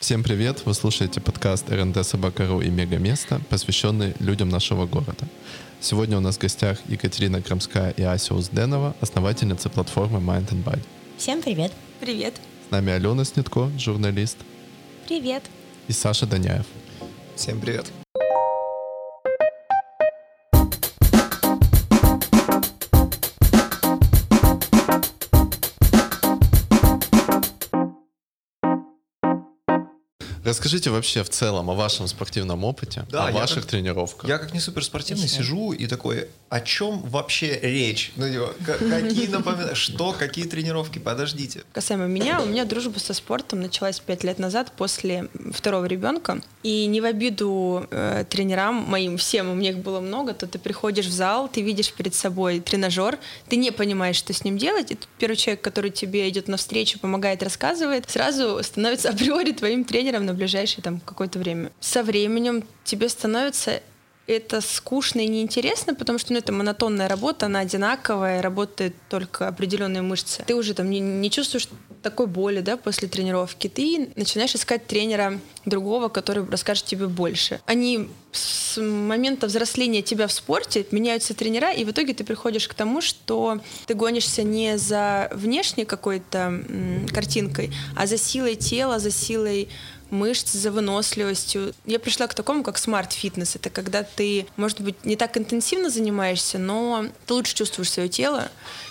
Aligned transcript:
Всем 0.00 0.22
привет! 0.22 0.62
Вы 0.64 0.74
слушаете 0.74 1.20
подкаст 1.20 1.68
РНД 1.68 2.06
Собака.ру 2.06 2.60
и 2.60 2.68
Мегаместо, 2.68 3.40
посвященный 3.50 4.14
людям 4.20 4.48
нашего 4.48 4.86
города. 4.86 5.26
Сегодня 5.80 6.16
у 6.16 6.20
нас 6.20 6.36
в 6.36 6.40
гостях 6.40 6.78
Екатерина 6.86 7.42
Крамская 7.42 7.90
и 7.90 8.02
Ася 8.02 8.34
Узденова, 8.34 8.94
основательницы 9.00 9.68
платформы 9.68 10.20
Mind 10.20 10.50
and 10.50 10.62
Body. 10.62 10.84
Всем 11.16 11.42
привет! 11.42 11.72
Привет! 11.98 12.34
С 12.68 12.70
нами 12.70 12.92
Алена 12.92 13.24
Снитко, 13.24 13.72
журналист. 13.76 14.38
Привет! 15.08 15.42
И 15.88 15.92
Саша 15.92 16.26
Даняев. 16.26 16.66
Всем 17.34 17.60
привет! 17.60 17.86
Расскажите 30.48 30.88
вообще 30.88 31.22
в 31.22 31.28
целом 31.28 31.68
о 31.68 31.74
вашем 31.74 32.08
спортивном 32.08 32.64
опыте, 32.64 33.04
Да, 33.10 33.26
о 33.26 33.32
ваших 33.32 33.62
как- 33.64 33.66
тренировках. 33.66 34.30
Я 34.30 34.38
как 34.38 34.54
не 34.54 34.60
суперспортивный 34.60 35.28
сижу 35.28 35.72
и 35.72 35.86
такой, 35.86 36.28
о 36.48 36.60
чем 36.62 37.00
вообще 37.02 37.58
речь? 37.60 38.12
Ну, 38.16 38.26
типа, 38.30 38.54
ка- 38.64 38.78
какие 38.78 39.26
напоминания, 39.26 39.74
что, 39.74 40.14
какие 40.18 40.46
тренировки, 40.46 40.98
подождите. 40.98 41.64
Касаемо 41.74 42.06
меня, 42.06 42.40
у 42.40 42.46
меня 42.46 42.64
дружба 42.64 42.98
со 42.98 43.12
спортом 43.12 43.60
началась 43.60 44.00
пять 44.00 44.24
лет 44.24 44.38
назад 44.38 44.72
после 44.74 45.28
второго 45.52 45.84
ребенка. 45.84 46.40
И 46.62 46.86
не 46.86 47.02
в 47.02 47.04
обиду 47.04 47.86
э, 47.90 48.24
тренерам 48.30 48.76
моим, 48.76 49.18
всем, 49.18 49.50
у 49.50 49.54
меня 49.54 49.70
их 49.72 49.78
было 49.80 50.00
много, 50.00 50.32
то 50.32 50.46
ты 50.46 50.58
приходишь 50.58 51.06
в 51.06 51.12
зал, 51.12 51.50
ты 51.52 51.60
видишь 51.60 51.92
перед 51.92 52.14
собой 52.14 52.60
тренажер, 52.60 53.18
ты 53.50 53.56
не 53.56 53.70
понимаешь, 53.70 54.16
что 54.16 54.32
с 54.32 54.44
ним 54.44 54.56
делать, 54.56 54.92
и 54.92 54.94
тут 54.94 55.08
первый 55.18 55.36
человек, 55.36 55.60
который 55.60 55.90
тебе 55.90 56.26
идет 56.30 56.48
навстречу, 56.48 56.98
помогает, 56.98 57.42
рассказывает, 57.42 58.08
сразу 58.08 58.62
становится 58.62 59.10
априори 59.10 59.52
твоим 59.52 59.84
тренером 59.84 60.24
на 60.24 60.37
ближайшее 60.38 60.82
там 60.82 61.00
какое-то 61.00 61.38
время. 61.38 61.70
Со 61.80 62.02
временем 62.02 62.64
тебе 62.84 63.08
становится 63.08 63.82
это 64.28 64.60
скучно 64.60 65.20
и 65.20 65.26
неинтересно, 65.26 65.94
потому 65.94 66.18
что 66.18 66.32
ну, 66.34 66.38
это 66.38 66.52
монотонная 66.52 67.08
работа, 67.08 67.46
она 67.46 67.60
одинаковая, 67.60 68.42
работает 68.42 68.94
только 69.08 69.48
определенные 69.48 70.02
мышцы. 70.02 70.44
Ты 70.46 70.54
уже 70.54 70.74
там 70.74 70.90
не, 70.90 71.00
не 71.00 71.30
чувствуешь 71.30 71.66
такой 72.02 72.26
боли 72.26 72.60
да, 72.60 72.76
после 72.76 73.08
тренировки. 73.08 73.68
Ты 73.68 74.10
начинаешь 74.16 74.54
искать 74.54 74.86
тренера 74.86 75.40
другого, 75.64 76.08
который 76.08 76.44
расскажет 76.44 76.84
тебе 76.84 77.08
больше. 77.08 77.60
Они 77.64 78.08
с 78.30 78.78
момента 78.80 79.46
взросления 79.46 80.02
тебя 80.02 80.26
в 80.26 80.32
спорте 80.32 80.86
меняются 80.90 81.32
тренера, 81.32 81.72
и 81.72 81.84
в 81.84 81.90
итоге 81.90 82.12
ты 82.12 82.22
приходишь 82.22 82.68
к 82.68 82.74
тому, 82.74 83.00
что 83.00 83.60
ты 83.86 83.94
гонишься 83.94 84.42
не 84.42 84.76
за 84.76 85.30
внешней 85.32 85.86
какой-то 85.86 86.62
картинкой, 87.12 87.72
а 87.96 88.06
за 88.06 88.18
силой 88.18 88.56
тела, 88.56 88.98
за 88.98 89.10
силой 89.10 89.70
мышц, 90.10 90.52
за 90.52 90.70
выносливостью. 90.70 91.74
Я 91.84 91.98
пришла 91.98 92.26
к 92.26 92.34
такому, 92.34 92.62
как 92.62 92.78
smart-фитнес. 92.78 93.56
Это 93.56 93.70
когда 93.70 94.02
ты, 94.02 94.46
может 94.56 94.80
быть, 94.80 95.04
не 95.04 95.16
так 95.16 95.36
интенсивно 95.36 95.90
занимаешься, 95.90 96.58
но 96.58 97.06
ты 97.26 97.34
лучше 97.34 97.54
чувствуешь 97.54 97.90
свое 97.90 98.08
тело, 98.08 98.50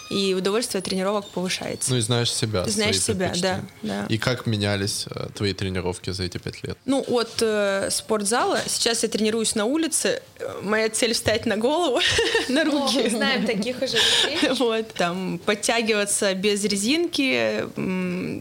и 0.09 0.33
удовольствие 0.33 0.79
от 0.79 0.85
тренировок 0.85 1.27
повышается. 1.29 1.91
Ну 1.91 1.97
и 1.97 2.01
знаешь 2.01 2.31
себя. 2.33 2.65
Знаешь 2.65 3.01
себя, 3.01 3.33
да, 3.41 3.61
да. 3.81 4.05
И 4.09 4.17
как 4.17 4.45
менялись 4.45 5.05
э, 5.09 5.27
твои 5.33 5.53
тренировки 5.53 6.11
за 6.11 6.23
эти 6.23 6.37
пять 6.37 6.63
лет? 6.63 6.77
Ну, 6.85 7.03
от 7.07 7.41
э, 7.41 7.89
спортзала. 7.91 8.59
Сейчас 8.67 9.03
я 9.03 9.09
тренируюсь 9.09 9.55
на 9.55 9.65
улице. 9.65 10.21
Э, 10.39 10.59
Моя 10.61 10.89
цель 10.89 11.13
встать 11.13 11.45
на 11.45 11.57
голову, 11.57 11.99
на 12.49 12.63
руки. 12.63 13.09
Знаем 13.09 13.45
таких 13.45 13.81
уже 13.81 13.97
Вот, 14.55 14.93
там, 14.93 15.39
подтягиваться 15.39 16.33
без 16.33 16.63
резинки, 16.63 17.65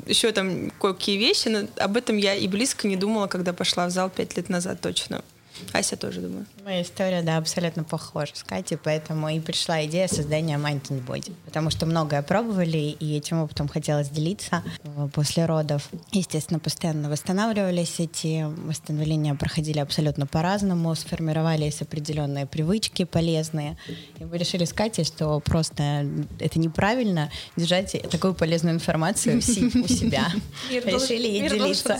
еще 0.08 0.32
там 0.32 0.70
кое-какие 0.80 1.18
вещи, 1.18 1.48
но 1.48 1.66
об 1.76 1.96
этом 1.96 2.16
я 2.16 2.34
и 2.34 2.46
близко 2.48 2.86
не 2.88 2.96
думала, 2.96 3.26
когда 3.26 3.52
пошла 3.52 3.86
в 3.86 3.90
зал 3.90 4.10
пять 4.10 4.36
лет 4.36 4.48
назад 4.48 4.80
точно. 4.80 5.22
Ася 5.72 5.96
тоже, 5.96 6.20
думаю. 6.20 6.46
Моя 6.66 6.82
история, 6.82 7.22
да, 7.22 7.36
абсолютно 7.36 7.84
похожа 7.84 8.32
с 8.34 8.42
Катей, 8.42 8.76
поэтому 8.76 9.28
и 9.28 9.38
пришла 9.38 9.84
идея 9.84 10.08
создания 10.08 10.58
Mind 10.58 10.82
and 10.88 11.06
Body. 11.06 11.32
Потому 11.44 11.70
что 11.70 11.86
многое 11.86 12.22
пробовали, 12.22 12.76
и 12.76 13.16
этим 13.16 13.40
опытом 13.40 13.68
хотелось 13.68 14.08
делиться 14.08 14.64
после 15.12 15.46
родов. 15.46 15.88
Естественно, 16.10 16.58
постоянно 16.58 17.08
восстанавливались 17.08 18.00
эти 18.00 18.44
восстановления, 18.66 19.36
проходили 19.36 19.78
абсолютно 19.78 20.26
по-разному, 20.26 20.92
сформировались 20.96 21.82
определенные 21.82 22.46
привычки 22.46 23.04
полезные. 23.04 23.78
И 24.18 24.24
мы 24.24 24.36
решили 24.36 24.64
с 24.64 24.72
Катей, 24.72 25.04
что 25.04 25.38
просто 25.38 26.04
это 26.40 26.58
неправильно 26.58 27.30
держать 27.54 27.92
такую 28.10 28.34
полезную 28.34 28.74
информацию 28.74 29.38
у 29.38 29.40
себя. 29.40 30.32
Решили 30.70 31.28
ей 31.28 31.48
делиться. 31.48 31.96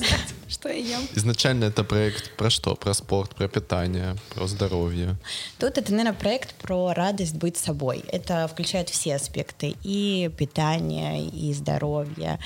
что 0.48 0.68
я 0.70 0.74
ем. 0.74 1.02
Изначально 1.14 1.66
это 1.66 1.84
проект 1.84 2.36
про 2.36 2.50
что? 2.50 2.74
Про 2.74 2.94
спорт, 2.94 3.36
про 3.36 3.46
питание, 3.46 4.16
про 4.34 4.55
здоровье. 4.56 5.16
Тут 5.58 5.78
это, 5.78 5.92
наверное, 5.92 6.18
проект 6.18 6.54
про 6.54 6.92
радость 6.92 7.34
быть 7.36 7.56
собой. 7.56 8.04
Это 8.08 8.48
включает 8.48 8.88
все 8.88 9.16
аспекты 9.16 9.74
и 9.82 10.30
питания, 10.36 11.24
и 11.24 11.52
здоровья, 11.52 12.38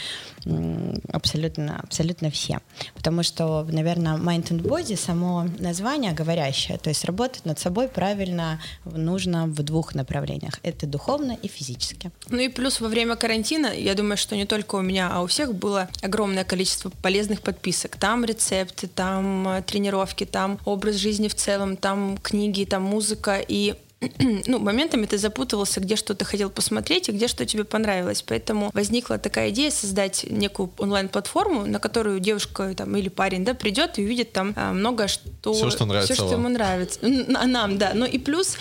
м, 0.44 1.00
абсолютно, 1.12 1.80
абсолютно 1.80 2.30
все. 2.30 2.58
Потому 2.94 3.22
что, 3.22 3.66
наверное, 3.70 4.16
Mind 4.16 4.48
and 4.48 4.62
Body 4.62 4.96
само 4.96 5.46
название 5.58 6.12
говорящее, 6.12 6.78
то 6.78 6.90
есть 6.90 7.04
работать 7.04 7.44
над 7.44 7.58
собой 7.58 7.88
правильно 7.88 8.60
нужно 8.84 9.46
в 9.46 9.62
двух 9.62 9.94
направлениях. 9.94 10.54
Это 10.62 10.86
духовно 10.86 11.36
и 11.42 11.48
физически. 11.48 12.10
Ну 12.28 12.38
и 12.38 12.48
плюс 12.48 12.80
во 12.80 12.88
время 12.88 13.16
карантина, 13.16 13.66
я 13.66 13.94
думаю, 13.94 14.16
что 14.16 14.36
не 14.36 14.46
только 14.46 14.76
у 14.76 14.82
меня, 14.82 15.10
а 15.12 15.22
у 15.22 15.26
всех 15.26 15.54
было 15.54 15.88
огромное 16.02 16.44
количество 16.44 16.90
полезных 17.02 17.40
подписок. 17.40 17.96
Там 17.96 18.24
рецепты, 18.24 18.88
там 18.88 19.48
э, 19.48 19.62
тренировки, 19.62 20.24
там 20.26 20.58
образ 20.64 20.96
жизни 20.96 21.28
в 21.28 21.34
целом, 21.34 21.76
там 21.76 21.99
книги, 22.22 22.64
там 22.64 22.82
музыка. 22.82 23.42
И 23.46 23.74
ну, 24.46 24.58
моментами 24.58 25.04
ты 25.04 25.18
запутывался, 25.18 25.80
где 25.80 25.96
что 25.96 26.14
ты 26.14 26.24
хотел 26.24 26.48
посмотреть 26.48 27.08
и 27.08 27.12
где 27.12 27.28
что 27.28 27.44
тебе 27.44 27.64
понравилось. 27.64 28.22
Поэтому 28.26 28.70
возникла 28.72 29.18
такая 29.18 29.50
идея 29.50 29.70
создать 29.70 30.24
некую 30.28 30.70
онлайн-платформу, 30.78 31.66
на 31.66 31.78
которую 31.78 32.18
девушка 32.20 32.74
там, 32.74 32.96
или 32.96 33.08
парень 33.10 33.44
да, 33.44 33.52
придет 33.52 33.98
и 33.98 34.04
увидит 34.04 34.32
там 34.32 34.54
а, 34.56 34.72
много 34.72 35.06
что... 35.06 35.52
Всё, 35.52 35.70
что 35.70 35.84
нравится 35.84 36.14
всё, 36.14 36.22
что 36.22 36.32
вам. 36.32 36.40
ему 36.40 36.48
нравится. 36.48 36.98
А 37.02 37.46
нам, 37.46 37.76
да. 37.76 37.92
Ну 37.94 38.06
и 38.06 38.18
плюс 38.18 38.56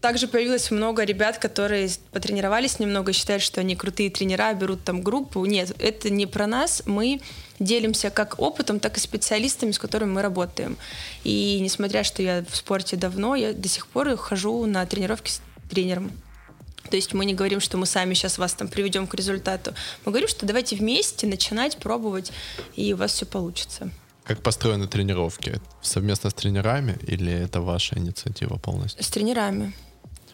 также 0.00 0.28
появилось 0.28 0.70
много 0.70 1.04
ребят, 1.04 1.38
которые 1.38 1.88
потренировались 2.10 2.78
немного, 2.78 3.12
считают, 3.12 3.42
что 3.42 3.60
они 3.60 3.76
крутые 3.76 4.10
тренера, 4.10 4.52
берут 4.52 4.84
там 4.84 5.00
группу. 5.00 5.44
Нет, 5.46 5.74
это 5.78 6.10
не 6.10 6.26
про 6.26 6.46
нас. 6.46 6.82
Мы 6.84 7.22
делимся 7.64 8.10
как 8.10 8.38
опытом, 8.38 8.80
так 8.80 8.96
и 8.96 9.00
специалистами, 9.00 9.72
с 9.72 9.78
которыми 9.78 10.12
мы 10.12 10.22
работаем. 10.22 10.76
И 11.24 11.58
несмотря, 11.60 12.04
что 12.04 12.22
я 12.22 12.44
в 12.48 12.56
спорте 12.56 12.96
давно, 12.96 13.34
я 13.34 13.52
до 13.52 13.68
сих 13.68 13.86
пор 13.86 14.16
хожу 14.16 14.66
на 14.66 14.84
тренировки 14.86 15.30
с 15.30 15.40
тренером. 15.70 16.12
То 16.90 16.96
есть 16.96 17.14
мы 17.14 17.24
не 17.24 17.34
говорим, 17.34 17.60
что 17.60 17.78
мы 17.78 17.86
сами 17.86 18.14
сейчас 18.14 18.38
вас 18.38 18.52
там 18.54 18.68
приведем 18.68 19.06
к 19.06 19.14
результату. 19.14 19.74
Мы 20.04 20.12
говорим, 20.12 20.28
что 20.28 20.44
давайте 20.44 20.76
вместе 20.76 21.26
начинать 21.26 21.78
пробовать, 21.78 22.32
и 22.76 22.92
у 22.92 22.96
вас 22.96 23.12
все 23.12 23.24
получится. 23.24 23.90
Как 24.24 24.42
построены 24.42 24.86
тренировки? 24.86 25.60
Совместно 25.80 26.30
с 26.30 26.34
тренерами 26.34 26.98
или 27.06 27.32
это 27.32 27.60
ваша 27.60 27.98
инициатива 27.98 28.56
полностью? 28.56 29.02
С 29.02 29.08
тренерами. 29.08 29.72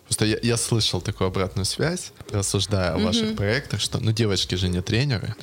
Просто 0.08 0.24
я, 0.24 0.38
я 0.42 0.56
слышал 0.56 1.02
такую 1.02 1.28
обратную 1.28 1.66
связь, 1.66 2.12
рассуждая 2.30 2.94
о 2.94 2.98
ваших 2.98 3.36
проектах, 3.36 3.80
что 3.80 4.00
ну 4.00 4.10
девочки 4.10 4.54
же 4.54 4.69
не 4.69 4.80
тренеры. 4.80 5.34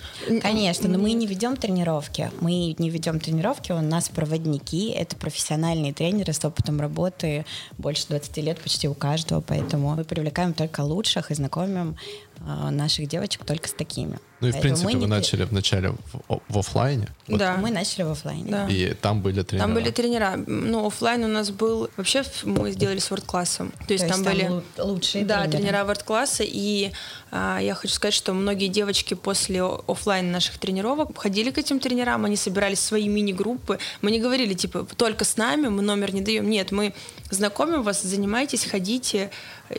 Конечно, 0.41 0.89
но 0.89 0.97
мы 0.97 1.13
не 1.13 1.27
ведем 1.27 1.55
тренировки. 1.55 2.31
Мы 2.41 2.75
не 2.79 2.89
ведем 2.89 3.19
тренировки, 3.19 3.71
у 3.71 3.81
нас 3.81 4.09
проводники, 4.09 4.89
это 4.89 5.15
профессиональные 5.15 5.93
тренеры 5.93 6.33
с 6.33 6.43
опытом 6.43 6.81
работы 6.81 7.45
больше 7.77 8.07
20 8.07 8.37
лет 8.37 8.59
почти 8.59 8.87
у 8.87 8.95
каждого, 8.95 9.41
поэтому 9.41 9.95
мы 9.95 10.03
привлекаем 10.03 10.53
только 10.53 10.81
лучших 10.81 11.29
и 11.29 11.35
знакомим 11.35 11.95
наших 12.41 13.07
девочек 13.07 13.43
только 13.45 13.67
с 13.67 13.73
такими. 13.73 14.19
Ну 14.41 14.49
и 14.49 14.51
в 14.51 14.55
Поэтому 14.55 14.61
принципе 14.61 14.87
мы 14.87 14.99
вы 14.99 14.99
не- 15.05 15.09
начали 15.09 15.43
вначале 15.45 15.89
в, 16.27 16.39
в 16.49 16.57
оффлайне, 16.59 17.07
вот, 17.27 17.39
Да. 17.39 17.55
Мы 17.57 17.71
начали 17.71 18.03
в 18.03 18.11
оффлайне. 18.11 18.51
Да. 18.51 18.67
и 18.67 18.93
там 18.93 19.21
были 19.21 19.41
тренера. 19.43 19.65
Там 19.65 19.73
были 19.73 19.89
тренера. 19.91 20.33
Ну, 20.45 20.85
оффлайн 20.85 21.23
у 21.23 21.27
нас 21.29 21.49
был... 21.51 21.89
Вообще 21.95 22.23
мы 22.43 22.71
сделали 22.71 22.99
с 22.99 23.09
World 23.09 23.33
Class 23.33 23.57
ом. 23.57 23.71
То 23.87 23.93
есть 23.93 24.05
То 24.05 24.11
там 24.13 24.21
есть 24.23 24.29
были... 24.33 24.49
лу- 24.51 24.63
лучшие 24.77 25.23
Да, 25.25 25.43
тренеры. 25.43 25.57
тренера 25.63 25.85
World 25.85 26.09
Class 26.09 26.33
а. 26.33 26.43
И 26.45 26.91
а, 27.31 27.59
я 27.61 27.73
хочу 27.75 27.93
сказать, 27.93 28.13
что 28.13 28.33
многие 28.33 28.67
девочки 28.67 29.13
после 29.13 29.63
о- 29.63 29.81
оффлайн 29.87 30.29
наших 30.31 30.57
тренировок 30.57 31.17
ходили 31.17 31.49
к 31.51 31.57
этим 31.57 31.79
тренерам, 31.79 32.25
они 32.25 32.35
собирались 32.35 32.79
в 32.79 32.83
свои 32.83 33.07
мини-группы. 33.07 33.79
Мы 34.01 34.11
не 34.11 34.19
говорили, 34.19 34.53
типа, 34.53 34.85
только 34.97 35.23
с 35.23 35.37
нами, 35.37 35.69
мы 35.69 35.81
номер 35.81 36.13
не 36.13 36.21
даем. 36.21 36.49
Нет, 36.49 36.71
мы 36.73 36.93
знакомим 37.31 37.81
вас, 37.83 38.03
занимайтесь, 38.03 38.65
ходите 38.65 39.31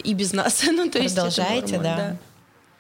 и 0.03 0.15
без 0.15 0.33
нас. 0.33 0.63
ну, 0.67 0.89
то 0.91 0.99
есть 0.99 1.15
это 1.17 1.27
Продолжайте, 1.27 1.75
норма, 1.77 1.83
да. 1.97 2.17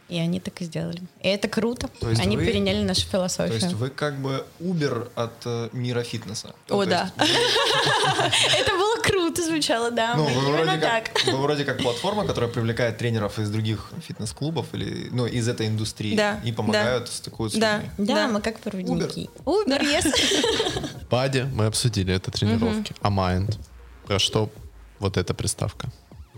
И 0.08 0.19
они 0.20 0.38
так 0.38 0.61
и 0.62 0.64
сделали. 0.64 1.03
И 1.20 1.29
это 1.29 1.49
круто. 1.49 1.88
То 2.00 2.08
есть 2.11 2.20
они 2.23 2.37
вы- 2.37 2.47
переняли 2.47 2.82
нашу 2.85 3.03
То 3.06 3.11
философию. 3.12 3.55
есть 3.61 3.73
вы 3.73 3.91
как 3.91 4.17
бы 4.20 4.44
Uber 4.61 5.08
от 5.17 5.32
э, 5.44 5.69
мира 5.73 6.03
фитнеса. 6.05 6.55
Ну, 6.69 6.79
О, 6.81 6.85
то 6.85 6.91
да. 6.91 7.12
Это 8.56 8.70
было 8.73 9.03
круто 9.03 9.43
звучало, 9.44 9.91
да. 9.91 10.14
Ну, 10.14 10.25
вы 10.25 10.53
вроде, 10.53 10.76
так. 10.79 11.11
как, 11.12 11.25
вы 11.26 11.38
вроде 11.38 11.64
как 11.64 11.79
платформа, 11.79 12.25
которая 12.25 12.49
привлекает 12.50 12.99
тренеров 12.99 13.38
из 13.41 13.50
других 13.50 13.91
фитнес-клубов 14.06 14.67
или 14.75 15.08
ну, 15.11 15.26
из 15.26 15.49
этой 15.49 15.67
индустрии 15.67 16.17
Да, 16.17 16.41
и 16.44 16.53
помогают 16.53 17.08
стыкуются 17.08 17.58
с 17.58 17.61
Да. 17.61 17.76
людьми. 17.79 17.91
Да, 18.06 18.14
Да. 18.14 18.29
мы 18.29 18.41
как 18.41 18.61
проводники. 18.61 19.29
Убер, 19.44 19.82
yes. 19.82 20.06
Body 21.11 21.47
мы 21.53 21.67
обсудили, 21.67 22.14
это 22.14 22.31
тренировки. 22.31 22.94
А 23.00 23.08
Mind? 23.11 23.58
Про 24.06 24.19
что 24.20 24.50
вот 25.00 25.17
эта 25.17 25.35
приставка 25.35 25.88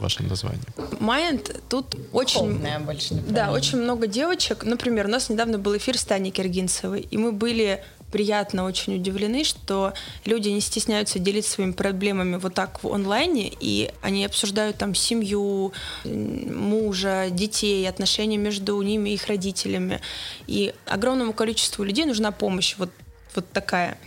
вашем 0.00 0.29
названии? 0.29 0.62
Mind 1.00 1.61
тут 1.69 1.97
очень... 2.12 2.41
Духовное 2.41 2.79
больше 2.81 3.15
Да, 3.15 3.53
очень 3.53 3.79
много 3.79 4.06
девочек. 4.06 4.65
Например, 4.65 5.06
у 5.06 5.11
нас 5.11 5.29
недавно 5.29 5.59
был 5.59 5.77
эфир 5.77 5.99
с 5.99 6.05
Таней 6.05 6.31
Киргинцевой, 6.31 7.00
и 7.00 7.17
мы 7.17 7.33
были 7.33 7.83
приятно 8.11 8.65
очень 8.65 8.97
удивлены, 8.97 9.45
что 9.45 9.93
люди 10.25 10.49
не 10.49 10.61
стесняются 10.61 11.19
делиться 11.19 11.53
своими 11.53 11.73
проблемами 11.73 12.37
вот 12.37 12.55
так 12.55 12.83
в 12.83 12.93
онлайне, 12.93 13.53
и 13.61 13.91
они 14.00 14.25
обсуждают 14.25 14.79
там 14.79 14.95
семью, 14.95 15.73
мужа, 16.05 17.27
детей, 17.31 17.89
отношения 17.89 18.39
между 18.39 18.81
ними 18.81 19.11
и 19.11 19.15
их 19.15 19.27
родителями. 19.27 20.01
И 20.47 20.75
огромному 20.87 21.33
количеству 21.33 21.85
людей 21.85 22.05
нужна 22.05 22.33
помощь 22.33 22.77
вот, 22.79 22.91
вот 23.35 23.51
такая. 23.53 23.99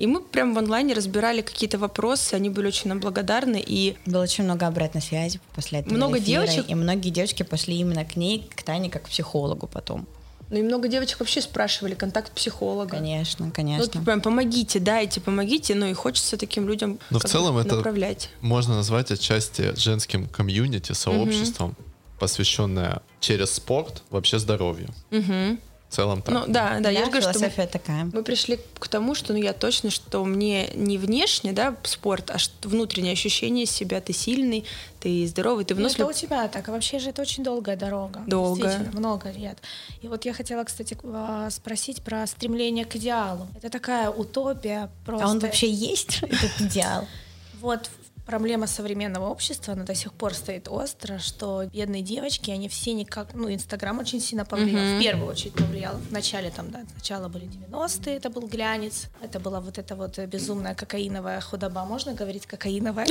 И 0.00 0.06
мы 0.06 0.20
прям 0.22 0.54
в 0.54 0.58
онлайне 0.58 0.94
разбирали 0.94 1.42
какие-то 1.42 1.78
вопросы, 1.78 2.32
они 2.34 2.48
были 2.48 2.66
очень 2.68 2.88
нам 2.88 3.00
благодарны, 3.00 3.62
и 3.64 3.96
Было 4.06 4.22
очень 4.22 4.44
много 4.44 4.66
обратной 4.66 5.02
связи 5.02 5.40
после 5.54 5.80
этого 5.80 5.94
Много 5.94 6.18
эфира, 6.18 6.46
девочек? 6.46 6.70
И 6.70 6.74
многие 6.74 7.10
девочки 7.10 7.42
пошли 7.42 7.76
именно 7.76 8.04
к 8.06 8.16
ней, 8.16 8.48
к 8.56 8.62
Тане, 8.62 8.88
как 8.88 9.02
к 9.02 9.08
психологу 9.10 9.66
потом. 9.66 10.06
ну 10.48 10.56
и 10.56 10.62
много 10.62 10.88
девочек 10.88 11.20
вообще 11.20 11.42
спрашивали 11.42 11.94
контакт 11.94 12.32
психолога. 12.32 12.96
Конечно, 12.96 13.46
Ну, 13.46 13.52
конечно. 13.52 14.02
прям 14.02 14.20
помогите, 14.22 14.80
дайте, 14.80 15.20
помогите, 15.20 15.74
ну 15.74 15.86
и 15.86 15.92
хочется 15.92 16.36
таким 16.38 16.66
людям 16.66 16.98
Но 17.10 17.18
в 17.18 17.22
как 17.22 17.30
целом 17.30 17.58
это- 17.58 17.76
направлять. 17.76 18.30
Можно 18.40 18.76
назвать 18.76 19.12
отчасти 19.12 19.76
женским 19.76 20.26
комьюнити, 20.28 20.92
сообществом, 20.92 21.76
посвященное 22.18 23.00
через 23.20 23.52
спорт 23.52 24.02
вообще 24.10 24.38
здоровью. 24.38 24.88
Мгм. 25.10 25.60
В 25.90 25.94
целом 25.96 26.22
так. 26.22 26.32
Ну 26.32 26.44
да, 26.46 26.78
да, 26.78 26.88
я 26.88 27.04
же 27.04 27.10
говорю, 27.10 27.22
что 27.22 27.32
мы, 27.32 27.48
философия 27.48 27.66
такая. 27.66 28.04
мы 28.12 28.22
пришли 28.22 28.60
к 28.78 28.86
тому, 28.86 29.16
что 29.16 29.32
ну 29.32 29.40
я 29.40 29.52
точно, 29.52 29.90
что 29.90 30.24
мне 30.24 30.68
не 30.76 30.98
внешне, 30.98 31.52
да, 31.52 31.74
спорт, 31.82 32.30
а 32.30 32.38
что 32.38 32.68
внутреннее 32.68 33.12
ощущение 33.14 33.66
себя, 33.66 34.00
ты 34.00 34.12
сильный, 34.12 34.64
ты 35.00 35.26
здоровый, 35.26 35.64
ты 35.64 35.74
Ну, 35.74 35.80
это 35.80 35.88
выносливый. 35.98 36.14
у 36.14 36.16
тебя 36.16 36.46
так, 36.46 36.68
а 36.68 36.72
вообще 36.72 37.00
же 37.00 37.10
это 37.10 37.22
очень 37.22 37.42
долгая 37.42 37.76
дорога. 37.76 38.22
Действительно, 38.24 38.92
много 39.00 39.32
лет. 39.32 39.58
И 40.00 40.06
вот 40.06 40.24
я 40.26 40.32
хотела, 40.32 40.62
кстати, 40.62 40.96
а, 41.02 41.50
спросить 41.50 42.02
про 42.02 42.24
стремление 42.28 42.84
к 42.84 42.94
идеалу. 42.94 43.48
Это 43.56 43.68
такая 43.68 44.10
утопия 44.10 44.90
просто. 45.04 45.26
А 45.26 45.28
он 45.28 45.40
вообще 45.40 45.68
есть, 45.68 46.22
этот 46.22 46.60
идеал? 46.60 47.08
Вот 47.60 47.90
проблема 48.30 48.68
современного 48.68 49.28
общества, 49.28 49.72
она 49.74 49.82
до 49.82 49.94
сих 49.96 50.12
пор 50.12 50.34
стоит 50.34 50.68
остро, 50.68 51.18
что 51.18 51.64
бедные 51.72 52.00
девочки, 52.00 52.52
они 52.52 52.68
все 52.68 52.92
никак, 52.92 53.34
ну, 53.34 53.52
Инстаграм 53.52 53.98
очень 53.98 54.20
сильно 54.20 54.44
повлиял, 54.44 54.84
Мгм. 54.84 54.98
в 54.98 55.02
первую 55.02 55.28
очередь 55.28 55.54
повлиял. 55.54 55.96
В 55.96 56.12
начале 56.12 56.50
там, 56.50 56.70
да, 56.70 56.80
сначала 56.92 57.26
были 57.26 57.46
90-е, 57.46 58.14
это 58.16 58.30
был 58.30 58.46
глянец, 58.46 59.08
это 59.20 59.40
была 59.40 59.60
вот 59.60 59.78
эта 59.78 59.96
вот 59.96 60.16
безумная 60.18 60.76
кокаиновая 60.76 61.40
худоба, 61.40 61.84
можно 61.84 62.14
говорить 62.14 62.46
кокаиновая? 62.46 63.08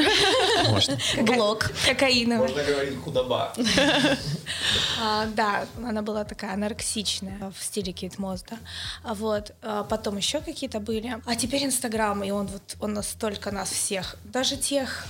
Можно. 0.69 0.97
Блок. 1.23 1.69
Кокаиновая. 1.85 2.65
говорить 2.65 2.97
худоба. 3.03 3.53
А, 5.01 5.27
да, 5.27 5.65
она 5.77 6.01
была 6.01 6.23
такая 6.25 6.53
анорексичная 6.53 7.53
в 7.57 7.63
стиле 7.63 7.93
Кейт 7.93 8.17
Мосс, 8.19 8.43
да. 8.49 8.57
А 9.03 9.13
вот 9.13 9.53
а 9.61 9.83
потом 9.83 10.17
еще 10.17 10.41
какие-то 10.41 10.79
были. 10.79 11.15
А 11.25 11.35
теперь 11.35 11.63
Инстаграм, 11.65 12.21
и 12.23 12.31
он 12.31 12.47
вот 12.47 12.75
он 12.79 12.93
настолько 12.93 13.51
нас 13.51 13.69
всех, 13.69 14.15
даже 14.25 14.57
тех 14.57 15.05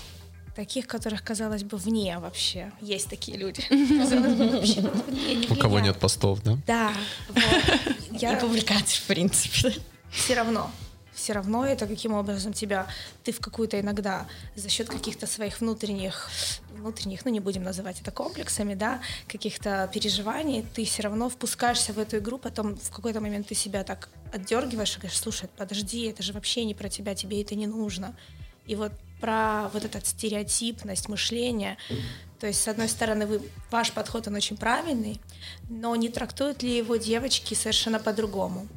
таких, 0.60 0.88
которых 0.88 1.24
казалось 1.24 1.64
бы 1.64 1.78
вне 1.78 2.20
вообще, 2.20 2.74
есть 2.82 3.08
такие 3.10 3.38
люди. 3.38 3.62
Казалось 3.70 4.34
бы, 4.34 4.50
вообще 4.50 4.82
вот 4.82 5.08
вне, 5.08 5.36
не 5.36 5.48
У 5.48 5.56
кого 5.56 5.80
нет 5.80 5.98
постов, 5.98 6.44
да? 6.44 6.58
Да, 6.68 6.92
вот. 7.30 7.38
И 8.12 8.18
Я 8.18 8.36
публикаций, 8.36 9.00
в 9.00 9.08
принципе. 9.08 9.74
все 10.12 10.34
равно. 10.36 10.70
Все 11.14 11.32
равно 11.32 11.66
это 11.66 11.88
каким 11.88 12.14
образом 12.14 12.52
тебя, 12.52 12.88
ты 13.24 13.32
в 13.32 13.40
какую-то 13.40 13.80
иногда 13.80 14.28
за 14.58 14.68
счет 14.68 14.90
каких-то 14.90 15.28
своих 15.28 15.62
внутренних, 15.62 16.30
внутренних, 16.76 17.24
ну 17.24 17.32
не 17.32 17.40
будем 17.40 17.64
называть 17.64 18.02
это 18.02 18.12
комплексами, 18.12 18.74
да, 18.74 19.00
каких-то 19.30 19.90
переживаний, 19.94 20.66
ты 20.76 20.84
все 20.84 21.04
равно 21.04 21.30
впускаешься 21.30 21.94
в 21.94 22.00
эту 22.00 22.18
игру, 22.18 22.38
потом 22.38 22.76
в 22.76 22.92
какой-то 22.92 23.22
момент 23.22 23.48
ты 23.48 23.56
себя 23.56 23.86
так 23.86 24.10
отдергиваешь 24.34 24.96
и 24.98 25.00
говоришь, 25.00 25.20
слушай, 25.20 25.50
подожди, 25.56 26.08
это 26.08 26.22
же 26.22 26.34
вообще 26.34 26.66
не 26.66 26.74
про 26.74 26.90
тебя, 26.90 27.16
тебе 27.16 27.42
это 27.42 27.56
не 27.56 27.68
нужно. 27.68 28.14
И 28.66 28.76
вот 28.76 28.92
про 29.19 29.69
вот 29.74 29.86
этот 29.86 30.06
стереотипность 30.07 31.10
мышления, 31.10 31.77
то 32.39 32.48
есть, 32.48 32.62
с 32.63 32.68
одной 32.68 32.88
стороны, 32.88 33.25
вы, 33.27 33.42
ваш 33.69 33.92
подход, 33.92 34.27
он 34.27 34.36
очень 34.36 34.56
правильный, 34.56 35.19
но 35.69 35.95
не 35.95 36.07
трактуют 36.10 36.63
ли 36.63 36.77
его 36.77 36.95
девочки 36.95 37.54
совершенно 37.54 38.00
по-другому? 38.00 38.68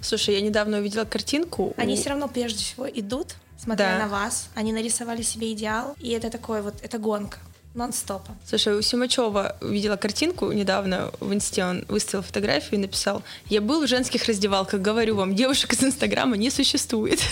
Слушай, 0.00 0.34
я 0.34 0.40
недавно 0.40 0.78
увидела 0.78 1.04
картинку. 1.04 1.74
Они 1.76 1.94
все 1.96 2.10
равно 2.10 2.26
прежде 2.28 2.58
всего 2.64 2.88
идут, 2.88 3.36
смотря 3.58 3.98
Да. 3.98 4.04
на 4.04 4.08
вас. 4.08 4.48
Они 4.54 4.72
нарисовали 4.72 5.22
себе 5.22 5.52
идеал, 5.52 5.94
и 6.00 6.10
это 6.10 6.30
такой 6.30 6.62
вот, 6.62 6.74
это 6.82 6.98
гонка 6.98 7.38
нон-стопа. 7.74 8.36
Слушай, 8.46 8.76
у 8.78 8.82
Симачева 8.82 9.56
увидела 9.60 9.96
картинку 9.96 10.52
недавно 10.52 11.10
в 11.20 11.32
инсте, 11.34 11.64
он 11.64 11.84
выставил 11.88 12.22
фотографию 12.22 12.74
и 12.74 12.82
написал, 12.82 13.22
я 13.48 13.60
был 13.60 13.84
в 13.84 13.88
женских 13.88 14.24
раздевалках, 14.26 14.80
говорю 14.80 15.16
вам, 15.16 15.34
девушек 15.34 15.72
из 15.72 15.82
Инстаграма 15.82 16.36
не 16.36 16.50
существует. 16.50 17.20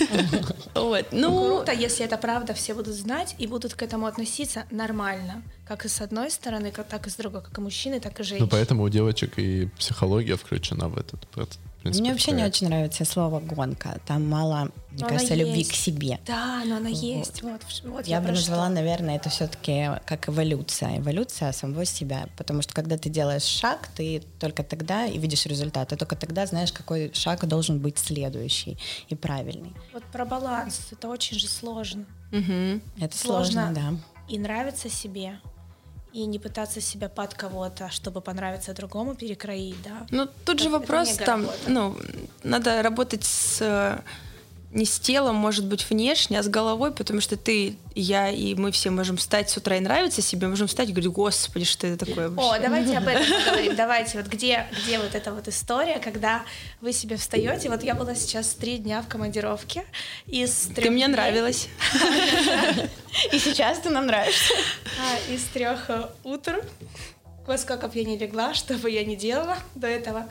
Вот, 0.75 1.05
Ну, 1.11 1.29
ну, 1.29 1.55
круто, 1.57 1.71
если 1.71 2.05
это 2.05 2.17
правда, 2.17 2.53
все 2.53 2.73
будут 2.73 2.95
знать 2.95 3.35
и 3.37 3.47
будут 3.47 3.73
к 3.73 3.81
этому 3.83 4.05
относиться 4.07 4.65
нормально. 4.71 5.41
Как 5.67 5.85
и 5.85 5.87
с 5.87 6.01
одной 6.01 6.29
стороны, 6.31 6.71
так 6.71 7.07
и 7.07 7.09
с 7.09 7.15
другой, 7.15 7.41
как 7.41 7.57
и 7.57 7.61
мужчины, 7.61 7.99
так 7.99 8.13
и 8.19 8.23
Ну, 8.23 8.23
женщины. 8.25 8.49
поэтому 8.49 8.83
у 8.83 8.89
девочек 8.89 9.33
и 9.37 9.67
психология 9.77 10.35
включена 10.35 10.89
в 10.89 10.97
этот 10.97 11.25
проц- 11.33 11.57
в 11.72 11.72
принципе, 11.83 12.01
Мне 12.01 12.11
вообще 12.11 12.31
не 12.31 12.43
очень 12.43 12.67
нравится 12.67 13.05
слово 13.05 13.39
«гонка». 13.39 13.99
Там 14.07 14.27
мало, 14.27 14.69
мне 14.91 15.01
Но 15.03 15.07
кажется, 15.09 15.35
любви 15.35 15.59
есть. 15.59 15.71
к 15.71 15.75
себе. 15.75 16.19
Да, 16.25 16.63
но 16.65 16.77
она 16.77 16.89
есть. 16.89 17.41
Вот, 17.43 17.61
вот 17.83 18.07
Я 18.07 18.19
бы 18.19 18.27
про 18.27 18.33
назвала, 18.35 18.65
что. 18.65 18.73
наверное, 18.75 19.15
это 19.17 19.29
все-таки 19.29 19.89
как 20.05 20.29
эволюция. 20.29 20.97
Эволюция 20.99 21.51
самого 21.51 21.85
себя. 21.85 22.27
Потому 22.37 22.61
что 22.61 22.73
когда 22.73 22.97
ты 22.97 23.09
делаешь 23.09 23.43
шаг, 23.43 23.89
ты 23.95 24.23
только 24.39 24.63
тогда 24.63 25.05
и 25.05 25.17
видишь 25.17 25.45
результат. 25.45 25.91
И 25.93 25.95
только 25.95 26.15
тогда 26.15 26.45
знаешь, 26.45 26.71
какой 26.71 27.11
шаг 27.13 27.45
должен 27.47 27.79
быть 27.79 27.97
следующий 27.99 28.77
и 29.09 29.15
правильный. 29.15 29.73
Вот 29.93 30.03
про 30.05 30.25
баланс. 30.25 30.87
Это 30.91 31.07
очень 31.09 31.37
же 31.37 31.47
сложно. 31.47 32.05
мгм. 32.31 32.81
Это 32.99 33.17
Сложно. 33.17 33.65
сложно, 33.65 33.73
да. 33.73 34.33
И 34.33 34.39
нравиться 34.39 34.89
себе, 34.89 35.39
и 36.13 36.25
не 36.25 36.39
пытаться 36.39 36.81
себя 36.81 37.09
под 37.09 37.33
кого-то, 37.33 37.89
чтобы 37.89 38.21
понравиться 38.21 38.73
другому, 38.73 39.15
перекроить, 39.15 39.81
да. 39.83 40.05
ну 40.11 40.27
тут 40.45 40.59
же 40.59 40.69
Это 40.69 40.79
вопрос 40.79 41.17
там, 41.17 41.47
ну, 41.67 41.95
надо 42.43 42.81
работать 42.83 43.23
с 43.23 43.61
э, 43.61 43.99
не 44.73 44.85
с 44.85 44.99
телом, 44.99 45.35
может 45.35 45.65
быть, 45.65 45.87
внешне, 45.89 46.39
а 46.39 46.43
с 46.43 46.47
головой, 46.47 46.91
потому 46.91 47.21
что 47.21 47.37
ты, 47.37 47.75
я 47.95 48.29
и 48.29 48.55
мы 48.55 48.71
все 48.71 48.89
можем 48.89 49.17
встать 49.17 49.49
с 49.49 49.57
утра 49.57 49.77
и 49.77 49.79
нравиться 49.79 50.21
себе, 50.21 50.47
можем 50.47 50.67
встать 50.67 50.89
и 50.89 50.91
говорить, 50.91 51.11
господи, 51.11 51.63
что 51.65 51.85
это 51.87 52.05
такое 52.05 52.27
О, 52.27 52.29
вообще?» 52.31 52.61
давайте 52.61 52.97
об 52.97 53.07
этом 53.07 53.25
поговорим. 53.45 53.75
Давайте, 53.75 54.17
вот 54.17 54.27
где, 54.27 54.65
где 54.83 54.97
вот 54.99 55.13
эта 55.15 55.31
вот 55.31 55.47
история, 55.47 55.99
когда 55.99 56.43
вы 56.81 56.91
себе 56.91 57.17
встаете. 57.17 57.69
Вот 57.69 57.83
я 57.83 57.93
была 57.95 58.15
сейчас 58.15 58.47
три 58.55 58.77
дня 58.77 59.01
в 59.01 59.07
командировке. 59.07 59.85
Из 60.25 60.51
Ты 60.67 60.73
трех 60.75 60.91
мне 60.91 61.05
дней- 61.05 61.13
нравилась. 61.15 61.67
И 63.31 63.39
сейчас 63.39 63.79
ты 63.79 63.89
нам 63.89 64.07
нравишься. 64.07 64.53
а, 64.99 65.31
из 65.33 65.43
трех 65.45 65.89
э, 65.89 66.09
утр, 66.23 66.63
во 67.45 67.57
сколько 67.57 67.87
бы 67.87 67.97
я 67.99 68.03
не 68.05 68.17
легла, 68.17 68.53
что 68.53 68.73
бы 68.75 68.89
я 68.89 69.03
ни 69.05 69.15
делала 69.15 69.57
до 69.75 69.87
этого. 69.87 70.27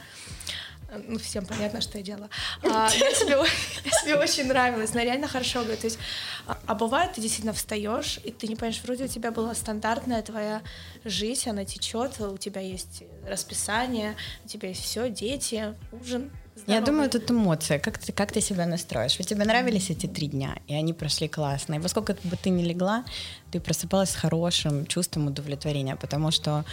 Ну, 1.08 1.18
всем 1.18 1.46
понятно, 1.46 1.80
что 1.80 1.98
я 1.98 2.04
делала. 2.04 2.28
А, 2.62 2.88
я, 2.92 3.14
себе, 3.14 3.36
я 3.84 3.90
себе 3.90 4.16
очень 4.16 4.46
нравилась, 4.46 4.92
она 4.92 5.04
реально 5.04 5.28
хорошо 5.28 5.60
говорит. 5.60 5.80
То 5.80 5.86
есть, 5.86 5.98
а, 6.46 6.58
а 6.66 6.74
бывает, 6.74 7.12
ты 7.12 7.20
действительно 7.20 7.52
встаешь, 7.52 8.20
и 8.24 8.30
ты 8.30 8.46
не 8.46 8.56
понимаешь, 8.56 8.80
вроде 8.84 9.04
у 9.04 9.08
тебя 9.08 9.30
была 9.30 9.54
стандартная 9.54 10.22
твоя 10.22 10.62
жизнь, 11.04 11.48
она 11.48 11.64
течет, 11.64 12.20
у 12.20 12.36
тебя 12.38 12.60
есть 12.60 13.02
расписание, 13.26 14.16
у 14.44 14.48
тебя 14.48 14.68
есть 14.68 14.82
все, 14.82 15.08
дети, 15.08 15.74
ужин. 15.92 16.30
Я 16.54 16.62
здоровый. 16.62 16.86
думаю, 16.86 17.10
тут 17.10 17.30
эмоция. 17.30 17.78
Как 17.78 17.98
ты, 17.98 18.12
как 18.12 18.30
ты 18.32 18.40
себя 18.40 18.66
настроишь? 18.66 19.18
Ведь 19.18 19.28
тебе 19.28 19.44
нравились 19.44 19.90
эти 19.90 20.06
три 20.06 20.28
дня, 20.28 20.56
и 20.66 20.74
они 20.74 20.92
прошли 20.92 21.28
классно. 21.28 21.74
И 21.74 21.78
во 21.78 21.88
сколько 21.88 22.16
бы 22.24 22.36
ты 22.36 22.50
ни 22.50 22.62
легла, 22.62 23.04
ты 23.50 23.60
просыпалась 23.60 24.10
с 24.10 24.14
хорошим 24.14 24.86
чувством 24.86 25.26
удовлетворения, 25.28 25.96
потому 25.96 26.30
что 26.30 26.64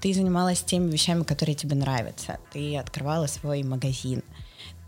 ты 0.00 0.12
занималась 0.12 0.62
теми 0.62 0.90
вещами, 0.90 1.22
которые 1.22 1.54
тебе 1.54 1.76
нравятся. 1.76 2.38
Ты 2.52 2.76
открывала 2.76 3.26
свой 3.26 3.62
магазин. 3.62 4.22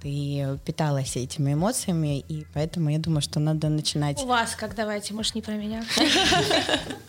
Ты 0.03 0.59
питалась 0.65 1.17
этими 1.17 1.55
эмоциями, 1.55 2.21
и 2.21 2.47
поэтому 2.55 2.91
я 2.91 2.99
думаю, 2.99 3.21
что 3.21 3.41
надо 3.41 3.69
начинать 3.69 4.21
У 4.23 4.27
вас 4.27 4.55
как 4.55 4.75
давайте, 4.75 5.15
может, 5.15 5.35
не 5.35 5.43
про 5.43 5.55
меня. 5.55 5.85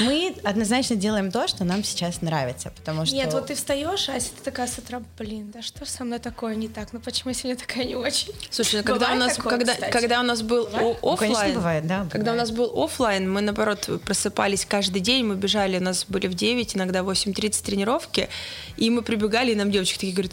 Мы 0.00 0.34
однозначно 0.44 0.96
делаем 0.96 1.30
то, 1.30 1.48
что 1.48 1.64
нам 1.64 1.84
сейчас 1.84 2.22
нравится, 2.22 2.70
потому 2.70 3.06
что... 3.06 3.14
Нет, 3.14 3.32
вот 3.32 3.46
ты 3.46 3.54
встаешь, 3.54 4.08
Ася, 4.08 4.30
ты 4.36 4.42
такая 4.44 4.66
с 4.66 4.78
утра, 4.78 5.02
блин, 5.18 5.50
да 5.52 5.62
что 5.62 5.84
со 5.86 6.04
мной 6.04 6.18
такое 6.18 6.54
не 6.54 6.68
так? 6.68 6.92
Ну 6.92 7.00
почему 7.00 7.30
я 7.30 7.34
сегодня 7.34 7.56
такая 7.56 7.84
не 7.84 7.94
очень? 7.94 8.32
Слушай, 8.50 8.76
ну, 8.76 8.84
когда 8.84 9.12
у 9.12 9.16
нас, 9.16 9.36
такое, 9.36 9.58
когда, 9.58 9.74
когда 9.90 10.20
у 10.20 10.22
нас 10.22 10.42
был 10.42 10.68
Ну, 10.72 11.16
конечно, 11.16 11.40
оффлайн, 11.40 11.54
бывает, 11.54 11.86
да, 11.86 12.06
когда 12.10 12.32
у 12.32 12.36
нас 12.36 12.50
был 12.50 12.72
оффлайн, 12.84 13.30
мы 13.30 13.40
наоборот 13.40 13.88
просыпались 14.04 14.64
каждый 14.64 15.00
день, 15.00 15.24
мы 15.24 15.36
бежали, 15.36 15.78
у 15.78 15.82
нас 15.82 16.04
были 16.08 16.26
в 16.26 16.34
9, 16.34 16.76
иногда 16.76 17.02
в 17.02 17.10
8.30 17.10 17.64
тренировки, 17.64 18.28
и 18.76 18.90
мы 18.90 19.02
прибегали, 19.02 19.52
и 19.52 19.54
нам 19.54 19.70
девочки 19.70 19.94
такие 19.94 20.12
говорят, 20.12 20.32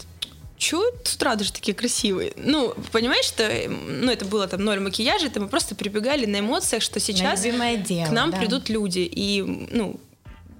чё 0.64 0.90
с 1.04 1.14
утра 1.14 1.34
даже 1.36 1.52
такие 1.52 1.74
красивые? 1.74 2.32
Ну, 2.36 2.74
понимаешь, 2.90 3.26
что, 3.26 3.46
ну, 3.68 4.10
это 4.10 4.24
было 4.24 4.48
там 4.48 4.64
ноль 4.64 4.80
макияжа, 4.80 5.26
это 5.26 5.40
мы 5.40 5.48
просто 5.48 5.74
прибегали 5.74 6.24
на 6.24 6.40
эмоциях, 6.40 6.82
что 6.82 7.00
сейчас 7.00 7.42
дело, 7.42 8.06
к 8.06 8.10
нам 8.10 8.30
да. 8.30 8.38
придут 8.38 8.70
люди, 8.70 9.00
и, 9.00 9.42
ну, 9.42 10.00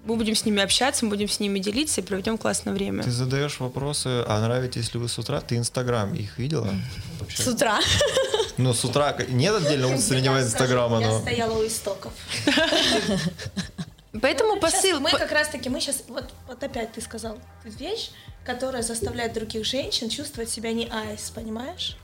мы 0.05 0.17
будем 0.17 0.35
с 0.35 0.45
ними 0.45 0.63
общаться, 0.63 1.07
мы 1.07 1.11
будем 1.11 1.31
с 1.31 1.41
ними 1.41 1.59
делиться 1.59 2.03
и 2.03 2.05
проведем 2.05 2.37
классное 2.37 2.75
время. 2.75 3.03
Ты 3.03 3.11
задаешь 3.11 3.59
вопросы, 3.61 4.25
а 4.29 4.41
нравитесь 4.43 4.93
ли 4.93 5.01
вы 5.01 5.09
с 5.09 5.19
утра? 5.19 5.41
Ты 5.41 5.57
Инстаграм 5.57 6.13
их 6.15 6.37
видела? 6.39 6.69
Вообще? 7.21 7.43
С 7.43 7.47
утра. 7.47 7.81
Ну, 8.59 8.75
с 8.75 8.85
утра 8.85 9.17
нет 9.29 9.55
отдельного 9.55 9.93
внутреннего 9.93 10.41
Инстаграма, 10.41 11.01
Я 11.01 11.09
но... 11.09 11.21
стояла 11.21 11.59
у 11.59 11.67
истоков. 11.67 12.13
Поэтому 14.21 14.55
Ну, 14.55 14.61
посыл... 14.61 15.01
Мы 15.01 15.11
как 15.11 15.33
раз 15.33 15.49
таки, 15.49 15.69
мы 15.69 15.81
сейчас, 15.81 16.05
вот 16.07 16.63
опять 16.63 16.93
ты 16.93 17.01
сказал 17.01 17.39
вещь, 17.65 18.11
которая 18.45 18.83
заставляет 18.83 19.33
других 19.33 19.65
женщин 19.65 20.09
чувствовать 20.09 20.51
себя 20.51 20.73
не 20.73 20.87
айс, 20.87 21.31
понимаешь? 21.31 21.97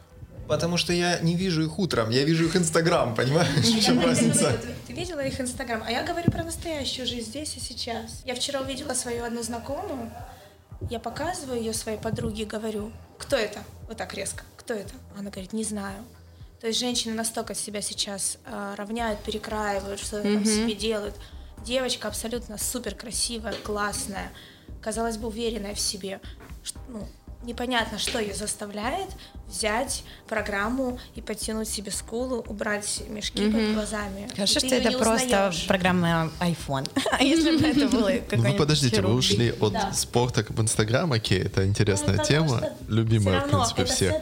Потому 0.49 0.77
что 0.77 0.93
я 0.93 1.21
не 1.21 1.37
вижу 1.37 1.63
их 1.63 1.79
утром, 1.79 2.11
я 2.11 2.25
вижу 2.25 2.47
их 2.47 2.57
Инстаграм, 2.57 3.15
понимаешь? 3.15 3.51
В 3.65 3.85
чем 3.85 4.01
разница? 4.05 4.59
Ты, 4.87 4.93
видела 4.93 5.21
их 5.21 5.41
инстаграм, 5.41 5.83
а 5.87 5.91
я 5.91 6.03
говорю 6.03 6.31
про 6.31 6.43
настоящую 6.43 7.07
жизнь 7.07 7.29
здесь 7.29 7.57
и 7.57 7.61
сейчас. 7.61 8.23
Я 8.27 8.35
вчера 8.35 8.61
увидела 8.61 8.93
свою 8.93 9.25
одну 9.25 9.43
знакомую, 9.43 10.11
я 10.91 10.99
показываю 10.99 11.59
ее 11.59 11.73
своей 11.73 11.99
подруге 11.99 12.43
и 12.43 12.47
говорю, 12.47 12.91
кто 13.19 13.37
это? 13.37 13.61
Вот 13.87 13.97
так 13.97 14.13
резко, 14.15 14.43
кто 14.57 14.75
это? 14.75 14.93
Она 15.17 15.31
говорит, 15.31 15.53
не 15.53 15.65
знаю. 15.65 16.05
То 16.61 16.67
есть 16.67 16.79
женщины 16.79 17.15
настолько 17.15 17.55
себя 17.55 17.81
сейчас 17.81 18.39
а, 18.45 18.75
равняют, 18.77 19.21
перекраивают, 19.21 20.01
что 20.01 20.21
там 20.21 20.45
себе 20.45 20.75
делают. 20.75 21.15
Девочка 21.65 22.09
абсолютно 22.09 22.59
супер 22.59 22.95
красивая, 22.95 23.55
классная, 23.63 24.31
казалось 24.81 25.19
бы, 25.19 25.29
уверенная 25.29 25.75
в 25.75 25.81
себе. 25.81 26.21
Ну, 26.89 27.07
непонятно, 27.43 27.99
что 27.99 28.19
ее 28.21 28.35
заставляет 28.35 29.09
взять 29.51 30.05
программу 30.29 30.99
и 31.15 31.21
подтянуть 31.21 31.69
себе 31.69 31.91
скулу, 31.91 32.45
убрать 32.49 33.03
мешки 33.09 33.51
под 33.51 33.75
глазами. 33.75 34.29
Ты 34.35 34.47
что 34.47 34.67
это 34.67 34.97
просто 34.99 35.49
узнаешь. 35.49 35.67
программа 35.67 36.31
iPhone. 36.41 36.89
А 37.11 37.23
если 37.23 37.59
бы 37.59 37.67
это 37.67 37.89
было 37.89 38.01
Ну, 38.01 38.07
вы 38.07 38.23
какой-нибудь 38.29 38.57
подождите, 38.57 39.03
вы 39.03 39.15
ушли 39.15 39.53
от 39.61 39.75
спорта 39.95 40.45
к 40.45 40.51
в 40.51 40.61
Инстаграм, 40.61 41.13
окей, 41.13 41.41
это 41.41 41.67
интересная 41.67 42.17
Ну, 42.17 42.25
тема, 42.25 42.63
любимая, 42.89 43.41
в 43.41 43.51
принципе, 43.51 43.85
всех. 43.85 44.15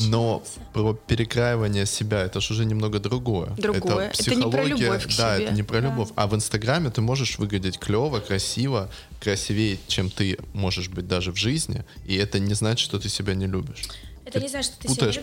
Но 0.00 0.42
про 0.72 0.94
перекраивание 0.94 1.86
себя 1.86 2.22
это 2.22 2.40
же 2.40 2.52
уже 2.52 2.64
немного 2.64 2.98
другое. 2.98 3.50
Другое. 3.56 4.08
Это 4.08 4.34
не 4.34 4.42
про 4.42 4.58
психология, 4.58 4.84
любовь 4.84 5.16
Да, 5.16 5.38
это 5.38 5.52
не 5.52 5.62
про 5.62 5.80
любовь. 5.80 6.08
А 6.16 6.26
в 6.26 6.34
Инстаграме 6.34 6.90
ты 6.90 7.00
можешь 7.00 7.38
выглядеть 7.38 7.78
клево, 7.78 8.20
красиво, 8.20 8.90
красивее, 9.20 9.78
чем 9.86 10.10
ты 10.10 10.38
можешь 10.52 10.88
быть 10.88 11.06
даже 11.06 11.32
в 11.32 11.36
жизни, 11.36 11.84
и 12.04 12.16
это 12.16 12.38
не 12.38 12.54
значит, 12.54 12.84
что 12.84 12.98
ты 12.98 13.08
себя 13.08 13.34
не 13.34 13.46
любишь. 13.46 13.82
Это 14.26 14.38
Ты 14.38 14.44
не 14.44 14.48
значит, 14.48 14.72
что 14.72 14.82
ты 14.82 14.88
путаешь 14.88 15.14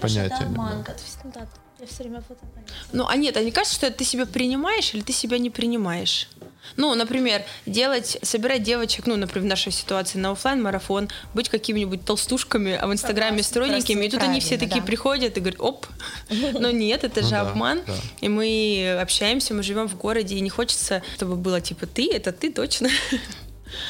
да. 0.86 0.94
То 0.94 1.02
есть, 1.02 1.18
ну 1.26 1.32
да, 1.34 1.46
я 1.80 1.86
все 1.86 2.04
время 2.04 2.22
путаю 2.22 2.50
понятия. 2.54 2.74
Ну, 2.94 3.06
а 3.06 3.16
нет, 3.18 3.36
а 3.36 3.42
не 3.42 3.52
кажется, 3.52 3.76
что 3.76 3.92
ты 3.92 4.06
себя 4.06 4.26
принимаешь 4.26 4.94
или 4.94 5.02
ты 5.02 5.12
себя 5.12 5.38
не 5.38 5.50
принимаешь? 5.50 6.30
Ну, 6.78 6.96
например, 6.96 7.44
делать, 7.66 8.18
собирать 8.22 8.64
девочек, 8.64 9.06
ну, 9.06 9.18
например, 9.18 9.46
в 9.46 9.50
нашей 9.50 9.74
ситуации 9.74 10.18
на 10.18 10.32
оффлайн 10.32 10.62
марафон 10.62 11.10
быть 11.34 11.50
какими-нибудь 11.50 12.06
толстушками, 12.06 12.74
а 12.74 12.88
в 12.88 12.94
Инстаграме 12.94 13.44
стройненькими, 13.44 14.06
и 14.06 14.10
тут 14.10 14.24
они 14.24 14.40
все 14.40 14.58
такие 14.58 14.80
да. 14.80 14.88
приходят 14.88 15.36
и 15.36 15.42
говорят, 15.42 15.60
оп, 15.60 15.86
но 16.30 16.72
нет, 16.72 17.04
это 17.04 17.22
Ну 17.22 17.28
же 17.28 17.32
да, 17.32 17.42
обман, 17.42 17.82
да. 17.86 17.94
и 18.22 18.30
мы 18.30 18.98
общаемся, 19.02 19.54
мы 19.54 19.62
живем 19.64 19.90
в 19.90 19.98
городе, 19.98 20.36
и 20.36 20.40
не 20.40 20.50
хочется, 20.50 21.04
чтобы 21.16 21.36
было 21.36 21.60
типа 21.60 21.86
ты, 21.86 22.10
это 22.10 22.32
ты 22.32 22.52
точно. 22.52 22.90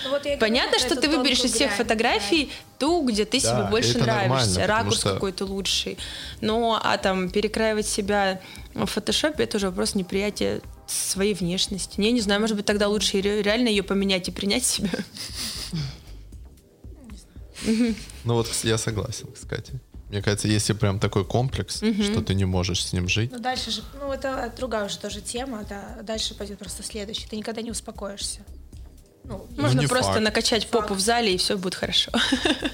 Ну, 0.04 0.10
вот 0.12 0.24
Понятно, 0.40 0.80
что 0.80 0.96
ты 1.00 1.10
выберешь 1.10 1.44
из 1.44 1.54
всех 1.54 1.70
грань, 1.70 1.78
фотографий 1.78 2.52
ту, 2.80 3.06
где 3.08 3.25
ты 3.25 3.42
Да, 3.42 3.50
себе 3.50 3.70
больше 3.70 3.98
нравишься, 4.00 4.68
ракурс 4.68 5.00
что- 5.00 5.13
какой-то 5.13 5.46
лучший. 5.46 5.98
Ну, 6.42 6.74
а 6.82 6.98
там 6.98 7.30
перекраивать 7.30 7.88
себя 7.88 8.42
в 8.74 8.86
фотошопе, 8.86 9.44
это 9.44 9.58
уже 9.58 9.68
вопрос 9.70 9.96
неприятия 9.96 10.62
своей 10.88 11.34
внешности. 11.34 12.00
Я 12.02 12.12
не 12.12 12.22
знаю, 12.22 12.42
может 12.42 12.56
быть, 12.58 12.66
тогда 12.66 12.88
лучше 12.88 13.22
ре- 13.22 13.42
реально 13.42 13.70
ее 13.70 13.84
поменять 13.84 14.28
и 14.28 14.32
принять 14.32 14.66
себя. 14.66 14.90
Ну 18.25 18.34
вот 18.36 18.48
я 18.63 18.78
согласен, 18.78 19.28
кстати. 19.34 19.80
Мне 20.10 20.22
кажется, 20.22 20.48
если 20.48 20.74
прям 20.74 21.00
такой 21.00 21.25
комплекс, 21.25 21.78
что 21.78 22.22
ты 22.22 22.36
не 22.36 22.46
можешь 22.46 22.86
с 22.86 22.94
ним 22.94 23.08
жить, 23.08 23.32
Ну, 23.32 23.40
дальше 23.40 23.72
же, 23.72 23.82
ну, 24.00 24.12
это 24.12 24.54
другая 24.56 24.86
уже 24.86 25.00
тоже 25.00 25.22
тема, 25.22 25.63
да. 25.68 25.98
Дальше 26.04 26.36
пойдет 26.36 26.60
просто 26.60 26.84
следующий. 26.84 27.28
Ты 27.28 27.36
никогда 27.38 27.62
не 27.62 27.72
успокоишься. 27.72 28.42
Ну, 29.25 29.48
Можно 29.58 29.80
не 29.80 29.88
просто 29.88 30.12
факт. 30.13 30.24
накачать 30.24 30.68
попу 30.68 30.94
в 30.96 31.00
зале, 31.00 31.34
и 31.34 31.38
все 31.38 31.58
будет 31.58 31.75
хорошо. 31.75 32.12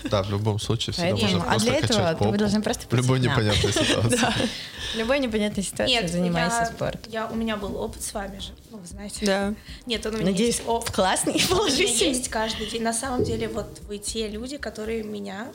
да, 0.06 0.24
в 0.24 0.32
любом 0.32 0.60
случае 0.60 0.94
всегда 0.94 1.12
Поэтому, 1.12 1.32
можно 1.32 1.44
а 1.44 1.50
просто 1.52 1.70
для 1.70 1.78
этого 1.78 1.88
качать 2.00 2.20
вы 2.20 2.26
попу. 2.26 2.38
должны 2.38 2.62
просто 2.64 2.88
В 2.90 2.94
любой 2.94 3.20
непонятной 3.20 3.72
ситуации. 3.74 4.18
В 4.18 4.96
любой 4.98 5.20
непонятной 5.20 5.64
ситуации 5.64 6.08
занимайся 6.08 6.66
спортом. 6.66 7.12
я, 7.12 7.28
у 7.28 7.36
меня 7.36 7.56
был 7.56 7.78
опыт 7.78 8.02
с 8.02 8.14
вами 8.14 8.40
же, 8.40 8.50
ну, 8.72 8.78
вы 8.80 8.88
знаете. 8.88 9.26
Да. 9.26 9.54
Нет, 9.86 10.04
он 10.08 10.16
у 10.16 10.18
меня 10.18 10.32
Надеюсь, 10.32 10.62
классный, 10.92 11.40
положительный. 11.50 12.08
есть 12.10 12.30
каждый 12.30 12.66
день. 12.68 12.82
На 12.82 12.94
самом 12.94 13.24
деле, 13.24 13.48
вот 13.48 13.80
вы 13.88 14.00
те 14.00 14.28
люди, 14.28 14.58
которые 14.58 15.04
меня 15.04 15.48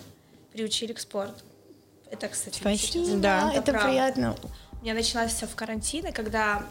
приучили 0.53 0.93
к 0.93 1.01
спорту. 1.01 1.43
Это, 2.11 2.29
кстати, 2.29 2.59
Спасибо, 2.61 3.17
Да, 3.17 3.53
это 3.53 3.73
правда. 3.73 3.89
приятно. 3.89 4.37
У 4.81 4.85
меня 4.85 4.95
началось 4.95 5.33
все 5.33 5.47
в 5.49 5.57
карантине, 5.57 6.13
когда 6.13 6.63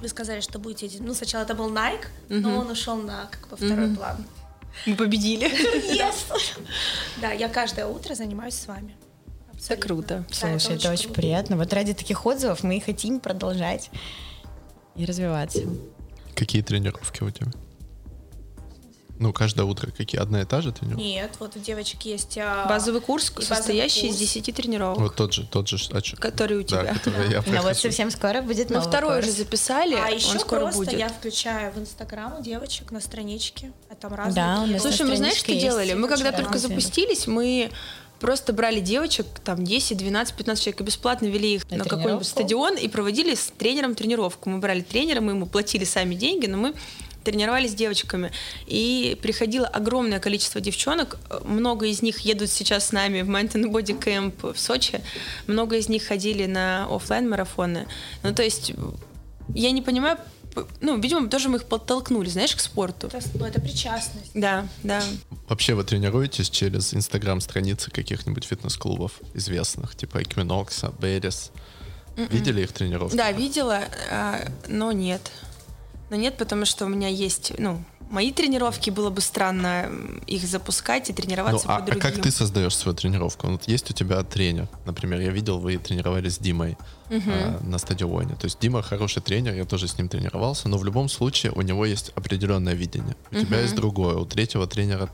вы 0.00 0.08
сказали, 0.08 0.40
что 0.40 0.58
будете... 0.58 0.98
Ну, 1.00 1.14
сначала 1.14 1.42
это 1.42 1.54
был 1.54 1.70
Nike, 1.72 2.06
но 2.28 2.58
он 2.58 2.70
ушел 2.70 2.96
на 2.96 3.26
как 3.30 3.48
бы 3.48 3.56
второй 3.56 3.94
план. 3.94 4.24
Мы 4.86 4.96
победили. 4.96 5.50
Да, 7.20 7.32
я 7.32 7.48
каждое 7.48 7.86
утро 7.86 8.14
занимаюсь 8.14 8.54
с 8.54 8.66
вами. 8.66 8.96
Это 9.52 9.56
Абсолютно. 9.56 9.86
круто. 9.86 10.24
Да, 10.28 10.58
Слушай, 10.58 10.76
это 10.76 10.90
очень 10.90 11.04
круто. 11.06 11.20
приятно. 11.20 11.56
Вот 11.56 11.72
ради 11.72 11.92
таких 11.92 12.24
отзывов 12.24 12.62
мы 12.62 12.76
и 12.76 12.80
хотим 12.80 13.20
продолжать 13.20 13.90
и 14.96 15.04
развиваться. 15.04 15.62
Какие 16.34 16.62
тренировки 16.62 17.22
у 17.22 17.30
тебя? 17.30 17.48
Ну, 19.20 19.34
каждое 19.34 19.64
утро 19.64 19.90
какие? 19.94 20.18
Одна 20.18 20.40
и 20.40 20.44
та 20.46 20.62
же 20.62 20.72
тренировка? 20.72 21.02
Нет, 21.04 21.30
вот 21.40 21.54
у 21.54 21.58
девочек 21.58 22.02
есть... 22.02 22.38
а, 22.38 22.66
Базовый 22.66 23.02
курс, 23.02 23.28
и 23.30 23.34
базовый 23.34 23.56
состоящий 23.56 24.06
из 24.08 24.16
курс. 24.16 24.18
10 24.32 24.54
тренировок, 24.56 24.98
Вот 24.98 25.14
тот 25.14 25.34
же, 25.34 25.46
тот 25.46 25.68
же, 25.68 25.76
а 25.92 26.00
чё? 26.00 26.16
который 26.16 26.56
у 26.56 26.62
Да, 26.62 26.66
тебя. 26.84 26.94
который 26.94 27.30
я 27.30 27.36
Но 27.36 27.42
вот 27.42 27.44
прохожу. 27.60 27.80
совсем 27.80 28.10
скоро 28.10 28.40
будет 28.40 28.70
Мы 28.70 28.80
второй 28.80 29.16
курс. 29.16 29.26
уже 29.28 29.36
записали, 29.36 29.94
А 29.94 30.08
еще 30.08 30.32
он 30.32 30.40
скоро 30.40 30.60
просто 30.60 30.78
будет. 30.78 30.98
я 30.98 31.08
включаю 31.10 31.70
в 31.72 31.78
Инстаграм 31.78 32.34
у 32.40 32.42
девочек 32.42 32.90
на 32.92 33.00
страничке, 33.00 33.72
а 33.90 33.94
там 33.94 34.14
разные 34.14 34.34
Да, 34.34 34.62
у 34.62 34.66
нас. 34.66 34.80
Слушай, 34.80 35.04
мы 35.06 35.16
знаешь, 35.16 35.36
что 35.36 35.52
есть, 35.52 35.64
делали? 35.66 35.92
Мы 35.92 36.08
когда 36.08 36.32
только 36.32 36.56
запустились, 36.56 37.26
мы 37.26 37.70
просто 38.20 38.54
брали 38.54 38.80
девочек, 38.80 39.26
там 39.44 39.62
10, 39.64 39.98
12, 39.98 40.34
15 40.34 40.64
человек, 40.64 40.80
и 40.80 40.84
бесплатно 40.84 41.26
вели 41.26 41.56
их 41.56 41.70
На 41.70 41.76
на, 41.76 41.84
какой-нибудь 41.84 42.26
стадион 42.26 42.76
и 42.78 42.88
проводили 42.88 43.34
с 43.34 43.52
тренером 43.58 43.94
тренировку. 43.94 44.48
Мы 44.48 44.58
брали 44.60 44.80
тренера, 44.80 45.20
мы 45.20 45.32
ему 45.32 45.44
платили 45.44 45.84
сами 45.84 46.14
деньги, 46.14 46.46
но 46.46 46.56
мы 46.56 46.74
тренировались 47.24 47.72
с 47.72 47.74
девочками. 47.74 48.32
И 48.66 49.18
приходило 49.22 49.66
огромное 49.66 50.20
количество 50.20 50.60
девчонок. 50.60 51.18
Много 51.44 51.86
из 51.86 52.02
них 52.02 52.20
едут 52.20 52.50
сейчас 52.50 52.88
с 52.88 52.92
нами 52.92 53.22
в 53.22 53.30
Mountain 53.30 53.70
Body 53.70 53.98
Camp 53.98 54.52
в 54.52 54.58
Сочи. 54.58 55.00
Много 55.46 55.76
из 55.76 55.88
них 55.88 56.06
ходили 56.06 56.46
на 56.46 56.86
оффлайн 56.90 57.28
марафоны 57.28 57.86
Ну, 58.22 58.34
то 58.34 58.42
есть, 58.42 58.72
я 59.54 59.70
не 59.70 59.82
понимаю, 59.82 60.18
ну, 60.80 60.98
видимо, 60.98 61.28
тоже 61.28 61.48
мы 61.48 61.58
их 61.58 61.64
подтолкнули, 61.64 62.28
знаешь, 62.28 62.54
к 62.54 62.60
спорту. 62.60 63.06
Это, 63.08 63.20
ну, 63.34 63.44
это 63.44 63.60
причастность. 63.60 64.30
Да, 64.34 64.66
да. 64.82 65.02
Вообще 65.48 65.74
вы 65.74 65.84
тренируетесь 65.84 66.50
через 66.50 66.92
инстаграм-страницы 66.94 67.90
каких-нибудь 67.90 68.44
фитнес-клубов 68.44 69.20
известных, 69.34 69.94
типа 69.94 70.18
Equinox, 70.22 70.92
Берес? 71.00 71.52
Видели 72.16 72.62
их 72.62 72.72
тренировки? 72.72 73.14
М-м. 73.14 73.18
Да, 73.18 73.32
видела, 73.32 73.84
а, 74.10 74.40
но 74.68 74.92
нет. 74.92 75.30
Но 76.10 76.16
нет, 76.16 76.36
потому 76.36 76.64
что 76.64 76.86
у 76.86 76.88
меня 76.88 77.08
есть, 77.08 77.52
ну, 77.58 77.82
мои 78.10 78.32
тренировки, 78.32 78.90
было 78.90 79.10
бы 79.10 79.20
странно 79.20 79.88
их 80.26 80.44
запускать 80.44 81.08
и 81.08 81.12
Ну, 81.12 81.16
тренироваться 81.16 81.68
а, 81.68 81.76
по 81.76 81.76
а 81.76 81.86
другим. 81.86 82.02
как 82.02 82.20
ты 82.20 82.30
создаешь 82.30 82.76
свою 82.76 82.96
тренировку? 82.96 83.46
Вот 83.46 83.68
есть 83.68 83.90
у 83.90 83.94
тебя 83.94 84.22
тренер, 84.24 84.68
например, 84.84 85.20
я 85.20 85.30
видел, 85.30 85.58
вы 85.58 85.78
тренировались 85.78 86.34
с 86.34 86.38
Димой 86.38 86.76
а, 87.08 87.60
на 87.62 87.78
стадионе. 87.78 88.34
То 88.34 88.46
есть 88.46 88.58
Дима 88.60 88.82
хороший 88.82 89.22
тренер, 89.22 89.54
я 89.54 89.64
тоже 89.64 89.86
с 89.86 89.96
ним 89.96 90.08
тренировался, 90.08 90.68
но 90.68 90.76
в 90.76 90.84
любом 90.84 91.08
случае 91.08 91.52
у 91.52 91.62
него 91.62 91.86
есть 91.86 92.10
определенное 92.16 92.74
видение. 92.74 93.16
У 93.30 93.36
тебя 93.36 93.60
есть 93.60 93.76
другое, 93.76 94.16
у 94.16 94.26
третьего 94.26 94.66
тренера 94.66 95.08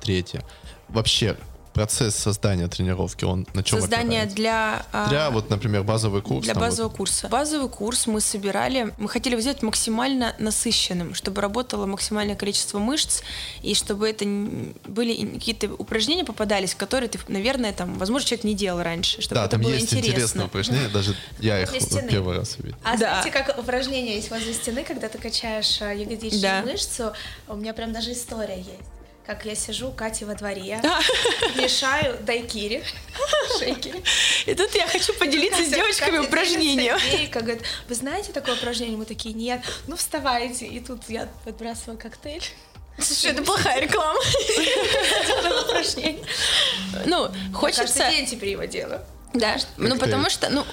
третье. 0.00 0.44
Вообще 0.88 1.36
процесс 1.72 2.14
создания 2.14 2.68
тренировки, 2.68 3.24
он 3.24 3.46
на 3.54 3.62
чем 3.62 3.80
Создание 3.80 4.22
опирается? 4.22 4.36
для... 4.36 4.86
а, 4.92 5.08
Для, 5.08 5.30
вот, 5.30 5.50
например, 5.50 5.84
базовый 5.84 6.22
курс. 6.22 6.44
Для 6.44 6.54
там 6.54 6.62
вот 6.62 6.68
базового 6.70 6.92
курса. 6.92 7.28
Базовый 7.28 7.68
курс 7.68 8.06
мы 8.06 8.20
собирали, 8.20 8.92
мы 8.98 9.08
хотели 9.08 9.38
сделать 9.40 9.62
максимально 9.62 10.34
насыщенным, 10.38 11.14
чтобы 11.14 11.40
работало 11.40 11.86
максимальное 11.86 12.34
количество 12.36 12.78
мышц, 12.78 13.22
и 13.62 13.74
чтобы 13.74 14.08
это 14.08 14.24
были 14.86 15.24
какие-то 15.38 15.68
упражнения 15.74 16.24
попадались, 16.24 16.74
которые 16.74 17.08
ты, 17.08 17.18
наверное, 17.28 17.72
там, 17.72 17.94
возможно, 17.98 18.26
человек 18.26 18.44
не 18.44 18.54
делал 18.54 18.82
раньше, 18.82 19.20
чтобы 19.22 19.36
Да, 19.36 19.42
это 19.42 19.50
там 19.52 19.62
было 19.62 19.70
есть 19.72 19.84
интересно. 19.84 20.08
интересные 20.10 20.46
упражнения, 20.46 20.88
даже 20.92 21.14
я 21.38 21.60
их 21.62 21.70
стены. 21.80 22.08
первый 22.10 22.36
раз 22.36 22.56
увидел. 22.58 22.76
А 22.82 22.92
Да. 22.96 23.22
знаете, 23.22 23.30
как 23.30 23.58
упражнение 23.58 24.16
есть 24.16 24.30
возле 24.30 24.52
стены, 24.54 24.82
когда 24.84 25.08
ты 25.08 25.18
качаешь 25.18 25.80
э, 25.80 25.96
ягодичную 25.96 26.42
Да. 26.42 26.62
мышцу? 26.62 27.12
У 27.46 27.54
меня 27.56 27.72
прям 27.74 27.92
даже 27.92 28.12
история 28.12 28.58
есть. 28.58 28.68
Как 29.28 29.44
я 29.44 29.54
сижу, 29.54 29.92
Катя 29.92 30.24
во 30.24 30.34
дворе, 30.34 30.80
мешаю 31.54 32.16
дайкири, 32.22 32.82
шейкери. 33.58 34.02
И 34.46 34.54
тут 34.54 34.74
я 34.74 34.86
хочу 34.86 35.12
поделиться 35.12 35.62
с 35.66 35.68
девочками 35.68 36.16
Катя 36.16 36.28
упражнением. 36.28 36.96
идеей, 36.96 37.26
говорит, 37.26 37.62
вы 37.90 37.94
знаете 37.94 38.32
такое 38.32 38.54
упражнение? 38.54 38.96
Мы 38.96 39.04
такие, 39.04 39.34
нет. 39.34 39.60
Ну, 39.86 39.96
вставайте. 39.96 40.64
И 40.64 40.80
тут 40.80 41.10
я 41.10 41.28
подбрасываю 41.44 41.98
коктейль. 41.98 42.42
Слушай, 42.98 43.32
это 43.32 43.42
плохая 43.42 43.82
реклама. 43.82 44.18
Ну, 47.04 47.26
Каждый 47.26 47.52
хочется... 47.52 48.10
день 48.10 48.24
теперь 48.24 48.48
его 48.48 48.64
делаю. 48.64 49.02
Да, 49.34 49.58
ну 49.76 49.98
потому 49.98 50.30
что, 50.30 50.48
ну, 50.48 50.64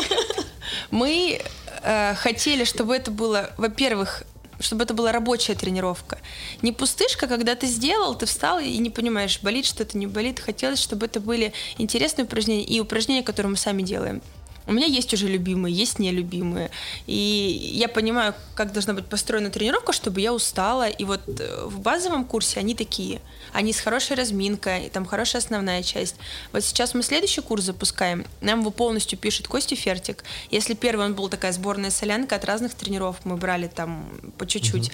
мы 0.90 1.40
э, 1.84 2.14
хотели, 2.16 2.64
чтобы 2.64 2.96
это 2.96 3.12
было, 3.12 3.52
во-первых, 3.56 4.24
чтобы 4.62 4.84
это 4.84 4.94
была 4.94 5.12
рабочая 5.12 5.54
тренировка. 5.54 6.18
Не 6.62 6.72
пустышка, 6.72 7.26
когда 7.26 7.54
ты 7.54 7.66
сделал, 7.66 8.14
ты 8.14 8.26
встал 8.26 8.58
и 8.58 8.78
не 8.78 8.90
понимаешь, 8.90 9.40
болит 9.42 9.66
что-то, 9.66 9.98
не 9.98 10.06
болит. 10.06 10.40
Хотелось, 10.40 10.80
чтобы 10.80 11.06
это 11.06 11.20
были 11.20 11.52
интересные 11.78 12.24
упражнения 12.24 12.64
и 12.64 12.80
упражнения, 12.80 13.22
которые 13.22 13.50
мы 13.50 13.56
сами 13.56 13.82
делаем. 13.82 14.22
У 14.66 14.72
меня 14.72 14.86
есть 14.86 15.12
уже 15.12 15.28
любимые, 15.28 15.74
есть 15.74 15.98
нелюбимые. 15.98 16.70
И 17.06 17.72
я 17.74 17.88
понимаю, 17.88 18.34
как 18.54 18.72
должна 18.72 18.94
быть 18.94 19.06
построена 19.06 19.50
тренировка, 19.50 19.92
чтобы 19.92 20.20
я 20.20 20.32
устала. 20.32 20.88
И 20.88 21.04
вот 21.04 21.20
э, 21.26 21.64
в 21.66 21.80
базовом 21.80 22.24
курсе 22.24 22.60
они 22.60 22.74
такие. 22.74 23.20
Они 23.52 23.72
с 23.72 23.80
хорошей 23.80 24.16
разминкой, 24.16 24.88
там 24.90 25.04
хорошая 25.04 25.42
основная 25.42 25.82
часть. 25.82 26.16
Вот 26.52 26.64
сейчас 26.64 26.94
мы 26.94 27.02
следующий 27.02 27.40
курс 27.40 27.64
запускаем. 27.64 28.24
Нам 28.40 28.60
его 28.60 28.70
полностью 28.70 29.18
пишет 29.18 29.48
Костя 29.48 29.76
Фертик. 29.76 30.24
Если 30.50 30.74
первый 30.74 31.06
он 31.06 31.14
был 31.14 31.28
такая 31.28 31.52
сборная 31.52 31.90
солянка 31.90 32.36
от 32.36 32.44
разных 32.44 32.74
тренировок, 32.74 33.16
мы 33.24 33.36
брали 33.36 33.66
там 33.66 34.08
по 34.38 34.46
чуть-чуть 34.46 34.90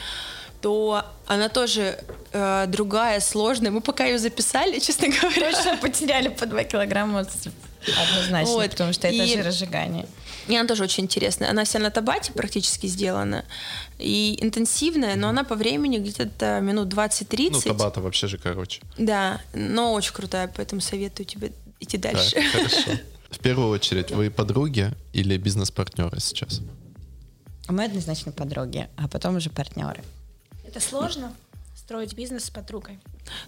то 0.60 1.04
она 1.26 1.48
тоже 1.48 1.98
э, 2.32 2.64
другая, 2.66 3.20
сложная. 3.20 3.70
Мы 3.70 3.80
пока 3.80 4.06
ее 4.06 4.18
записали, 4.18 4.78
честно 4.80 5.08
говоря. 5.08 5.52
Точно 5.52 5.76
потеряли 5.76 6.28
по 6.28 6.46
2 6.46 6.64
килограмма 6.64 7.24
однозначно, 7.86 8.52
Вот, 8.52 8.70
потому 8.70 8.92
что 8.92 9.08
это 9.08 9.16
и- 9.24 9.32
жиросжигание. 9.36 10.06
И 10.48 10.56
она 10.56 10.66
тоже 10.66 10.84
очень 10.84 11.04
интересная. 11.04 11.50
Она 11.50 11.64
вся 11.64 11.78
на 11.78 11.90
табате 11.90 12.32
практически 12.32 12.86
сделана. 12.86 13.44
И 13.98 14.38
интенсивная, 14.40 15.14
но 15.16 15.28
она 15.28 15.44
по 15.44 15.54
времени 15.56 15.98
где-то 15.98 16.60
минут 16.60 16.88
20-30. 16.88 17.50
Ну, 17.52 17.60
табата 17.60 18.00
вообще 18.00 18.28
же 18.28 18.38
короче. 18.38 18.80
Да, 18.96 19.40
но 19.52 19.92
очень 19.92 20.14
крутая, 20.14 20.48
поэтому 20.48 20.80
советую 20.80 21.26
тебе 21.26 21.52
идти 21.80 21.98
Так, 21.98 22.14
дальше. 22.14 22.40
хорошо. 22.52 22.92
В 23.30 23.38
первую 23.40 23.68
очередь, 23.68 24.10
вы 24.10 24.30
подруги 24.30 24.90
или 25.12 25.36
бизнес-партнеры 25.36 26.18
сейчас? 26.18 26.60
Мы 27.68 27.84
однозначно 27.84 28.32
подруги, 28.32 28.88
а 28.96 29.06
потом 29.08 29.36
уже 29.36 29.50
партнеры. 29.50 30.02
Это 30.66 30.80
сложно 30.80 31.34
строить 31.76 32.14
бизнес 32.14 32.44
с 32.46 32.50
подругой. 32.50 32.98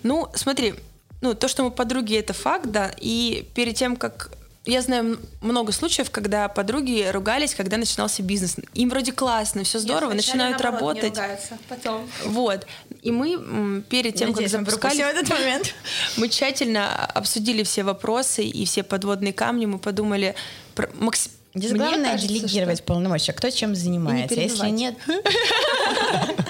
Ну, 0.03 0.29
смотри, 0.35 0.75
ну, 1.21 1.35
то, 1.35 1.49
что 1.49 1.63
мы 1.65 1.71
подруги, 1.71 2.17
это 2.17 2.33
факт, 2.33 2.67
да. 2.71 2.93
И 3.01 3.47
перед 3.55 3.77
тем, 3.77 3.97
как 3.97 4.31
я 4.67 4.83
знаю 4.83 5.19
много 5.41 5.73
случаев, 5.73 6.11
когда 6.11 6.47
подруги 6.49 7.09
ругались, 7.11 7.55
когда 7.55 7.77
начинался 7.79 8.23
бизнес. 8.23 8.57
Им 8.75 8.91
вроде 8.91 9.13
классно, 9.13 9.65
все 9.65 9.79
здорово, 9.79 10.13
Нет, 10.13 10.19
начинают 10.27 10.61
наоборот, 10.61 10.97
не 10.97 11.01
работать. 11.03 11.19
ругаются, 11.19 11.59
потом. 11.69 12.11
Вот. 12.27 12.67
И 13.03 13.11
мы 13.11 13.83
перед 13.89 14.17
тем, 14.17 14.31
Надеюсь, 14.31 14.51
как 14.53 14.61
мы 14.61 14.67
запускали... 14.67 15.11
этот 15.11 15.31
момент. 15.31 15.75
Мы 16.19 16.29
тщательно 16.29 17.07
обсудили 17.07 17.63
все 17.63 17.83
вопросы 17.85 18.45
и 18.45 18.65
все 18.67 18.83
подводные 18.83 19.33
камни. 19.33 19.65
Мы 19.67 19.79
подумали... 19.79 20.35
про- 20.75 20.91
макс- 20.95 21.31
Здесь 21.55 21.73
Мне 21.73 21.81
главное 21.81 22.13
кажется, 22.13 22.29
делегировать 22.29 22.85
полномочия, 22.85 23.33
кто 23.33 23.51
чем 23.51 23.75
занимается. 23.75 24.39
Если 24.39 24.57
перебивать. 24.59 24.73
нет, 24.73 24.95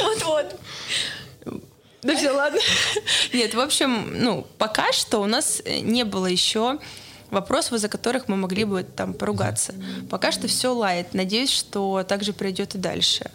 Вот-вот. 0.00 0.56
Да 2.02 2.16
все, 2.16 2.32
ладно. 2.32 2.58
Нет, 3.32 3.54
в 3.54 3.60
общем, 3.60 4.22
ну, 4.22 4.46
пока 4.58 4.92
что 4.92 5.20
у 5.20 5.26
нас 5.26 5.62
не 5.64 6.04
было 6.04 6.26
еще 6.26 6.78
вопросов, 7.30 7.74
из-за 7.74 7.88
которых 7.88 8.28
мы 8.28 8.36
могли 8.36 8.64
бы 8.64 8.82
там 8.82 9.14
поругаться. 9.14 9.74
Пока 10.10 10.32
что 10.32 10.48
все 10.48 10.74
лает. 10.74 11.14
Надеюсь, 11.14 11.50
что 11.50 12.02
так 12.02 12.22
же 12.22 12.32
пройдет 12.32 12.74
и 12.74 12.78
дальше. 12.78 13.30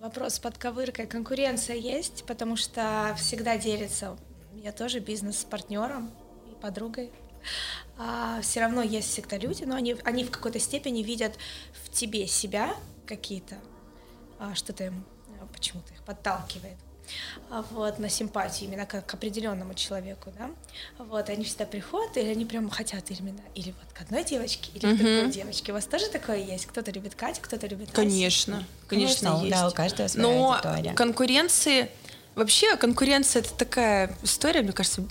Вопрос 0.00 0.34
с 0.34 0.38
подковыркой. 0.38 1.06
Конкуренция 1.06 1.76
есть, 1.76 2.24
потому 2.26 2.56
что 2.56 3.14
всегда 3.18 3.56
делится. 3.56 4.16
Я 4.62 4.72
тоже 4.72 4.98
бизнес 4.98 5.38
с 5.40 5.44
партнером 5.44 6.10
и 6.50 6.60
подругой. 6.60 7.10
А 7.96 8.40
все 8.42 8.60
равно 8.60 8.82
есть 8.82 9.08
всегда 9.08 9.38
люди, 9.38 9.64
но 9.64 9.76
они, 9.76 9.96
они 10.04 10.24
в 10.24 10.30
какой-то 10.30 10.58
степени 10.58 11.02
видят 11.02 11.34
в 11.84 11.90
тебе 11.90 12.26
себя 12.26 12.74
какие-то, 13.06 13.56
а, 14.38 14.54
что-то 14.54 14.84
им 14.84 15.04
а, 15.40 15.46
почему-то 15.46 15.92
их 15.92 16.02
подталкивает. 16.02 16.76
А, 17.50 17.64
Вот, 17.72 17.98
на 17.98 18.08
симпатию 18.08 18.68
именно 18.68 18.86
как 18.86 19.06
к 19.06 19.14
определенному 19.14 19.74
человеку, 19.74 20.32
да. 20.38 20.50
Вот, 20.98 21.28
они 21.28 21.44
всегда 21.44 21.66
приходят, 21.66 22.16
или 22.16 22.28
они 22.28 22.44
прям 22.44 22.68
хотят 22.70 23.10
именно, 23.10 23.40
или 23.54 23.70
вот 23.70 23.92
к 23.92 24.00
одной 24.00 24.24
девочке, 24.24 24.70
или 24.74 24.94
к 24.94 24.96
другой 24.96 25.30
девочке. 25.30 25.72
У 25.72 25.74
вас 25.74 25.86
тоже 25.86 26.08
такое 26.08 26.38
есть? 26.38 26.66
Кто-то 26.66 26.90
любит 26.90 27.14
Катю, 27.14 27.40
кто-то 27.42 27.66
любит 27.66 27.88
Асю? 27.88 27.96
Конечно, 27.96 28.64
конечно, 28.88 29.30
Конечно, 29.30 29.44
есть. 29.46 29.50
да, 29.60 29.68
у 29.68 29.70
каждого 29.72 30.08
своя 30.08 30.26
Но 30.28 30.52
аудитория. 30.52 30.94
конкуренции... 30.94 31.90
Вообще 32.34 32.76
конкуренция 32.76 33.42
это 33.42 33.54
такая 33.54 34.12
история, 34.24 34.62
мне 34.62 34.72
кажется, 34.72 35.04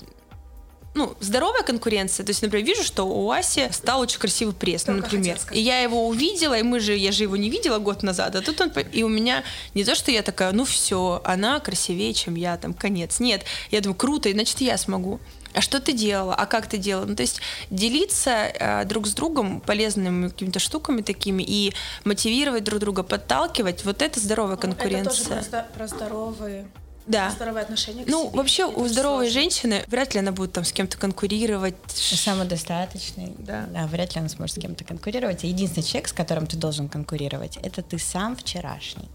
ну, 0.95 1.15
здоровая 1.19 1.63
конкуренция. 1.63 2.25
То 2.25 2.29
есть, 2.29 2.41
например, 2.41 2.65
вижу, 2.65 2.84
что 2.84 3.03
у 3.03 3.32
Аси 3.32 3.69
стал 3.71 4.01
очень 4.01 4.19
красивый 4.19 4.53
пресс, 4.53 4.86
ну, 4.88 4.93
например. 4.93 5.39
И 5.51 5.60
я 5.60 5.79
его 5.79 6.08
увидела, 6.08 6.58
и 6.58 6.63
мы 6.63 6.79
же, 6.79 6.95
я 6.95 7.12
же 7.12 7.23
его 7.23 7.36
не 7.36 7.49
видела 7.49 7.79
год 7.79 8.03
назад, 8.03 8.36
а 8.36 8.41
тут 8.41 8.62
он, 8.62 8.69
и 8.69 9.03
у 9.03 9.10
меня 9.10 9.43
не 9.73 9.84
то, 9.84 9.95
что 9.95 10.12
я 10.12 10.21
такая, 10.21 10.51
ну 10.51 10.65
все, 10.65 11.21
она 11.23 11.60
красивее, 11.60 12.13
чем 12.13 12.36
я, 12.36 12.58
там, 12.58 12.73
конец. 12.73 13.19
Нет, 13.19 13.43
я 13.71 13.82
думаю, 13.82 13.95
круто, 13.95 14.29
и 14.29 14.34
значит, 14.34 14.62
я 14.62 14.77
смогу. 14.77 15.19
А 15.53 15.62
что 15.62 15.79
ты 15.79 15.93
делала? 15.93 16.34
А 16.34 16.45
как 16.47 16.67
ты 16.67 16.77
делала? 16.77 17.06
Ну, 17.06 17.15
то 17.15 17.21
есть 17.21 17.39
делиться 17.69 18.32
э, 18.32 18.86
друг 18.86 19.06
с 19.06 19.13
другом 19.13 19.62
полезными 19.62 20.29
какими-то 20.29 20.60
штуками 20.60 21.01
такими 21.01 21.43
и 21.43 21.73
мотивировать 22.06 22.63
друг 22.63 22.79
друга, 22.79 23.03
подталкивать, 23.03 23.86
вот 23.86 24.01
это 24.01 24.19
здоровая 24.19 24.58
Ну, 24.62 24.69
Это 24.69 24.75
конкуренция. 24.75 25.38
тоже 25.38 25.49
про, 25.49 25.62
про 25.75 25.88
здоровые, 25.88 26.67
Да. 27.06 27.32
здоровые 27.32 27.63
отношения 27.63 28.06
к 28.06 28.08
Ну, 28.08 28.28
себе. 28.28 28.38
вообще, 28.38 28.63
Это 28.63 28.80
у 28.80 28.88
здоровой 28.88 29.26
сложно. 29.26 29.42
женщины 29.42 29.84
вряд 29.88 30.13
ли 30.13 30.20
она 30.22 30.32
будет 30.32 30.54
там 30.54 30.63
с 30.63 30.72
кем-то 30.72 30.98
конкурировать. 30.98 31.76
самодостаточный, 31.88 33.34
Да. 33.39 33.68
вряд 33.92 34.16
ли 34.16 34.22
он 34.22 34.30
сможет 34.30 34.56
с 34.56 34.60
кем-то 34.60 34.84
конкурировать. 34.84 35.44
Единственный 35.44 35.84
человек, 35.84 36.08
с 36.08 36.13
которым 36.13 36.48
ты 36.48 36.56
должен 36.58 36.88
конкурировать, 36.89 37.58
это 37.62 37.82
ты 37.82 38.00
сам 38.00 38.36
вчерашний. 38.36 39.10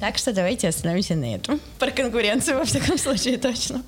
Так 0.00 0.18
что 0.18 0.32
давайте 0.32 0.68
остановимся 0.68 1.14
на 1.14 1.34
этом. 1.36 1.60
Про 1.78 1.90
конкуренцию, 1.92 2.58
во 2.58 2.64
всяком 2.64 2.98
случае, 2.98 3.38
точно. 3.38 3.82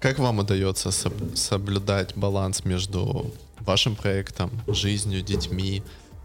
Как 0.00 0.18
вам 0.18 0.38
удается 0.40 0.88
соб- 0.90 1.36
соблюдать 1.36 2.16
баланс 2.16 2.64
между 2.64 3.30
вашим 3.60 3.94
проектом, 3.96 4.50
жизнью, 4.66 5.22
детьми, 5.22 5.82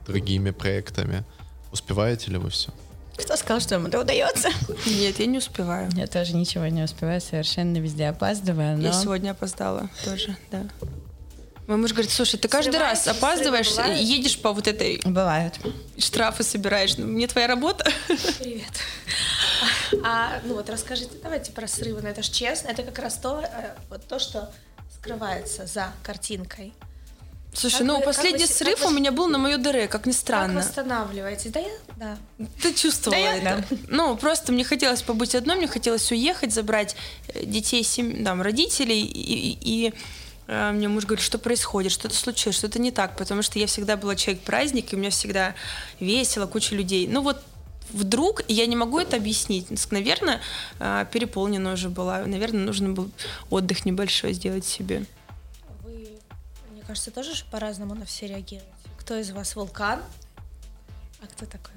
другими 0.08 0.50
проектами? 0.52 1.24
Успеваете 1.72 2.32
ли 2.32 2.38
вы 2.38 2.50
все? 2.50 2.72
Кто 3.18 3.36
сказал, 3.36 3.60
что 3.60 3.76
ему 3.76 3.88
это 3.88 4.00
удается? 4.00 4.50
Нет, 4.86 5.20
я 5.20 5.26
не 5.26 5.38
успеваю. 5.38 5.90
Я 5.96 6.08
тоже 6.08 6.36
ничего 6.36 6.68
не 6.68 6.84
успеваю, 6.84 7.22
совершенно 7.22 7.78
везде 7.78 8.08
опаздываю, 8.08 8.78
но... 8.78 8.84
Я 8.88 8.94
сегодня 8.94 9.32
опоздала 9.32 9.90
тоже, 10.04 10.36
да. 10.52 10.64
Мой 11.68 11.78
муж 11.78 11.92
говорит, 11.92 12.12
слушай, 12.12 12.38
ты 12.38 12.48
каждый 12.48 12.78
раз 12.80 13.08
опаздываешь, 13.08 13.72
и 13.98 14.04
едешь 14.04 14.40
по 14.40 14.52
вот 14.52 14.68
этой 14.68 15.00
Бывают. 15.06 15.60
штрафы 15.98 16.44
собираешь. 16.44 16.98
Ну, 16.98 17.06
Мне 17.06 17.28
твоя 17.28 17.48
работа. 17.48 17.90
Привет. 18.40 18.74
А, 20.04 20.42
ну 20.44 20.56
вот 20.56 20.70
расскажите, 20.70 21.12
давайте 21.22 21.52
про 21.52 21.68
срывы. 21.68 22.02
Ну, 22.02 22.08
это 22.08 22.24
же 22.24 22.32
честно, 22.32 22.70
это 22.70 22.84
как 22.84 22.98
раз 23.00 23.16
то, 23.18 23.42
э, 23.42 23.76
вот 23.90 24.06
то, 24.08 24.20
что 24.20 24.52
скрывается 24.98 25.66
за 25.68 25.94
картинкой. 26.04 26.74
Слушай, 27.54 27.80
Как 27.80 27.88
ну 27.88 27.94
вы- 27.94 28.00
как 28.00 28.06
последний 28.06 28.46
вы 28.46 28.52
срыв 28.54 28.76
как 28.80 28.88
вы 28.88 28.94
у 28.94 28.98
меня 28.98 29.12
был 29.12 29.28
на 29.28 29.38
мою 29.38 29.58
дыре, 29.58 29.88
как 29.88 30.06
ни 30.06 30.12
Как 30.12 30.20
странно. 30.20 30.60
восстанавливаетесь? 30.62 31.52
Да, 31.52 31.60
я, 31.60 31.70
да. 31.98 32.18
Ты 32.62 32.74
чувствовала 32.74 33.22
Да 33.22 33.28
я- 33.36 33.38
это? 33.38 33.64
Ну, 33.90 34.16
просто 34.16 34.52
мне 34.54 34.64
хотелось 34.64 35.02
побыть 35.02 35.36
одной, 35.36 35.58
мне 35.58 35.68
хотелось 35.68 36.10
уехать, 36.12 36.54
забрать 36.54 36.96
э, 37.28 37.44
детей, 37.46 37.84
сем... 37.84 38.24
там, 38.24 38.42
родителей, 38.42 39.02
и, 39.02 39.58
и 39.62 39.94
э, 40.48 40.72
мне 40.72 40.88
муж 40.88 41.04
говорит, 41.06 41.24
что 41.26 41.38
происходит, 41.40 41.92
что-то 41.92 42.16
случилось, 42.16 42.56
что-то 42.56 42.80
не 42.80 42.92
так, 42.92 43.18
потому 43.18 43.42
что 43.42 43.60
я 43.60 43.68
всегда 43.68 43.98
была 43.98 44.16
человек-праздник, 44.16 44.94
и 44.94 44.96
у 44.96 45.00
меня 45.00 45.10
всегда 45.10 45.54
весело, 46.00 46.48
куча 46.48 46.74
людей. 46.74 47.06
Ну 47.08 47.22
вот 47.22 47.44
вдруг, 47.92 48.44
и 48.48 48.54
я 48.54 48.66
не 48.66 48.78
могу 48.78 48.98
это 48.98 49.18
объяснить, 49.18 49.68
наверное, 49.92 50.40
э, 50.80 51.06
переполнена 51.12 51.74
уже 51.74 51.90
была, 51.90 52.20
наверное, 52.26 52.62
нужно 52.64 52.90
был 52.94 53.12
отдых 53.50 53.84
небольшой 53.86 54.32
сделать 54.32 54.66
себе. 54.66 55.04
Кажется, 56.92 57.12
тоже 57.12 57.34
ж 57.36 57.46
по-разному 57.50 57.96
на 57.96 58.04
все 58.06 58.28
реагируете. 58.28 58.68
Кто 59.00 59.16
из 59.16 59.32
вас 59.32 59.56
вулкан? 59.56 60.02
А 61.22 61.26
кто 61.26 61.46
такой? 61.46 61.72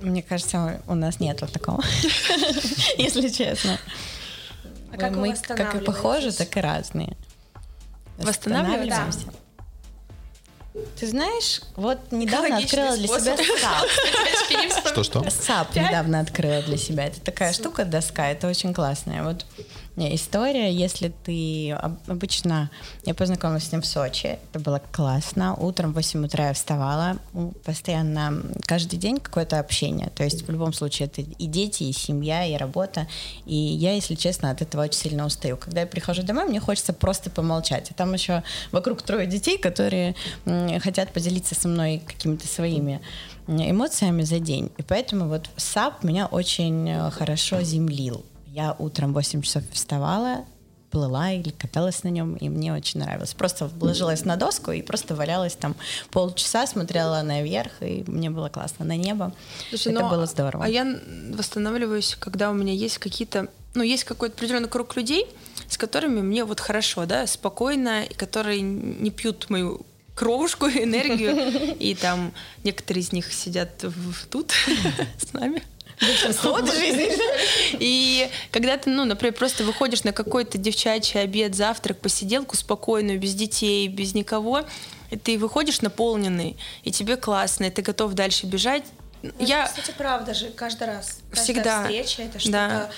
Мне 0.00 0.22
кажется, 0.22 0.80
у 0.86 0.94
нас 0.94 1.20
нету 1.20 1.46
такого, 1.46 1.84
если 2.96 3.28
честно. 3.28 3.78
А 4.90 4.96
как 4.96 5.14
Мы 5.14 5.34
как 5.34 5.74
и 5.74 5.84
похожи, 5.84 6.32
так 6.32 6.56
и 6.56 6.60
разные. 6.62 7.18
Восстанавливаемся. 8.16 9.30
Ты 10.98 11.06
знаешь, 11.06 11.60
вот 11.76 12.12
недавно 12.12 12.56
открыла 12.56 12.96
для 12.96 13.08
себя 13.08 13.36
SUP. 13.36 14.86
Что-что? 14.88 15.28
SUP 15.28 15.76
недавно 15.76 16.20
открыла 16.20 16.62
для 16.62 16.78
себя. 16.78 17.08
Это 17.08 17.20
такая 17.20 17.52
штука, 17.52 17.84
доска, 17.84 18.30
это 18.30 18.48
очень 18.48 18.72
классная. 18.72 19.22
Вот 19.22 19.44
история, 19.96 20.72
если 20.72 21.12
ты 21.24 21.72
обычно... 22.06 22.70
Я 23.04 23.14
познакомилась 23.14 23.64
с 23.64 23.72
ним 23.72 23.82
в 23.82 23.86
Сочи, 23.86 24.38
это 24.50 24.58
было 24.58 24.80
классно. 24.92 25.54
Утром 25.54 25.92
в 25.92 25.94
8 25.94 26.24
утра 26.24 26.48
я 26.48 26.52
вставала, 26.54 27.18
постоянно 27.64 28.42
каждый 28.66 28.98
день 28.98 29.18
какое-то 29.18 29.58
общение. 29.58 30.10
То 30.14 30.24
есть 30.24 30.46
в 30.46 30.50
любом 30.50 30.72
случае 30.72 31.06
это 31.06 31.20
и 31.20 31.46
дети, 31.46 31.84
и 31.84 31.92
семья, 31.92 32.46
и 32.46 32.56
работа. 32.56 33.06
И 33.44 33.54
я, 33.54 33.92
если 33.92 34.14
честно, 34.14 34.50
от 34.50 34.62
этого 34.62 34.84
очень 34.84 34.98
сильно 34.98 35.26
устаю. 35.26 35.56
Когда 35.56 35.80
я 35.80 35.86
прихожу 35.86 36.22
домой, 36.22 36.46
мне 36.46 36.60
хочется 36.60 36.92
просто 36.92 37.30
помолчать. 37.30 37.90
А 37.90 37.94
там 37.94 38.12
еще 38.14 38.42
вокруг 38.70 39.02
трое 39.02 39.26
детей, 39.26 39.58
которые 39.58 40.14
хотят 40.80 41.12
поделиться 41.12 41.54
со 41.54 41.68
мной 41.68 42.02
какими-то 42.06 42.46
своими 42.46 43.00
эмоциями 43.46 44.22
за 44.22 44.38
день. 44.38 44.70
И 44.78 44.82
поэтому 44.82 45.28
вот 45.28 45.50
SUP 45.56 46.04
меня 46.04 46.26
очень 46.26 46.88
э, 46.88 47.10
хорошо 47.10 47.62
землил. 47.62 48.24
Я 48.52 48.76
утром 48.78 49.12
в 49.12 49.14
8 49.14 49.40
часов 49.40 49.62
вставала, 49.72 50.44
плыла 50.90 51.32
или 51.32 51.48
каталась 51.48 52.02
на 52.02 52.08
нем, 52.08 52.36
и 52.36 52.50
мне 52.50 52.74
очень 52.74 53.00
нравилось. 53.00 53.32
Просто 53.32 53.70
ложилась 53.80 54.26
на 54.26 54.36
доску 54.36 54.72
и 54.72 54.82
просто 54.82 55.14
валялась 55.14 55.54
там 55.54 55.74
полчаса, 56.10 56.66
смотрела 56.66 57.22
наверх, 57.22 57.72
и 57.80 58.04
мне 58.06 58.28
было 58.28 58.50
классно. 58.50 58.84
На 58.84 58.94
небо. 58.94 59.32
Слушай, 59.70 59.94
Это 59.94 60.02
но, 60.02 60.10
было 60.10 60.26
здорово. 60.26 60.66
А 60.66 60.68
я 60.68 60.86
восстанавливаюсь, 61.30 62.14
когда 62.20 62.50
у 62.50 62.52
меня 62.52 62.74
есть 62.74 62.98
какие-то, 62.98 63.48
ну, 63.72 63.82
есть 63.82 64.04
какой-то 64.04 64.34
определенный 64.34 64.68
круг 64.68 64.96
людей, 64.96 65.26
с 65.66 65.78
которыми 65.78 66.20
мне 66.20 66.44
вот 66.44 66.60
хорошо, 66.60 67.06
да, 67.06 67.26
спокойно, 67.26 68.04
и 68.04 68.12
которые 68.12 68.60
не 68.60 69.10
пьют 69.10 69.48
мою 69.48 69.86
кровушку, 70.14 70.66
энергию, 70.66 71.74
и 71.78 71.94
там 71.94 72.34
некоторые 72.64 73.02
из 73.02 73.12
них 73.12 73.32
сидят 73.32 73.82
тут 74.28 74.52
с 75.18 75.32
нами. 75.32 75.62
И 77.78 78.28
когда 78.50 78.76
ты, 78.76 78.90
ну, 78.90 79.04
например, 79.04 79.34
просто 79.34 79.64
выходишь 79.64 80.04
на 80.04 80.12
какой-то 80.12 80.58
девчачий 80.58 81.20
обед, 81.20 81.54
завтрак, 81.54 81.98
посиделку 81.98 82.56
спокойную, 82.56 83.18
без 83.18 83.34
детей, 83.34 83.88
без 83.88 84.14
никого, 84.14 84.64
и 85.10 85.16
ты 85.16 85.38
выходишь 85.38 85.80
наполненный, 85.80 86.56
и 86.82 86.90
тебе 86.90 87.16
классно, 87.16 87.64
и 87.64 87.70
ты 87.70 87.82
готов 87.82 88.14
дальше 88.14 88.46
бежать. 88.46 88.84
Ну, 89.22 89.32
я... 89.38 89.66
Кстати, 89.66 89.94
правда 89.96 90.34
же, 90.34 90.48
каждый 90.48 90.88
раз. 90.88 91.20
Всегда. 91.32 91.82
встреча, 91.82 92.22
это 92.22 92.38
что-то... 92.38 92.52
Да 92.52 92.90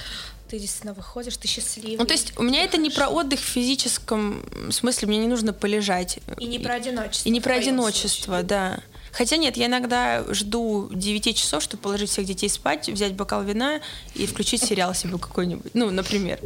ты 0.55 0.61
действительно 0.61 0.95
выходишь, 0.95 1.37
ты 1.37 1.49
счастливый. 1.49 1.97
Ну, 1.97 2.05
то 2.05 2.13
есть 2.13 2.39
у 2.39 2.43
меня 2.43 2.63
это 2.63 2.77
не 2.77 2.91
про 2.91 3.09
отдых 3.09 3.41
в 3.41 3.43
физическом 3.43 4.45
смысле, 4.71 5.09
мне 5.09 5.19
не 5.19 5.27
нужно 5.27 5.53
полежать. 5.53 6.19
И 6.39 6.47
не 6.47 6.61
про 6.61 6.75
одиночество. 6.75 7.29
И 7.29 7.33
не 7.33 7.41
про 7.41 7.55
одиночество, 7.55 8.35
случае. 8.35 8.47
да. 8.47 8.79
Хотя 9.15 9.37
нет, 9.37 9.57
я 9.57 9.67
иногда 9.67 10.25
жду 10.35 10.91
9 10.93 11.37
часов, 11.37 11.63
чтобы 11.63 11.85
положить 11.85 12.11
всех 12.11 12.27
детей 12.27 12.49
спать, 12.49 12.89
взять 12.89 13.15
бокал 13.15 13.45
вина 13.45 13.81
и 14.15 14.27
включить 14.27 14.63
сериал 14.63 14.93
себе 14.93 15.19
какой-нибудь. 15.19 15.73
Ну, 15.75 15.91
например. 15.91 16.41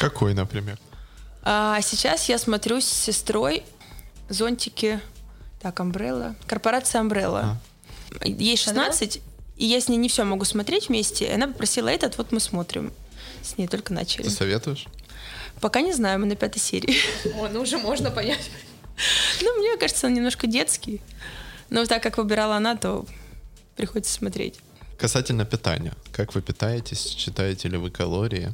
Какой, 0.00 0.32
например? 0.32 0.78
А 1.42 1.78
сейчас 1.82 2.28
я 2.28 2.38
смотрю 2.38 2.80
с 2.80 2.86
сестрой 2.86 3.64
зонтики. 4.30 4.98
Так, 5.60 5.78
Umbrella. 5.80 6.34
Корпорация 6.46 7.02
Umbrella. 7.02 7.58
А. 8.22 8.26
Ей 8.26 8.56
16, 8.56 9.20
и 9.56 9.66
я 9.66 9.80
с 9.80 9.88
ней 9.88 9.98
не 9.98 10.08
все 10.08 10.24
могу 10.24 10.46
смотреть 10.46 10.88
вместе. 10.88 11.26
И 11.26 11.30
она 11.30 11.48
попросила 11.48 11.88
этот, 11.88 12.16
вот 12.16 12.32
мы 12.32 12.40
смотрим. 12.40 12.92
С 13.42 13.58
ней 13.58 13.68
только 13.68 13.92
начали. 13.92 14.24
Ты 14.24 14.30
советуешь? 14.30 14.86
Пока 15.60 15.82
не 15.82 15.92
знаю, 15.92 16.18
мы 16.20 16.26
на 16.26 16.34
пятой 16.34 16.60
серии. 16.60 16.96
О, 17.38 17.48
ну 17.48 17.60
уже 17.60 17.76
можно 17.76 18.10
понять. 18.10 18.50
Ну, 19.42 19.58
мне 19.58 19.76
кажется, 19.76 20.06
он 20.06 20.14
немножко 20.14 20.46
детский. 20.46 21.02
Но 21.70 21.84
так 21.86 22.02
как 22.02 22.18
выбирала 22.18 22.56
она, 22.56 22.76
то 22.76 23.06
приходится 23.76 24.12
смотреть. 24.12 24.60
Касательно 24.98 25.44
питания. 25.44 25.92
Как 26.12 26.34
вы 26.34 26.42
питаетесь? 26.42 27.14
Считаете 27.16 27.68
ли 27.68 27.76
вы 27.76 27.90
калории? 27.90 28.52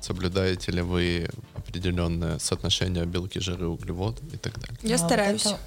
Соблюдаете 0.00 0.70
ли 0.70 0.82
вы 0.82 1.28
определенное 1.54 2.38
соотношение 2.38 3.06
белки, 3.06 3.40
жиры, 3.40 3.66
углеводы 3.66 4.22
и 4.32 4.36
так 4.36 4.58
далее? 4.60 4.78
Я 4.82 4.96
а 4.96 4.98
стараюсь. 4.98 5.44
Вот 5.46 5.58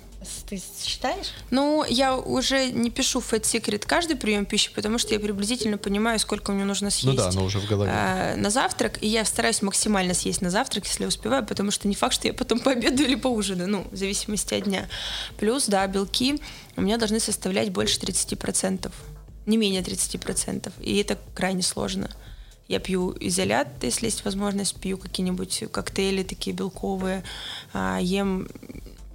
ты 0.48 0.62
считаешь? 0.84 1.28
Ну, 1.52 1.84
я 1.88 2.16
уже 2.16 2.72
не 2.72 2.90
пишу 2.90 3.20
Fat 3.20 3.42
Secret 3.42 3.86
каждый 3.86 4.16
прием 4.16 4.46
пищи, 4.46 4.72
потому 4.74 4.98
что 4.98 5.14
я 5.14 5.20
приблизительно 5.20 5.78
понимаю, 5.78 6.20
сколько 6.20 6.52
мне 6.52 6.66
нужно 6.66 6.90
съесть. 6.90 7.06
Ну 7.06 7.14
да, 7.14 7.32
но 7.32 7.44
уже 7.44 7.60
в 7.60 7.68
голове. 7.68 7.92
Э, 7.94 8.36
на 8.36 8.50
завтрак, 8.50 9.02
и 9.02 9.08
я 9.08 9.26
стараюсь 9.26 9.62
максимально 9.62 10.14
съесть 10.14 10.42
на 10.42 10.50
завтрак, 10.50 10.86
если 10.86 11.06
успеваю, 11.06 11.46
потому 11.46 11.72
что 11.72 11.88
не 11.88 11.96
факт, 11.96 12.14
что 12.14 12.28
я 12.28 12.34
потом 12.34 12.60
пообедаю 12.68 13.08
или 13.08 13.16
поужинаю, 13.16 13.70
ну, 13.70 13.88
в 13.92 13.96
зависимости 13.96 14.54
от 14.54 14.64
дня. 14.64 14.90
Плюс, 15.38 15.68
да, 15.68 15.86
белки 15.88 16.42
у 16.76 16.82
меня 16.82 16.98
должны 16.98 17.20
составлять 17.20 17.72
больше 17.72 18.00
30%, 18.00 18.92
не 19.46 19.58
менее 19.58 19.82
30%, 19.82 20.72
и 20.82 20.98
это 20.98 21.18
крайне 21.36 21.62
сложно. 21.62 22.10
Я 22.68 22.80
пью 22.80 23.16
изолят, 23.20 23.68
если 23.82 24.08
есть 24.08 24.26
возможность, 24.26 24.76
пью 24.76 24.98
какие-нибудь 24.98 25.66
коктейли 25.72 26.24
такие 26.24 26.54
белковые, 26.56 27.24
а, 27.72 28.00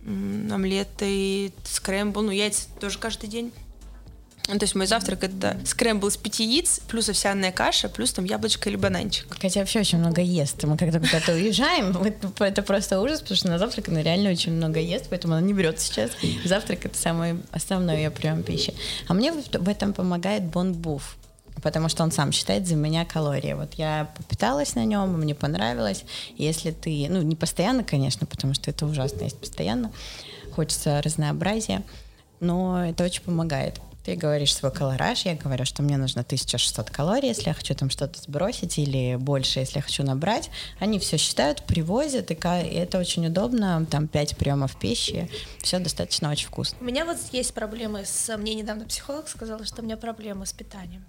омлеты, 0.05 1.53
скрэмбл, 1.65 2.23
ну, 2.23 2.31
яйца 2.31 2.67
тоже 2.81 2.99
каждый 2.99 3.29
день. 3.29 3.53
Ну, 4.49 4.59
то 4.59 4.65
есть 4.65 4.75
мой 4.75 4.87
завтрак 4.87 5.23
это 5.23 5.57
скрэмбл 5.65 6.09
из 6.09 6.17
пяти 6.17 6.45
яиц, 6.45 6.81
плюс 6.89 7.09
овсяная 7.09 7.53
каша, 7.53 7.89
плюс 7.89 8.13
там 8.13 8.25
яблочко 8.25 8.69
или 8.69 8.77
бананчик. 8.77 9.29
Катя 9.39 9.61
вообще 9.61 9.81
очень 9.81 9.99
много 9.99 10.21
ест. 10.21 10.65
Мы 10.65 10.77
когда 10.77 10.99
куда-то 10.99 11.33
уезжаем, 11.33 11.97
это 12.41 12.63
просто 12.63 13.01
ужас, 13.01 13.21
потому 13.21 13.37
что 13.37 13.49
на 13.49 13.59
завтрак 13.59 13.89
она 13.89 14.03
реально 14.03 14.31
очень 14.31 14.53
много 14.53 14.81
ест, 14.81 15.07
поэтому 15.11 15.35
она 15.35 15.47
не 15.47 15.53
берет 15.53 15.79
сейчас. 15.81 16.11
Завтрак 16.45 16.85
это 16.87 16.99
самый 16.99 17.41
основной 17.53 17.99
ее 17.99 18.11
прием 18.11 18.43
пищи. 18.43 18.75
А 19.07 19.15
мне 19.15 19.33
в 19.33 19.69
этом 19.69 19.93
помогает 19.93 20.43
бонбуф 20.45 21.17
потому 21.63 21.89
что 21.89 22.03
он 22.03 22.11
сам 22.11 22.33
считает 22.33 22.67
за 22.67 22.75
меня 22.75 23.05
калории. 23.05 23.53
Вот 23.53 23.75
я 23.75 24.11
попиталась 24.17 24.75
на 24.75 24.85
нем, 24.85 25.19
мне 25.19 25.35
понравилось. 25.35 26.05
Если 26.37 26.71
ты, 26.71 27.07
ну, 27.09 27.23
не 27.23 27.37
постоянно, 27.37 27.85
конечно, 27.85 28.27
потому 28.27 28.55
что 28.55 28.71
это 28.71 28.87
ужасно 28.87 29.23
есть 29.23 29.39
постоянно, 29.39 29.93
хочется 30.55 31.01
разнообразия, 31.03 31.83
но 32.41 32.87
это 32.87 33.05
очень 33.05 33.23
помогает. 33.23 33.81
Ты 34.05 34.17
говоришь 34.17 34.53
свой 34.53 34.73
колораж, 34.73 35.27
я 35.27 35.37
говорю, 35.37 35.65
что 35.65 35.85
мне 35.85 35.97
нужно 35.97 36.23
1600 36.23 36.91
калорий, 36.91 37.29
если 37.29 37.47
я 37.47 37.55
хочу 37.55 37.73
там 37.77 37.89
что-то 37.89 38.21
сбросить, 38.21 38.77
или 38.77 39.15
больше, 39.15 39.61
если 39.61 39.77
я 39.77 39.83
хочу 39.83 40.03
набрать. 40.03 40.51
Они 40.81 40.99
все 40.99 41.19
считают, 41.19 41.63
привозят, 41.63 42.33
и 42.33 42.35
это 42.35 42.99
очень 42.99 43.25
удобно, 43.29 43.87
там 43.89 44.09
5 44.09 44.37
приемов 44.37 44.77
пищи, 44.77 45.31
все 45.63 45.79
достаточно 45.79 46.33
очень 46.33 46.49
вкусно. 46.49 46.79
У 46.81 46.85
меня 46.85 47.05
вот 47.05 47.17
есть 47.31 47.55
проблемы 47.55 48.05
с... 48.05 48.37
Мне 48.37 48.55
недавно 48.55 48.87
психолог 48.87 49.29
сказал, 49.29 49.65
что 49.65 49.83
у 49.83 49.85
меня 49.85 49.97
проблемы 49.97 50.47
с 50.47 50.53
питанием. 50.53 51.05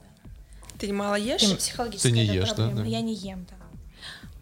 Ты 0.84 0.92
мало 0.92 1.16
ешь? 1.16 1.42
Ты, 1.42 1.56
психологическая 1.56 2.12
ты 2.12 2.18
не 2.18 2.26
ешь, 2.26 2.50
проблема. 2.50 2.76
да, 2.76 2.82
да? 2.82 2.90
Я 2.90 3.00
не 3.00 3.14
ем, 3.14 3.48
да. 3.50 3.56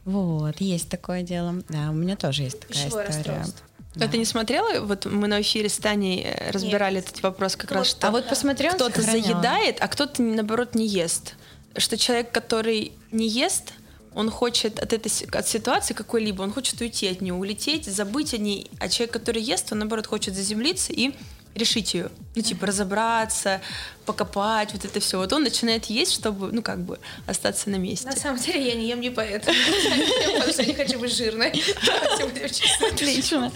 Вот, 0.06 0.60
есть 0.60 0.90
такое 0.90 1.22
дело. 1.22 1.62
Да, 1.70 1.92
у 1.92 1.94
меня 1.94 2.16
тоже 2.16 2.42
есть 2.42 2.62
такая 2.62 2.84
Пищевое 2.84 3.12
история. 3.12 3.46
Да. 3.94 4.06
А 4.06 4.08
ты 4.08 4.18
не 4.18 4.26
смотрела? 4.26 4.84
Вот 4.84 5.06
мы 5.06 5.28
на 5.28 5.42
эфире 5.42 5.70
с 5.70 5.78
Таней 5.78 6.24
э, 6.24 6.50
разбирали 6.50 6.96
Нет. 6.96 7.10
этот 7.10 7.22
вопрос 7.22 7.56
как 7.56 7.70
ну, 7.70 7.78
раз, 7.78 7.90
что 7.90 8.08
а 8.08 8.10
вот 8.10 8.28
посмотрел, 8.28 8.74
кто-то 8.74 9.04
заедает, 9.04 9.78
а 9.82 9.88
кто-то, 9.88 10.24
наоборот, 10.24 10.74
не 10.74 10.88
ест. 10.88 11.36
Что 11.78 11.96
человек, 11.96 12.32
который 12.32 12.94
не 13.12 13.28
ест, 13.28 13.74
он 14.16 14.32
хочет 14.32 14.80
от 14.80 14.94
этой 14.94 15.12
от 15.38 15.48
ситуации 15.48 15.94
какой-либо, 15.94 16.42
он 16.42 16.52
хочет 16.52 16.82
уйти 16.82 17.08
от 17.08 17.22
нее, 17.22 17.36
улететь, 17.36 17.86
забыть 17.86 18.34
о 18.34 18.40
ней. 18.40 18.72
А 18.80 18.90
человек, 18.90 19.14
который 19.14 19.44
ест, 19.44 19.72
он, 19.72 19.78
наоборот, 19.78 20.08
хочет 20.08 20.34
заземлиться 20.34 20.92
и 20.92 21.12
решить 21.56 21.94
ее, 21.94 22.10
ну, 22.36 22.42
типа, 22.42 22.68
разобраться, 22.68 23.62
покопать, 24.06 24.74
вот 24.74 24.86
это 24.86 25.00
все. 25.00 25.18
Вот 25.18 25.34
он 25.34 25.44
начинает 25.44 25.86
есть, 25.86 26.14
чтобы, 26.14 26.52
ну, 26.52 26.62
как 26.62 26.80
бы, 26.80 27.00
остаться 27.28 27.70
на 27.70 27.76
месте. 27.76 28.08
На 28.08 28.16
самом 28.16 28.40
деле 28.40 28.68
я 28.68 28.76
не 28.76 28.88
ем 28.88 29.02
не 29.02 29.10
поэтому, 29.10 29.58
потому 30.34 30.54
что 30.54 30.66
не 30.66 30.74
хочу 30.74 31.00
быть 31.00 31.16
жирной. 31.16 31.50
Отлично. 32.92 33.52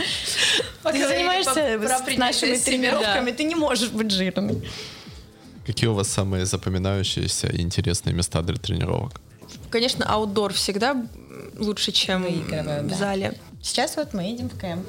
Ты 0.84 1.08
занимаешься 1.08 2.18
нашими 2.18 2.58
тренировками, 2.58 3.32
ты 3.32 3.44
не 3.44 3.56
можешь 3.56 3.90
быть 3.90 4.12
жирной. 4.12 4.68
Какие 5.66 5.90
у 5.90 5.94
вас 5.94 6.10
самые 6.10 6.46
запоминающиеся 6.46 7.48
и 7.48 7.62
интересные 7.62 8.14
места 8.14 8.42
для 8.44 8.58
тренировок? 8.58 9.20
Конечно, 9.72 10.06
аутдор 10.06 10.54
всегда 10.54 10.96
лучше, 11.58 11.92
чем 11.92 12.24
в 12.24 12.94
зале. 12.94 13.34
Сейчас 13.62 13.96
вот 13.96 14.14
мы 14.14 14.24
едем 14.24 14.50
в 14.50 14.60
кемп. 14.60 14.86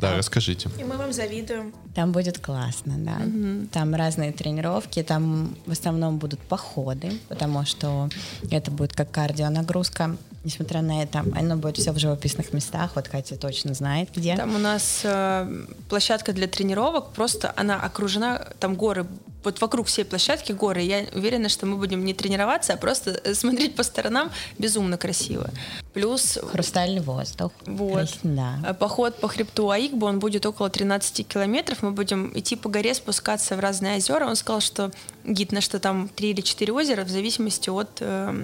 Да, 0.00 0.16
расскажите. 0.16 0.70
И 0.78 0.84
мы 0.84 0.96
вам 0.96 1.12
завидуем. 1.12 1.72
Там 1.94 2.12
будет 2.12 2.38
классно, 2.38 2.94
да. 2.98 3.16
Угу. 3.24 3.68
Там 3.72 3.94
разные 3.94 4.32
тренировки, 4.32 5.02
там 5.02 5.56
в 5.66 5.72
основном 5.72 6.18
будут 6.18 6.40
походы, 6.40 7.12
потому 7.28 7.64
что 7.66 8.08
это 8.50 8.70
будет 8.70 8.94
как 8.94 9.10
кардионагрузка. 9.10 10.16
Несмотря 10.42 10.80
на 10.80 11.02
это, 11.02 11.22
оно 11.36 11.56
будет 11.56 11.76
все 11.76 11.92
в 11.92 11.98
живописных 11.98 12.54
местах. 12.54 12.92
Вот 12.94 13.08
Катя 13.08 13.36
точно 13.36 13.74
знает, 13.74 14.08
где. 14.16 14.36
Там 14.36 14.54
у 14.54 14.58
нас 14.58 15.02
э, 15.04 15.64
площадка 15.90 16.32
для 16.32 16.46
тренировок, 16.46 17.10
просто 17.12 17.52
она 17.56 17.78
окружена, 17.80 18.48
там 18.58 18.74
горы 18.74 19.06
вот 19.42 19.60
вокруг 19.60 19.86
всей 19.86 20.04
площадки 20.04 20.52
горы. 20.52 20.82
Я 20.82 21.04
уверена, 21.14 21.48
что 21.48 21.64
мы 21.66 21.76
будем 21.76 22.04
не 22.04 22.14
тренироваться, 22.14 22.74
а 22.74 22.76
просто 22.76 23.20
э, 23.24 23.34
смотреть 23.34 23.74
по 23.74 23.82
сторонам 23.82 24.30
безумно 24.58 24.96
красиво. 24.98 25.50
Плюс... 25.94 26.38
Хрустальный 26.52 27.00
воздух. 27.00 27.52
Вот. 27.66 28.08
Да. 28.22 28.58
э, 28.66 28.74
Поход 28.74 29.16
по 29.20 29.28
хребту 29.28 29.70
Аигбо, 29.70 30.06
он 30.06 30.18
будет 30.20 30.46
около 30.46 30.70
13 30.70 31.26
километров. 31.26 31.82
Мы 31.82 31.90
будем 31.92 32.32
идти 32.38 32.56
по 32.56 32.68
горе, 32.68 32.94
спускаться 32.94 33.56
в 33.56 33.60
разные 33.60 33.96
озера. 33.96 34.26
Он 34.26 34.36
сказал, 34.36 34.60
что 34.60 34.90
гид 35.24 35.52
на 35.52 35.60
что 35.60 35.78
там 35.80 36.08
3 36.08 36.30
или 36.30 36.40
4 36.40 36.72
озера, 36.72 37.04
в 37.04 37.10
зависимости 37.10 37.68
от 37.70 37.90
с- 38.00 38.34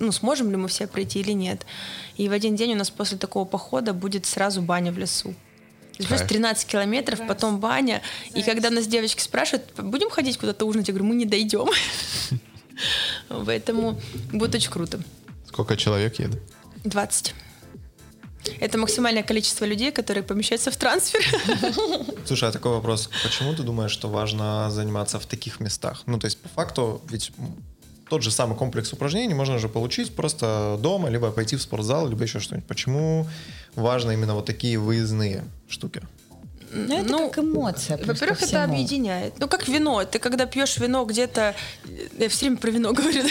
ну, 0.00 0.12
сможем 0.12 0.50
ли 0.50 0.56
мы 0.56 0.68
все 0.68 0.86
пройти 0.86 1.20
или 1.20 1.32
нет. 1.32 1.66
И 2.16 2.28
в 2.28 2.32
один 2.32 2.56
день 2.56 2.72
у 2.72 2.76
нас 2.76 2.90
после 2.90 3.18
такого 3.18 3.44
похода 3.44 3.92
будет 3.92 4.26
сразу 4.26 4.62
баня 4.62 4.92
в 4.92 4.98
лесу. 4.98 5.34
Кайф. 5.98 6.28
13 6.28 6.66
километров, 6.66 7.20
потом 7.26 7.58
баня. 7.58 8.02
И 8.34 8.42
когда 8.42 8.70
нас 8.70 8.86
девочки 8.86 9.22
спрашивают, 9.22 9.64
будем 9.78 10.10
ходить 10.10 10.36
куда-то 10.36 10.66
ужинать, 10.66 10.88
я 10.88 10.94
говорю, 10.94 11.08
мы 11.08 11.14
не 11.14 11.24
дойдем. 11.24 11.68
Поэтому 13.28 13.98
будет 14.32 14.54
очень 14.54 14.70
круто. 14.70 15.00
Сколько 15.48 15.76
человек 15.76 16.18
едет? 16.18 16.42
20. 16.84 17.34
Это 18.60 18.78
максимальное 18.78 19.22
количество 19.22 19.64
людей, 19.64 19.90
которые 19.90 20.22
помещаются 20.22 20.70
в 20.70 20.76
трансфер. 20.76 21.24
Слушай, 22.26 22.48
а 22.48 22.52
такой 22.52 22.72
вопрос. 22.72 23.10
Почему 23.22 23.54
ты 23.54 23.62
думаешь, 23.62 23.90
что 23.90 24.08
важно 24.08 24.70
заниматься 24.70 25.18
в 25.18 25.26
таких 25.26 25.60
местах? 25.60 26.02
Ну, 26.06 26.18
то 26.18 26.26
есть, 26.26 26.38
по 26.38 26.48
факту, 26.48 27.00
ведь 27.10 27.32
тот 28.08 28.22
же 28.22 28.30
самый 28.30 28.56
комплекс 28.56 28.92
упражнений 28.92 29.34
можно 29.34 29.58
же 29.58 29.68
получить 29.68 30.14
просто 30.14 30.78
дома, 30.80 31.08
либо 31.08 31.30
пойти 31.30 31.56
в 31.56 31.62
спортзал, 31.62 32.08
либо 32.08 32.22
еще 32.22 32.40
что-нибудь. 32.40 32.68
Почему 32.68 33.26
важно 33.74 34.12
именно 34.12 34.34
вот 34.34 34.46
такие 34.46 34.78
выездные 34.78 35.44
штуки? 35.68 36.02
Ну, 36.72 37.00
это 37.00 37.28
как 37.28 37.38
эмоция. 37.38 37.96
Во-первых, 37.96 38.42
это 38.42 38.64
объединяет. 38.64 39.38
Ну, 39.38 39.48
как 39.48 39.68
вино. 39.68 40.04
Ты 40.04 40.18
когда 40.18 40.46
пьешь 40.46 40.76
вино 40.78 41.04
где-то... 41.04 41.54
Я 42.18 42.28
все 42.28 42.46
время 42.46 42.56
про 42.56 42.70
вино 42.70 42.92
говорю. 42.94 43.22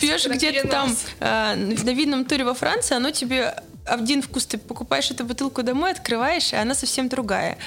Пьешь 0.00 0.26
где-то 0.26 0.68
там 0.68 0.96
а, 1.20 1.54
на 1.54 1.90
винном 1.90 2.24
туре 2.24 2.44
во 2.44 2.54
Франции, 2.54 2.94
оно 2.94 3.10
тебе 3.10 3.54
один 3.84 4.22
вкус, 4.22 4.46
ты 4.46 4.58
покупаешь 4.58 5.10
эту 5.10 5.24
бутылку 5.24 5.62
домой, 5.62 5.92
открываешь, 5.92 6.52
и 6.52 6.56
она 6.56 6.74
совсем 6.74 7.08
другая. 7.08 7.58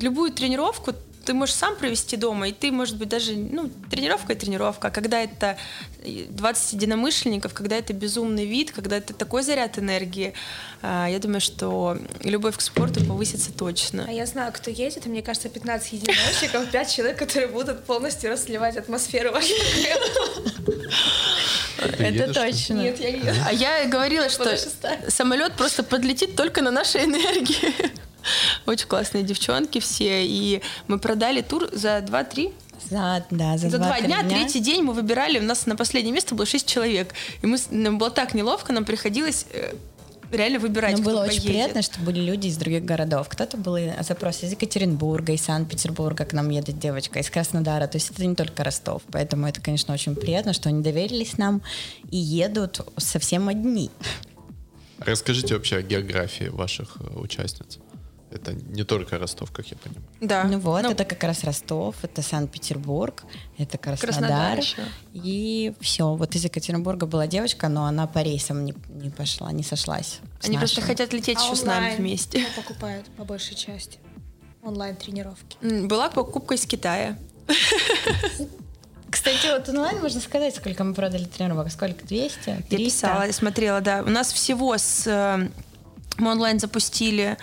Любую 0.00 0.32
тренировку 0.32 0.92
ты 1.24 1.34
можешь 1.34 1.54
сам 1.54 1.76
провести 1.76 2.16
дома, 2.16 2.48
и 2.48 2.52
ты, 2.52 2.72
может 2.72 2.96
быть, 2.96 3.08
даже, 3.08 3.34
ну, 3.34 3.70
тренировка 3.90 4.32
и 4.32 4.36
тренировка, 4.36 4.88
а 4.88 4.90
когда 4.90 5.20
это 5.20 5.56
20 6.04 6.72
единомышленников, 6.72 7.54
когда 7.54 7.76
это 7.76 7.92
безумный 7.92 8.46
вид, 8.46 8.72
когда 8.72 8.96
это 8.96 9.14
такой 9.14 9.42
заряд 9.42 9.78
энергии, 9.78 10.34
а, 10.82 11.06
я 11.08 11.18
думаю, 11.18 11.40
что 11.40 11.96
любовь 12.22 12.56
к 12.56 12.60
спорту 12.60 13.04
повысится 13.04 13.52
точно. 13.52 14.06
А 14.08 14.12
я 14.12 14.26
знаю, 14.26 14.52
кто 14.52 14.70
едет, 14.70 15.06
и 15.06 15.08
мне 15.08 15.22
кажется, 15.22 15.48
15 15.48 15.92
единомышленников, 15.92 16.70
5 16.70 16.94
человек, 16.94 17.18
которые 17.18 17.48
будут 17.48 17.84
полностью 17.84 18.30
расливать 18.30 18.76
атмосферу 18.76 19.32
вашего 19.32 19.58
Ты 21.96 22.04
Это 22.04 22.32
точно. 22.34 22.74
Нет, 22.74 23.00
я 23.00 23.10
не 23.12 23.22
А 23.46 23.52
я 23.52 23.86
говорила, 23.86 24.28
что 24.28 24.56
самолет 25.08 25.54
просто 25.54 25.82
подлетит 25.82 26.36
только 26.36 26.62
на 26.62 26.70
нашей 26.70 27.04
энергии. 27.04 27.92
Очень 28.66 28.86
классные 28.86 29.24
девчонки 29.24 29.80
все. 29.80 30.24
И 30.24 30.62
мы 30.88 30.98
продали 30.98 31.40
тур 31.40 31.68
за 31.72 31.98
2-3 31.98 32.52
За, 32.90 33.24
да, 33.30 33.56
за, 33.58 33.70
За 33.70 33.78
два 33.78 33.98
2-3 33.98 34.06
дня, 34.06 34.22
третий 34.28 34.60
день 34.60 34.82
мы 34.82 34.92
выбирали, 34.92 35.38
у 35.38 35.42
нас 35.42 35.66
на 35.66 35.76
последнее 35.76 36.12
место 36.12 36.34
было 36.34 36.46
шесть 36.46 36.66
человек. 36.66 37.14
И 37.42 37.46
мы, 37.46 37.58
нам 37.70 37.98
было 37.98 38.10
так 38.10 38.34
неловко, 38.34 38.72
нам 38.72 38.84
приходилось 38.84 39.46
э, 39.52 39.74
реально 40.32 40.58
выбирать, 40.58 40.96
Но 40.96 41.02
кто 41.02 41.10
было 41.10 41.20
очень 41.22 41.42
поедет. 41.42 41.46
приятно, 41.46 41.82
что 41.82 42.00
были 42.00 42.20
люди 42.20 42.48
из 42.48 42.56
других 42.56 42.84
городов. 42.84 43.28
Кто-то 43.28 43.56
был 43.56 43.78
запрос 44.00 44.42
из 44.42 44.52
Екатеринбурга, 44.52 45.32
из 45.32 45.42
Санкт-Петербурга 45.42 46.24
к 46.24 46.32
нам 46.32 46.48
едет 46.50 46.78
девочка, 46.78 47.18
из 47.20 47.30
Краснодара. 47.30 47.86
То 47.86 47.96
есть 47.96 48.10
это 48.10 48.24
не 48.24 48.34
только 48.34 48.64
Ростов. 48.64 49.02
Поэтому 49.10 49.46
это, 49.46 49.60
конечно, 49.60 49.94
очень 49.94 50.16
приятно, 50.16 50.52
что 50.52 50.68
они 50.68 50.82
доверились 50.82 51.38
нам 51.38 51.62
и 52.10 52.16
едут 52.16 52.80
совсем 52.96 53.48
одни. 53.48 53.90
Расскажите 54.98 55.54
вообще 55.54 55.76
о 55.76 55.82
географии 55.82 56.44
ваших 56.44 56.96
э, 57.00 57.18
участниц. 57.18 57.78
Это 58.34 58.52
не 58.54 58.84
только 58.84 59.18
Ростов, 59.18 59.50
как 59.50 59.66
я 59.66 59.76
понимаю. 59.76 60.04
Да. 60.20 60.44
Ну 60.44 60.58
вот, 60.58 60.82
Ну, 60.82 60.90
это 60.90 61.04
как 61.04 61.22
раз 61.24 61.44
Ростов, 61.44 61.96
это 62.02 62.22
Санкт-Петербург, 62.22 63.24
это 63.58 63.76
Краснодар 63.78 64.18
Краснодар. 64.20 64.58
еще. 64.58 64.82
И 65.12 65.74
все. 65.80 66.14
Вот 66.14 66.34
из 66.34 66.44
Екатеринбурга 66.44 67.06
была 67.06 67.26
девочка, 67.26 67.68
но 67.68 67.84
она 67.84 68.06
по 68.06 68.20
рейсам 68.20 68.64
не, 68.64 68.74
не 68.88 69.10
пошла, 69.10 69.52
не 69.52 69.62
сошлась. 69.62 70.20
Они 70.44 70.56
просто 70.56 70.80
нашими. 70.80 70.92
хотят 70.96 71.12
лететь 71.12 71.38
А 71.38 71.44
еще 71.44 71.56
с 71.56 71.62
нами 71.64 71.94
вместе. 71.96 72.46
покупают 72.56 73.06
по 73.16 73.24
большей 73.24 73.54
части. 73.54 73.98
Онлайн-тренировки. 74.62 75.56
Была 75.86 76.08
покупка 76.08 76.54
из 76.54 76.64
Китая. 76.66 77.16
Кстати, 79.10 79.46
вот 79.52 79.68
онлайн 79.68 80.00
можно 80.00 80.20
сказать, 80.20 80.56
сколько 80.56 80.84
мы 80.84 80.94
продали 80.94 81.24
тренировок. 81.24 81.70
Сколько? 81.70 82.06
200? 82.06 82.38
300? 82.44 82.64
Я 82.70 82.78
писала, 82.78 83.26
я 83.26 83.32
смотрела, 83.32 83.80
да. 83.80 84.02
У 84.02 84.08
нас 84.08 84.32
всего 84.32 84.76
с... 84.78 85.06
э, 85.06 85.48
Мы 86.16 86.30
онлайн 86.30 86.58
запустили 86.58 87.36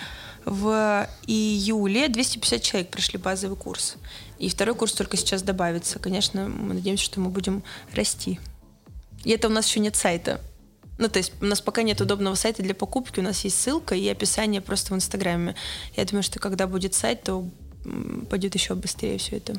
в 0.50 1.08
июле 1.28 2.10
250 2.10 2.62
человек 2.62 2.90
прошли 2.90 3.20
базовый 3.20 3.58
курс. 3.58 3.96
И 4.40 4.50
второй 4.50 4.76
курс 4.76 4.94
только 4.94 5.16
сейчас 5.18 5.44
добавится. 5.44 6.00
Конечно, 6.00 6.48
мы 6.48 6.74
надеемся, 6.74 7.04
что 7.04 7.20
мы 7.20 7.30
будем 7.30 7.64
расти. 7.94 8.40
И 9.24 9.32
это 9.32 9.48
у 9.48 9.52
нас 9.52 9.68
еще 9.68 9.80
нет 9.80 9.96
сайта. 9.96 10.42
Ну, 10.98 11.08
то 11.08 11.18
есть 11.18 11.34
у 11.42 11.46
нас 11.46 11.62
пока 11.62 11.82
нет 11.82 12.02
удобного 12.02 12.36
сайта 12.36 12.62
для 12.62 12.76
покупки, 12.76 13.20
у 13.20 13.24
нас 13.24 13.44
есть 13.46 13.60
ссылка 13.60 13.96
и 13.96 14.08
описание 14.10 14.60
просто 14.60 14.94
в 14.94 14.98
Инстаграме. 14.98 15.56
Я 15.96 16.04
думаю, 16.06 16.24
что 16.24 16.40
когда 16.40 16.68
будет 16.68 16.94
сайт, 16.94 17.24
то 17.24 17.48
пойдет 18.30 18.56
еще 18.56 18.76
быстрее 18.76 19.18
все 19.18 19.38
это. 19.38 19.54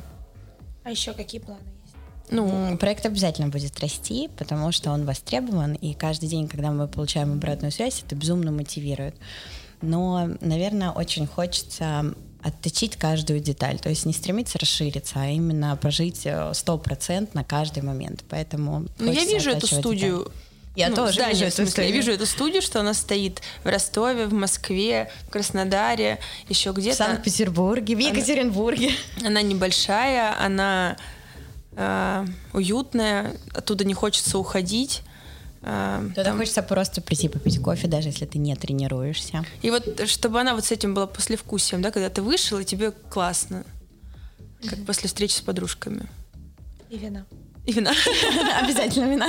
А 0.83 0.91
еще 0.91 1.13
какие 1.13 1.41
планы 1.41 1.61
есть? 1.83 1.95
Ну, 2.29 2.77
Проект 2.77 3.05
обязательно 3.05 3.47
будет 3.47 3.79
расти, 3.79 4.29
потому 4.37 4.71
что 4.71 4.91
он 4.91 5.05
востребован, 5.05 5.73
и 5.73 5.93
каждый 5.93 6.29
день, 6.29 6.47
когда 6.47 6.71
мы 6.71 6.87
получаем 6.87 7.33
обратную 7.33 7.71
связь, 7.71 8.03
это 8.05 8.15
безумно 8.15 8.51
мотивирует. 8.51 9.15
Но, 9.81 10.29
наверное, 10.41 10.91
очень 10.91 11.27
хочется 11.27 12.13
отточить 12.43 12.95
каждую 12.95 13.39
деталь, 13.39 13.79
то 13.79 13.89
есть 13.89 14.05
не 14.05 14.13
стремиться 14.13 14.57
расшириться, 14.57 15.21
а 15.21 15.27
именно 15.27 15.75
прожить 15.75 16.21
э, 16.25 16.53
стопроцентно 16.55 17.43
каждый 17.43 17.83
момент. 17.83 18.23
Поэтому 18.29 18.87
Ну, 18.97 19.11
я 19.11 19.25
вижу 19.25 19.51
эту 19.51 19.67
студию. 19.67 20.17
детали. 20.19 20.35
Я 20.73 20.89
ну, 20.89 20.95
тоже 20.95 21.13
здание, 21.15 21.33
вижу 21.33 21.43
в 21.43 21.47
эту 21.47 21.55
смысле, 21.57 21.65
Я 21.65 21.71
студию. 21.89 21.93
вижу 21.93 22.11
эту 22.13 22.25
студию, 22.25 22.61
что 22.61 22.79
она 22.79 22.93
стоит 22.93 23.41
в 23.63 23.67
Ростове, 23.67 24.25
в 24.25 24.33
Москве, 24.33 25.11
в 25.27 25.29
Краснодаре, 25.29 26.17
еще 26.47 26.71
В 26.71 26.75
где-то. 26.77 26.95
Санкт-Петербурге, 26.97 27.95
в 27.95 27.99
Екатеринбурге. 27.99 28.91
Она 29.23 29.41
небольшая, 29.41 30.33
она 30.41 30.95
э, 31.73 32.25
уютная, 32.53 33.35
оттуда 33.53 33.83
не 33.83 33.93
хочется 33.93 34.37
уходить. 34.37 35.01
Э, 35.63 36.03
Туда 36.09 36.23
там- 36.23 36.37
хочется 36.37 36.63
просто 36.63 37.01
прийти 37.01 37.29
попить 37.29 37.61
кофе, 37.61 37.87
даже 37.87 38.09
если 38.09 38.25
ты 38.25 38.39
не 38.39 38.55
тренируешься. 38.55 39.45
И 39.61 39.69
вот 39.69 40.07
чтобы 40.07 40.39
она 40.41 40.55
вот 40.55 40.65
с 40.65 40.71
этим 40.71 40.93
была 40.93 41.07
послевкусием, 41.07 41.81
да, 41.81 41.91
когда 41.91 42.09
ты 42.09 42.21
вышел, 42.21 42.57
и 42.57 42.65
тебе 42.65 42.91
классно. 42.91 43.63
Как 44.67 44.85
после 44.85 45.07
встречи 45.07 45.33
с 45.33 45.41
подружками. 45.41 46.07
И 46.89 46.97
вина. 46.97 47.25
И 47.65 47.73
вина. 47.73 47.91
Обязательно 48.61 49.11
вина. 49.11 49.27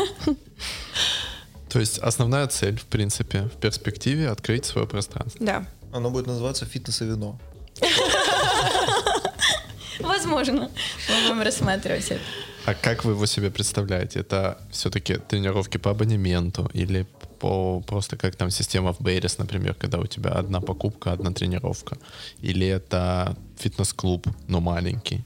То 1.68 1.81
есть 1.81 1.99
основная 1.99 2.47
цель, 2.49 2.79
в 2.79 2.85
принципе, 2.85 3.42
в 3.45 3.59
перспективе 3.61 4.29
открыть 4.29 4.66
свое 4.66 4.87
пространство. 4.87 5.45
Да. 5.45 5.64
Оно 5.92 6.11
будет 6.11 6.27
называться 6.27 6.64
«Фитнес 6.66 7.01
и 7.03 7.05
вино». 7.05 7.38
Возможно. 10.01 10.71
Мы 11.09 11.23
будем 11.29 11.42
рассматривать 11.42 12.11
это. 12.11 12.21
А 12.64 12.75
как 12.75 13.05
вы 13.05 13.12
его 13.12 13.27
себе 13.27 13.51
представляете? 13.51 14.20
Это 14.20 14.57
все-таки 14.70 15.16
тренировки 15.16 15.79
по 15.79 15.90
абонементу 15.90 16.70
или 16.75 17.07
по 17.40 17.81
просто 17.81 18.16
как 18.16 18.37
там 18.37 18.51
система 18.51 18.92
в 18.92 19.01
Бейрис, 19.01 19.38
например, 19.38 19.75
когда 19.75 19.98
у 19.98 20.07
тебя 20.07 20.31
одна 20.31 20.61
покупка, 20.61 21.12
одна 21.12 21.33
тренировка? 21.33 21.96
Или 22.40 22.66
это 22.66 23.37
фитнес-клуб, 23.59 24.27
но 24.48 24.61
маленький? 24.61 25.25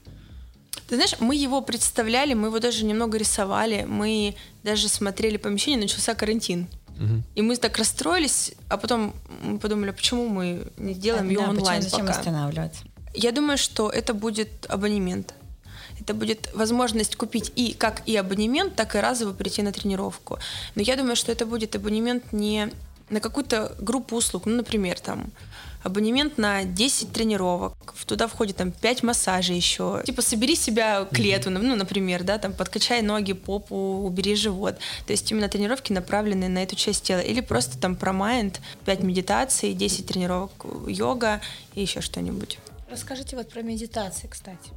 Ты 0.87 0.95
знаешь, 0.95 1.15
мы 1.19 1.35
его 1.35 1.61
представляли, 1.61 2.33
мы 2.33 2.47
его 2.47 2.59
даже 2.59 2.85
немного 2.85 3.17
рисовали, 3.17 3.85
мы 3.87 4.35
даже 4.63 4.87
смотрели 4.87 5.37
помещение, 5.37 5.79
начался 5.81 6.15
карантин. 6.15 6.67
Мгм. 6.97 7.23
И 7.35 7.41
мы 7.43 7.55
так 7.57 7.77
расстроились, 7.77 8.53
а 8.69 8.77
потом 8.77 9.13
мы 9.43 9.59
подумали, 9.59 9.91
а 9.91 9.93
почему 9.93 10.27
мы 10.29 10.67
не 10.77 10.95
делаем 10.95 11.29
ее 11.29 11.35
Да, 11.37 11.43
почему- 11.45 11.59
онлайн 11.59 11.81
Зачем 11.83 12.07
пока? 12.07 12.17
останавливаться? 12.19 12.83
Я 13.13 13.31
думаю, 13.31 13.57
что 13.57 13.89
это 13.89 14.13
будет 14.15 14.49
абонемент. 14.69 15.33
Это 16.07 16.13
будет 16.13 16.49
возможность 16.53 17.17
купить 17.17 17.51
и 17.57 17.73
как 17.73 18.01
и 18.07 18.15
абонемент, 18.15 18.75
так 18.75 18.95
и 18.95 18.99
разово 18.99 19.33
прийти 19.33 19.61
на 19.61 19.73
тренировку. 19.73 20.39
Но 20.75 20.81
я 20.81 20.95
думаю, 20.95 21.17
что 21.17 21.33
это 21.33 21.45
будет 21.45 21.75
абонемент 21.75 22.31
не 22.31 22.71
на 23.09 23.19
какую-то 23.19 23.75
группу 23.79 24.15
услуг, 24.15 24.45
ну, 24.45 24.55
например, 24.55 24.97
там 25.01 25.31
абонемент 25.83 26.37
на 26.37 26.63
10 26.63 27.11
тренировок, 27.11 27.75
туда 28.05 28.27
входит 28.27 28.55
там 28.55 28.71
5 28.71 29.03
массажей 29.03 29.57
еще. 29.57 30.01
Типа 30.05 30.21
собери 30.21 30.55
себя 30.55 31.03
к 31.11 31.19
лету, 31.19 31.49
ну, 31.49 31.75
например, 31.75 32.23
да, 32.23 32.37
там 32.37 32.53
подкачай 32.53 33.01
ноги, 33.01 33.33
попу, 33.33 33.75
убери 33.75 34.35
живот. 34.35 34.77
То 35.07 35.11
есть 35.11 35.29
именно 35.29 35.49
тренировки 35.49 35.91
направленные 35.91 36.49
на 36.49 36.63
эту 36.63 36.77
часть 36.77 37.03
тела. 37.03 37.19
Или 37.19 37.41
просто 37.41 37.77
там 37.77 37.97
про 37.97 38.13
майнд, 38.13 38.61
5 38.85 39.03
медитаций, 39.03 39.73
10 39.73 40.05
тренировок 40.07 40.51
йога 40.87 41.41
и 41.75 41.81
еще 41.81 41.99
что-нибудь. 41.99 42.59
Расскажите 42.89 43.35
вот 43.35 43.49
про 43.49 43.61
медитации, 43.61 44.27
кстати. 44.27 44.71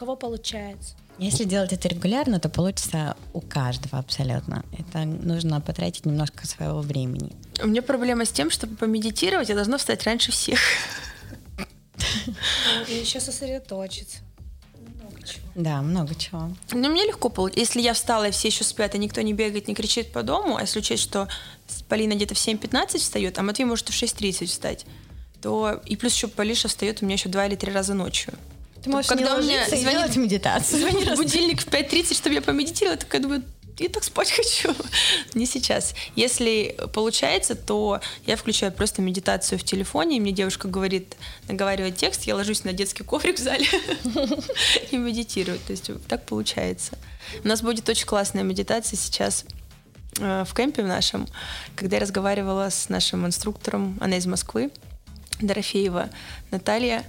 Кого 0.00 0.16
получается? 0.16 0.94
Если 1.18 1.44
делать 1.44 1.74
это 1.74 1.86
регулярно, 1.86 2.40
то 2.40 2.48
получится 2.48 3.18
у 3.34 3.42
каждого 3.42 3.98
абсолютно. 3.98 4.64
Это 4.78 5.04
нужно 5.04 5.60
потратить 5.60 6.06
немножко 6.06 6.46
своего 6.46 6.80
времени. 6.80 7.36
У 7.62 7.66
меня 7.66 7.82
проблема 7.82 8.24
с 8.24 8.30
тем, 8.30 8.48
чтобы 8.48 8.76
помедитировать, 8.76 9.50
я 9.50 9.54
должна 9.54 9.76
встать 9.76 10.02
раньше 10.04 10.32
всех. 10.32 10.58
И 12.88 12.94
еще 12.94 13.20
сосредоточиться. 13.20 14.20
Много 14.78 15.22
чего. 15.22 15.46
Да, 15.54 15.82
много 15.82 16.14
чего. 16.14 16.50
Ну, 16.72 16.90
мне 16.90 17.04
легко 17.04 17.28
получить. 17.28 17.58
Если 17.58 17.82
я 17.82 17.92
встала, 17.92 18.28
и 18.28 18.30
все 18.30 18.48
еще 18.48 18.64
спят, 18.64 18.94
и 18.94 18.98
никто 18.98 19.20
не 19.20 19.34
бегает, 19.34 19.68
не 19.68 19.74
кричит 19.74 20.14
по 20.14 20.22
дому, 20.22 20.56
а 20.56 20.62
если 20.62 20.78
учесть, 20.78 21.02
что 21.02 21.28
Полина 21.90 22.14
где-то 22.14 22.34
в 22.34 22.38
7.15 22.38 22.96
встает, 22.96 23.38
а 23.38 23.42
Матвей 23.42 23.66
может 23.66 23.90
в 23.90 23.92
6.30 23.92 24.46
встать, 24.46 24.86
то 25.42 25.82
и 25.84 25.96
плюс 25.96 26.14
еще 26.14 26.28
Полиша 26.28 26.68
встает 26.68 27.02
у 27.02 27.04
меня 27.04 27.16
еще 27.16 27.28
два 27.28 27.44
или 27.44 27.54
три 27.54 27.70
раза 27.70 27.92
ночью. 27.92 28.32
Ты 28.82 28.90
можешь 28.90 29.08
Когда 29.08 29.34
не 29.36 29.40
у 29.40 29.42
меня 29.42 29.66
звонит- 29.66 29.90
делать 29.90 30.16
медитацию. 30.16 30.80
Звонит 30.80 31.16
будильник 31.16 31.60
в 31.60 31.66
5.30, 31.68 32.14
чтобы 32.14 32.34
я 32.34 32.42
помедитировала, 32.42 32.94
я 32.94 33.00
такая 33.00 33.20
думаю, 33.20 33.42
я 33.78 33.88
так 33.88 34.04
спать 34.04 34.30
хочу. 34.30 34.74
Не 35.34 35.46
сейчас. 35.46 35.94
Если 36.14 36.76
получается, 36.92 37.54
то 37.54 38.00
я 38.26 38.36
включаю 38.36 38.72
просто 38.72 39.00
медитацию 39.00 39.58
в 39.58 39.64
телефоне, 39.64 40.18
и 40.18 40.20
мне 40.20 40.32
девушка 40.32 40.68
говорит, 40.68 41.16
наговаривает 41.48 41.96
текст, 41.96 42.24
я 42.24 42.36
ложусь 42.36 42.64
на 42.64 42.72
детский 42.74 43.04
коврик 43.04 43.38
в 43.38 43.42
зале 43.42 43.66
и 44.90 44.96
медитирую. 44.96 45.58
То 45.66 45.72
есть 45.72 45.90
так 46.08 46.26
получается. 46.26 46.98
У 47.42 47.48
нас 47.48 47.62
будет 47.62 47.88
очень 47.88 48.06
классная 48.06 48.42
медитация 48.42 48.98
сейчас 48.98 49.46
э, 50.18 50.44
в 50.46 50.54
кемпе 50.54 50.82
в 50.82 50.86
нашем, 50.86 51.26
когда 51.74 51.96
я 51.96 52.02
разговаривала 52.02 52.68
с 52.68 52.90
нашим 52.90 53.24
инструктором, 53.26 53.96
она 54.00 54.18
из 54.18 54.26
Москвы, 54.26 54.70
Дорофеева 55.40 56.10
Наталья, 56.50 57.04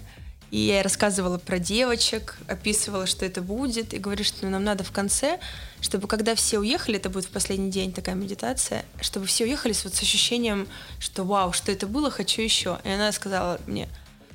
и 0.52 0.58
я 0.58 0.84
рассказывала 0.84 1.38
про 1.38 1.60
девочек, 1.60 2.38
описывала, 2.48 3.08
что 3.08 3.26
это 3.26 3.42
будет, 3.42 3.94
и 3.94 3.98
говорю, 3.98 4.26
что 4.26 4.46
нам 4.48 4.66
надо 4.66 4.84
в 4.84 4.92
конце, 4.92 5.40
чтобы 5.80 6.10
когда 6.10 6.36
все 6.36 6.60
уехали, 6.60 6.98
это 6.98 7.10
будет 7.10 7.26
в 7.26 7.30
последний 7.30 7.72
день 7.72 7.94
такая 7.94 8.16
медитация, 8.16 8.84
чтобы 9.00 9.28
все 9.28 9.46
уехали 9.46 9.72
с, 9.72 9.86
вот 9.86 9.96
с 9.96 10.02
ощущением, 10.02 10.68
что 11.00 11.24
вау, 11.24 11.54
что 11.54 11.72
это 11.72 11.88
было, 11.88 12.12
хочу 12.12 12.42
еще. 12.42 12.80
И 12.84 12.90
она 12.90 13.14
сказала 13.14 13.62
мне, 13.66 13.88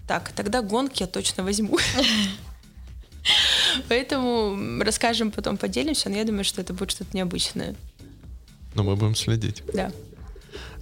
так, 0.09 0.33
тогда 0.35 0.63
гонки 0.63 1.03
я 1.03 1.07
точно 1.07 1.45
возьму. 1.45 1.79
Поэтому 3.89 4.83
расскажем 4.83 5.31
потом, 5.31 5.59
поделимся, 5.59 6.09
но 6.09 6.17
я 6.17 6.25
думаю, 6.25 6.45
что 6.45 6.63
это 6.63 6.73
будет 6.73 6.93
что-то 6.93 7.15
необычное. 7.15 7.75
Но 8.75 8.85
мы 8.85 8.97
будем 8.97 9.15
следить. 9.15 9.63
Да. 9.75 9.93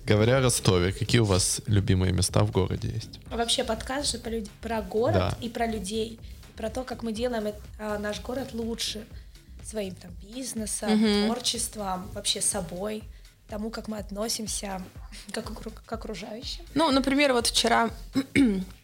Говоря 0.07 0.39
о 0.39 0.41
Ростове, 0.43 0.93
какие 0.93 1.21
у 1.21 1.25
вас 1.25 1.63
любимые 1.67 2.13
места 2.13 2.45
в 2.45 2.51
городе 2.51 2.89
есть? 2.89 3.21
Вообще 3.31 3.65
подкаст 3.65 4.13
же 4.13 4.19
про, 4.19 4.31
люд- 4.31 4.51
про 4.61 4.83
город 4.83 5.15
Да. 5.15 5.39
и 5.41 5.49
про 5.49 5.67
людей. 5.67 6.19
Про 6.57 6.69
то, 6.69 6.85
как 6.85 7.03
мы 7.03 7.13
делаем 7.13 7.47
э- 7.47 7.55
а, 7.79 7.99
наш 7.99 8.21
город 8.21 8.51
лучше 8.53 9.05
своим 9.65 9.95
там 9.95 10.11
бизнесом, 10.23 11.01
творчеством, 11.27 12.09
вообще 12.13 12.43
собой, 12.43 13.03
тому, 13.49 13.71
как 13.71 13.89
мы 13.89 13.97
относимся 13.99 14.83
к, 15.33 15.39
окру- 15.39 15.73
к 15.87 15.91
окружающим. 15.93 16.65
Ну, 16.75 16.91
например, 16.91 17.33
вот 17.33 17.47
вчера 17.47 17.89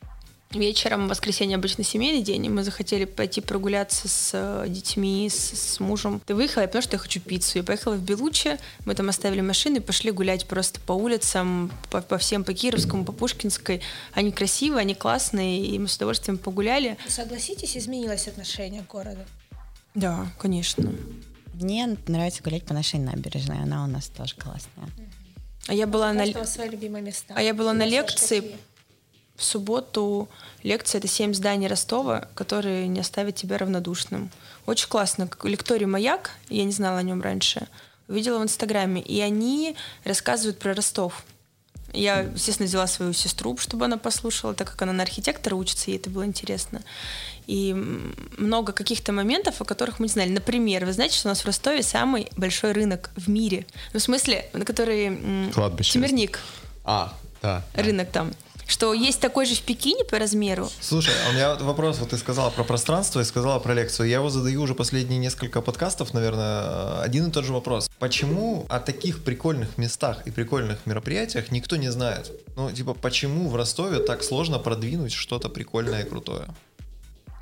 вечером, 0.50 1.06
в 1.06 1.10
воскресенье 1.10 1.56
обычно 1.56 1.84
семейный 1.84 2.22
день, 2.22 2.46
и 2.46 2.48
мы 2.48 2.64
захотели 2.64 3.04
пойти 3.04 3.40
прогуляться 3.40 4.08
с 4.08 4.30
э, 4.32 4.66
детьми, 4.68 5.28
с, 5.30 5.36
с 5.36 5.80
мужем. 5.80 6.20
Ты 6.26 6.34
выехала, 6.34 6.62
я 6.62 6.68
поняла, 6.68 6.82
что 6.82 6.96
я 6.96 6.98
хочу 6.98 7.20
пиццу. 7.20 7.58
Я 7.58 7.64
поехала 7.64 7.94
в 7.94 8.02
Белуче, 8.02 8.58
мы 8.84 8.94
там 8.94 9.08
оставили 9.08 9.40
машины 9.40 9.76
и 9.76 9.80
пошли 9.80 10.10
гулять 10.10 10.46
просто 10.46 10.80
по 10.80 10.92
улицам, 10.92 11.70
по, 11.90 12.00
по 12.00 12.18
всем, 12.18 12.44
по 12.44 12.52
Кировскому, 12.52 13.04
по 13.04 13.12
Пушкинской. 13.12 13.80
Они 14.12 14.32
красивые, 14.32 14.80
они 14.80 14.94
классные, 14.94 15.64
и 15.64 15.78
мы 15.78 15.86
с 15.86 15.96
удовольствием 15.96 16.38
погуляли. 16.38 16.96
Согласитесь, 17.06 17.76
изменилось 17.76 18.26
отношение 18.26 18.82
к 18.82 18.88
городу? 18.88 19.20
Да, 19.94 20.26
конечно. 20.38 20.92
Мне 21.54 21.96
нравится 22.06 22.42
гулять 22.42 22.64
по 22.64 22.74
нашей 22.74 22.98
набережной, 22.98 23.62
она 23.62 23.84
у 23.84 23.86
нас 23.86 24.08
тоже 24.08 24.34
классная. 24.34 24.88
А 25.68 25.74
я 25.74 25.86
была 25.86 26.12
на... 26.12 26.24
каждого 26.24 26.44
свои 26.44 26.68
любимые 26.70 27.02
места. 27.02 27.34
А 27.36 27.42
я 27.42 27.54
была 27.54 27.72
на 27.72 27.84
лекции? 27.84 28.56
В 29.40 29.44
субботу 29.44 30.28
лекция 30.62 30.98
это 30.98 31.08
семь 31.08 31.32
зданий 31.32 31.66
Ростова, 31.66 32.28
которые 32.34 32.86
не 32.88 33.00
оставят 33.00 33.36
тебя 33.36 33.56
равнодушным. 33.56 34.30
Очень 34.66 34.88
классно. 34.88 35.30
Лекторий 35.44 35.86
Маяк, 35.86 36.32
я 36.50 36.62
не 36.64 36.72
знала 36.72 36.98
о 36.98 37.02
нем 37.02 37.22
раньше, 37.22 37.66
увидела 38.06 38.38
в 38.38 38.42
Инстаграме, 38.42 39.00
и 39.00 39.18
они 39.20 39.76
рассказывают 40.04 40.58
про 40.58 40.74
Ростов. 40.74 41.24
Я, 41.94 42.20
естественно, 42.20 42.66
взяла 42.66 42.86
свою 42.86 43.14
сестру, 43.14 43.56
чтобы 43.56 43.86
она 43.86 43.96
послушала, 43.96 44.52
так 44.52 44.70
как 44.70 44.82
она 44.82 44.92
на 44.92 45.04
архитектора 45.04 45.54
учится, 45.54 45.90
ей 45.90 45.96
это 45.96 46.10
было 46.10 46.26
интересно. 46.26 46.82
И 47.46 47.72
много 48.36 48.74
каких-то 48.74 49.12
моментов, 49.12 49.62
о 49.62 49.64
которых 49.64 50.00
мы 50.00 50.06
не 50.06 50.12
знали. 50.12 50.28
Например, 50.28 50.84
вы 50.84 50.92
знаете, 50.92 51.16
что 51.16 51.28
у 51.28 51.30
нас 51.30 51.40
в 51.40 51.46
Ростове 51.46 51.82
самый 51.82 52.28
большой 52.36 52.72
рынок 52.72 53.08
в 53.16 53.30
мире? 53.30 53.64
Ну, 53.94 54.00
в 54.00 54.02
смысле, 54.02 54.50
на 54.52 54.66
который... 54.66 55.50
Кладбище. 55.54 55.94
Темирник 55.94 56.40
А, 56.84 57.14
да. 57.40 57.64
рынок 57.74 58.10
там. 58.12 58.32
Что 58.70 58.94
есть 58.94 59.18
такой 59.18 59.46
же 59.46 59.56
в 59.56 59.62
Пекине 59.62 60.04
по 60.04 60.16
размеру. 60.16 60.70
Слушай, 60.80 61.12
а 61.26 61.30
у 61.30 61.32
меня 61.32 61.54
вопрос, 61.56 61.98
вот 61.98 62.10
ты 62.10 62.16
сказала 62.16 62.50
про 62.50 62.62
пространство 62.62 63.18
и 63.18 63.24
сказала 63.24 63.58
про 63.58 63.74
лекцию. 63.74 64.08
Я 64.08 64.18
его 64.18 64.30
задаю 64.30 64.62
уже 64.62 64.76
последние 64.76 65.18
несколько 65.18 65.60
подкастов, 65.60 66.14
наверное, 66.14 67.00
один 67.00 67.26
и 67.26 67.32
тот 67.32 67.44
же 67.44 67.52
вопрос. 67.52 67.90
Почему 67.98 68.66
о 68.68 68.78
таких 68.78 69.24
прикольных 69.24 69.76
местах 69.76 70.24
и 70.24 70.30
прикольных 70.30 70.86
мероприятиях 70.86 71.50
никто 71.50 71.74
не 71.74 71.90
знает? 71.90 72.30
Ну, 72.54 72.70
типа, 72.70 72.94
почему 72.94 73.48
в 73.48 73.56
Ростове 73.56 73.98
так 73.98 74.22
сложно 74.22 74.60
продвинуть 74.60 75.12
что-то 75.12 75.48
прикольное 75.48 76.02
и 76.02 76.08
крутое? 76.08 76.46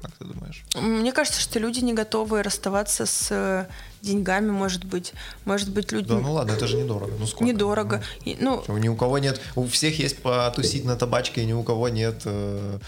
Как 0.00 0.12
ты 0.12 0.24
думаешь? 0.24 0.64
Мне 0.76 1.12
кажется, 1.12 1.40
что 1.40 1.58
люди 1.58 1.80
не 1.80 1.92
готовы 1.92 2.42
расставаться 2.42 3.04
с 3.04 3.28
э, 3.30 3.66
деньгами, 4.00 4.50
может 4.50 4.84
быть. 4.84 5.12
Может 5.44 5.70
быть, 5.70 5.90
люди... 5.90 6.08
Да, 6.08 6.18
ну 6.18 6.32
ладно, 6.32 6.52
это 6.52 6.68
же 6.68 6.76
недорого. 6.76 7.12
Ну 7.18 7.26
сколько? 7.26 7.44
Недорого. 7.44 8.02
И, 8.24 8.37
ну, 8.38 8.62
Ну, 8.68 8.78
Ни 8.78 8.88
у 8.88 8.94
кого 8.94 9.18
нет, 9.18 9.40
у 9.56 9.66
всех 9.66 9.98
есть 9.98 10.22
потусить 10.22 10.84
на 10.84 10.96
табачке, 10.96 11.42
и 11.42 11.46
ни 11.46 11.52
у 11.52 11.64
кого 11.64 11.88
нет 11.88 12.22
э, 12.26 12.78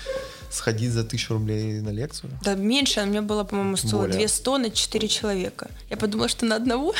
сходить 0.51 0.93
за 0.93 1.03
тысячу 1.03 1.35
рублей 1.35 1.81
на 1.81 1.91
лекцию. 1.91 2.31
да, 2.43 2.55
меньше, 2.55 3.03
у 3.03 3.07
меня 3.07 3.23
было, 3.23 3.43
по-моему, 3.43 3.77
стоило 3.77 4.03
Более. 4.03 4.19
200 4.19 4.59
на 4.59 4.71
4 4.71 5.09
человека. 5.09 5.71
Я 5.89 5.97
подумала, 5.97 6.29
что 6.29 6.45
на 6.45 6.57
одного. 6.57 6.95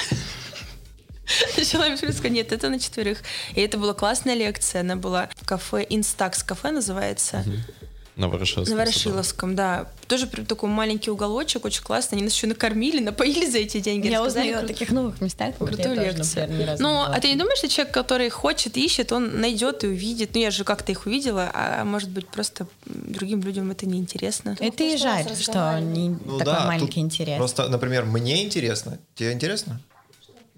Начала 1.57 1.87
им 1.87 1.97
сказать, 1.97 2.31
нет, 2.33 2.53
это 2.53 2.69
на 2.69 2.81
четверых. 2.81 3.23
И 3.55 3.61
это 3.61 3.79
была 3.79 3.95
классная 3.95 4.35
лекция. 4.35 4.81
Она 4.81 4.97
была 4.97 5.29
в 5.37 5.47
кафе 5.47 5.85
Instax 5.89 6.45
кафе 6.45 6.73
называется. 6.73 7.45
На 7.47 7.80
Ворошиловском. 8.29 8.77
На 8.77 8.85
Ворошиловском, 8.85 9.57
да. 9.57 9.87
Тоже 10.07 10.27
прям 10.27 10.47
такой 10.47 10.69
маленький 10.69 11.11
уголочек, 11.11 11.65
очень 11.65 11.83
классно. 11.83 12.17
Они 12.17 12.25
нас 12.25 12.35
еще 12.35 12.47
накормили, 12.47 13.01
напоили 13.01 13.49
за 13.49 13.59
эти 13.59 13.81
деньги. 13.81 14.09
Я 14.09 14.23
узнаю 14.23 14.59
о 14.59 14.63
таких 14.63 14.91
новых 14.91 15.21
местах, 15.21 15.57
крутую 15.57 15.95
лекцию. 15.95 16.77
Ну, 16.79 17.03
а 17.03 17.21
ты 17.21 17.29
не 17.29 17.37
думаешь, 17.37 17.59
что 17.59 17.69
человек, 17.69 17.95
который 17.95 18.29
хочет, 18.31 18.77
ищет, 18.77 19.13
он 19.13 19.41
найдет 19.41 19.85
и 19.85 19.89
увидит? 19.89 20.35
Ну, 20.35 20.41
я 20.41 20.51
же 20.51 20.65
как-то 20.65 20.93
их 20.93 21.07
увидела, 21.07 21.51
а 21.55 21.85
может 21.85 22.11
быть, 22.11 22.29
просто 22.29 22.67
другим 22.87 23.43
людям 23.43 23.71
это 23.71 23.87
неинтересно. 23.87 24.57
Это 24.61 24.85
и 24.85 24.91
прошлый 24.91 25.13
раз 25.13 25.27
жаль, 25.27 25.37
что 25.37 25.81
не 25.81 26.09
Ну 26.11 26.39
такой 26.39 26.45
да, 26.45 26.67
маленький 26.67 27.01
интерес. 27.01 27.37
Просто, 27.37 27.69
например, 27.69 28.05
мне 28.05 28.45
интересно. 28.45 28.99
Тебе 29.15 29.33
интересно? 29.33 29.81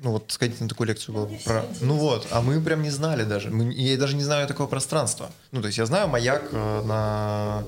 Ну 0.03 0.11
вот 0.11 0.33
сходить 0.33 0.61
на 0.61 0.69
такую 0.69 0.89
лекцию 0.89 1.15
было 1.15 1.27
бы 1.27 1.37
про... 1.45 1.65
Ну 1.81 1.95
вот, 1.95 2.27
а 2.33 2.41
мы 2.43 2.61
прям 2.61 2.83
не 2.83 2.91
знали 2.91 3.23
даже. 3.23 3.51
Мы- 3.51 3.73
Я 3.73 3.97
даже 3.97 4.17
не 4.17 4.25
знаю 4.25 4.49
такого 4.49 4.67
пространства. 4.67 5.31
Ну 5.53 5.61
то 5.61 5.67
есть 5.69 5.79
я 5.79 5.87
знаю 5.87 6.09
маяк 6.09 6.43
э, 6.51 6.83
на 6.85 7.65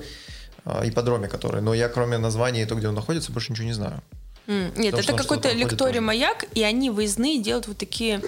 э, 0.65 0.89
ипподроме, 0.89 1.29
который, 1.29 1.61
но 1.61 1.73
я 1.73 1.87
кроме 1.87 2.17
названия 2.17 2.63
и 2.63 2.65
то, 2.65 2.75
где 2.75 2.89
он 2.89 2.95
находится, 2.95 3.31
больше 3.31 3.53
ничего 3.53 3.67
не 3.67 3.73
знаю. 3.73 4.01
М, 4.47 4.65
Нет, 4.75 4.91
Потому 4.95 4.97
это 5.01 5.13
какой-то 5.15 5.51
лекторий 5.53 6.01
маяк, 6.01 6.45
и 6.53 6.61
они 6.61 6.89
выездные 6.89 7.41
делают 7.41 7.67
вот 7.67 7.77
такие 7.77 8.21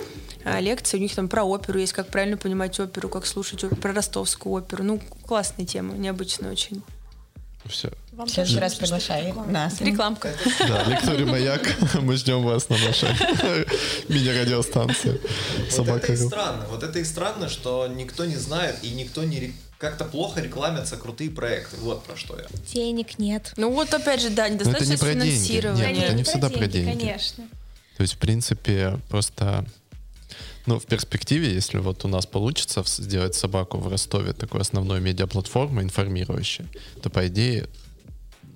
а, 0.46 0.60
лекции. 0.62 0.98
У 0.98 1.02
них 1.02 1.14
там 1.14 1.28
про 1.28 1.44
оперу 1.44 1.78
есть, 1.80 1.94
как 1.94 2.08
правильно 2.08 2.38
понимать 2.38 2.80
оперу, 2.80 3.10
как 3.10 3.26
слушать 3.26 3.64
оперу, 3.64 3.80
про 3.82 3.92
ростовскую 3.94 4.54
оперу. 4.54 4.84
Ну, 4.84 5.02
классная 5.28 5.66
тема, 5.66 5.94
необычная 5.96 6.50
очень. 6.52 6.82
Все. 7.66 7.92
Вам 8.18 8.28
В 8.28 8.32
следующий 8.32 8.58
раз 8.58 8.74
приглашай 8.74 9.32
нас. 9.48 9.80
Рекламка. 9.80 10.34
Да, 10.68 10.82
Виктория 10.86 11.28
Маяк, 11.28 11.62
мы 12.02 12.18
ждем 12.18 12.42
вас 12.42 12.68
на 12.68 12.76
нашей 12.80 13.10
мини-радиостанции. 14.10 15.22
Вот 15.60 15.72
Собака. 15.72 16.14
это 16.14 16.14
и 16.14 16.16
странно. 16.16 16.66
Вот 16.72 16.82
это 16.82 16.98
и 16.98 17.04
странно, 17.04 17.48
что 17.48 17.86
никто 17.86 18.26
не 18.26 18.36
знает 18.36 18.80
и 18.82 18.90
никто 18.90 19.24
не 19.24 19.54
как-то 19.78 20.04
плохо 20.04 20.42
рекламятся 20.42 20.98
крутые 20.98 21.30
проекты. 21.30 21.78
Вот 21.78 22.04
про 22.06 22.16
что 22.18 22.36
я. 22.40 22.48
Денег 22.74 23.20
нет. 23.20 23.54
Ну 23.56 23.72
вот 23.72 23.94
опять 23.94 24.20
же, 24.20 24.32
да, 24.32 24.48
это 24.48 24.56
не 24.56 24.60
недостаточно 24.62 24.98
про 24.98 25.14
деньги. 25.14 25.30
финансирования. 25.30 25.92
Нет, 25.94 26.04
это 26.06 26.14
не 26.16 26.24
всегда 26.24 26.50
про 26.50 26.66
деньги. 26.66 26.98
Конечно. 26.98 27.48
То 27.98 28.02
есть, 28.02 28.16
в 28.16 28.18
принципе, 28.18 29.00
просто... 29.10 29.64
Ну, 30.66 30.80
в 30.80 30.88
перспективе, 30.88 31.54
если 31.54 31.78
вот 31.78 32.04
у 32.04 32.08
нас 32.08 32.26
получится 32.26 32.84
сделать 32.84 33.36
собаку 33.36 33.78
в 33.78 33.88
Ростове 33.88 34.34
такой 34.34 34.62
основной 34.62 35.02
медиаплатформой 35.02 35.84
информирующей, 35.84 36.66
то, 37.04 37.12
по 37.12 37.28
идее, 37.28 37.68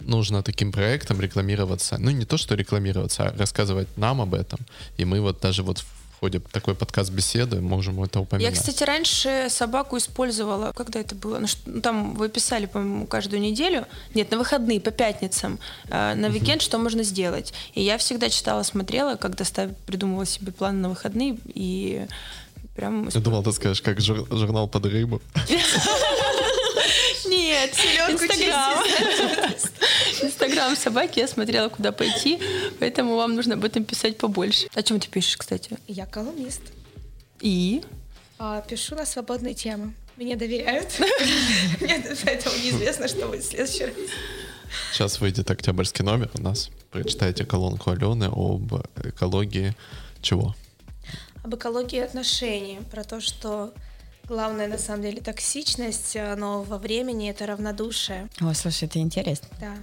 нужно 0.01 0.43
таким 0.43 0.71
проектом 0.71 1.21
рекламироваться. 1.21 1.97
Ну, 1.97 2.11
не 2.11 2.25
то, 2.25 2.37
что 2.37 2.55
рекламироваться, 2.55 3.23
а 3.23 3.37
рассказывать 3.37 3.87
нам 3.97 4.21
об 4.21 4.33
этом. 4.33 4.59
И 4.97 5.05
мы 5.05 5.21
вот 5.21 5.39
даже 5.39 5.63
вот 5.63 5.79
в 5.79 5.85
ходе 6.19 6.39
такой 6.39 6.75
подкаст-беседы 6.75 7.61
можем 7.61 8.03
это 8.03 8.19
упомянуть. 8.19 8.53
Я, 8.53 8.59
кстати, 8.59 8.83
раньше 8.83 9.47
собаку 9.49 9.97
использовала, 9.97 10.71
когда 10.71 10.99
это 10.99 11.15
было, 11.15 11.39
ну, 11.39 11.47
что, 11.47 11.61
ну, 11.65 11.81
там 11.81 12.13
вы 12.13 12.29
писали, 12.29 12.67
по-моему, 12.67 13.07
каждую 13.07 13.41
неделю, 13.41 13.87
нет, 14.13 14.29
на 14.29 14.37
выходные, 14.37 14.79
по 14.79 14.91
пятницам, 14.91 15.57
э, 15.89 16.13
на 16.13 16.27
уикенд, 16.27 16.61
что 16.61 16.77
можно 16.77 17.01
сделать. 17.01 17.53
И 17.73 17.81
я 17.81 17.97
всегда 17.97 18.29
читала, 18.29 18.61
смотрела, 18.61 19.15
когда 19.15 19.43
став, 19.45 19.71
придумывала 19.87 20.27
себе 20.27 20.51
планы 20.51 20.79
на 20.79 20.89
выходные, 20.89 21.39
и 21.55 22.05
прям... 22.75 23.07
Я 23.07 23.19
думал, 23.19 23.41
ты 23.41 23.51
скажешь, 23.51 23.81
как 23.81 23.99
жур- 23.99 24.27
журнал 24.29 24.67
под 24.67 24.85
рыбу. 24.85 25.21
Нет, 27.25 27.73
Инстаграм. 28.09 28.83
Инстаграм 30.21 30.75
собаки, 30.75 31.19
я 31.19 31.27
смотрела, 31.27 31.69
куда 31.69 31.91
пойти, 31.91 32.39
поэтому 32.79 33.15
вам 33.15 33.35
нужно 33.35 33.55
об 33.55 33.65
этом 33.65 33.83
писать 33.83 34.17
побольше. 34.17 34.67
О 34.73 34.83
чем 34.83 34.99
ты 34.99 35.07
пишешь, 35.07 35.37
кстати? 35.37 35.77
Я 35.87 36.05
колумнист. 36.05 36.61
И? 37.39 37.83
А, 38.37 38.61
пишу 38.61 38.95
на 38.95 39.05
свободные 39.05 39.53
темы. 39.53 39.93
Мне 40.17 40.35
доверяют. 40.35 40.89
Мне 41.79 42.03
поэтому 42.23 42.55
неизвестно, 42.57 43.07
что 43.07 43.27
будет 43.27 43.43
в 43.43 43.49
следующий 43.49 43.85
раз. 43.85 43.95
Сейчас 44.91 45.19
выйдет 45.19 45.49
октябрьский 45.49 46.03
номер 46.03 46.29
у 46.35 46.41
нас. 46.41 46.69
Прочитайте 46.91 47.45
колонку 47.45 47.91
Алены 47.91 48.25
об 48.25 48.73
экологии 49.03 49.75
чего? 50.21 50.55
Об 51.43 51.55
экологии 51.55 51.99
отношений, 51.99 52.79
про 52.91 53.03
то, 53.03 53.19
что 53.19 53.73
главное 54.31 54.67
на 54.67 54.77
самом 54.77 55.01
деле 55.01 55.21
токсичность, 55.21 56.17
но 56.37 56.63
во 56.63 56.77
времени 56.77 57.29
это 57.29 57.45
равнодушие. 57.45 58.29
О, 58.39 58.53
слушай, 58.53 58.85
это 58.85 58.99
интересно. 58.99 59.49
Да. 59.59 59.75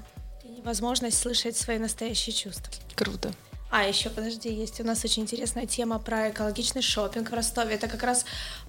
И 0.42 0.49
невозможность 0.49 1.18
слышать 1.18 1.57
свои 1.57 1.78
настоящие 1.78 2.34
чувства. 2.34 2.72
Круто. 2.94 3.32
А, 3.70 3.84
еще, 3.84 4.09
подожди, 4.09 4.49
есть 4.49 4.80
у 4.80 4.84
нас 4.84 5.05
очень 5.05 5.24
интересная 5.24 5.66
тема 5.66 5.99
про 5.99 6.30
экологичный 6.30 6.80
шопинг 6.80 7.30
в 7.30 7.34
Ростове. 7.34 7.74
Это 7.74 7.88
как 7.88 8.03
раз 8.03 8.24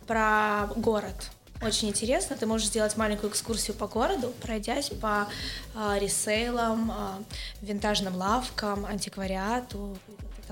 про 0.05 0.67
город. 0.75 1.15
Очень 1.61 1.89
интересно. 1.89 2.35
Ты 2.35 2.45
можешь 2.45 2.67
сделать 2.67 2.97
маленькую 2.97 3.31
экскурсию 3.31 3.75
по 3.77 3.87
городу, 3.87 4.33
пройдясь 4.41 4.89
по 4.89 5.27
э, 5.75 5.99
ресейлам, 5.99 6.91
э, 6.91 7.23
винтажным 7.61 8.15
лавкам, 8.15 8.85
антиквариату. 8.85 9.97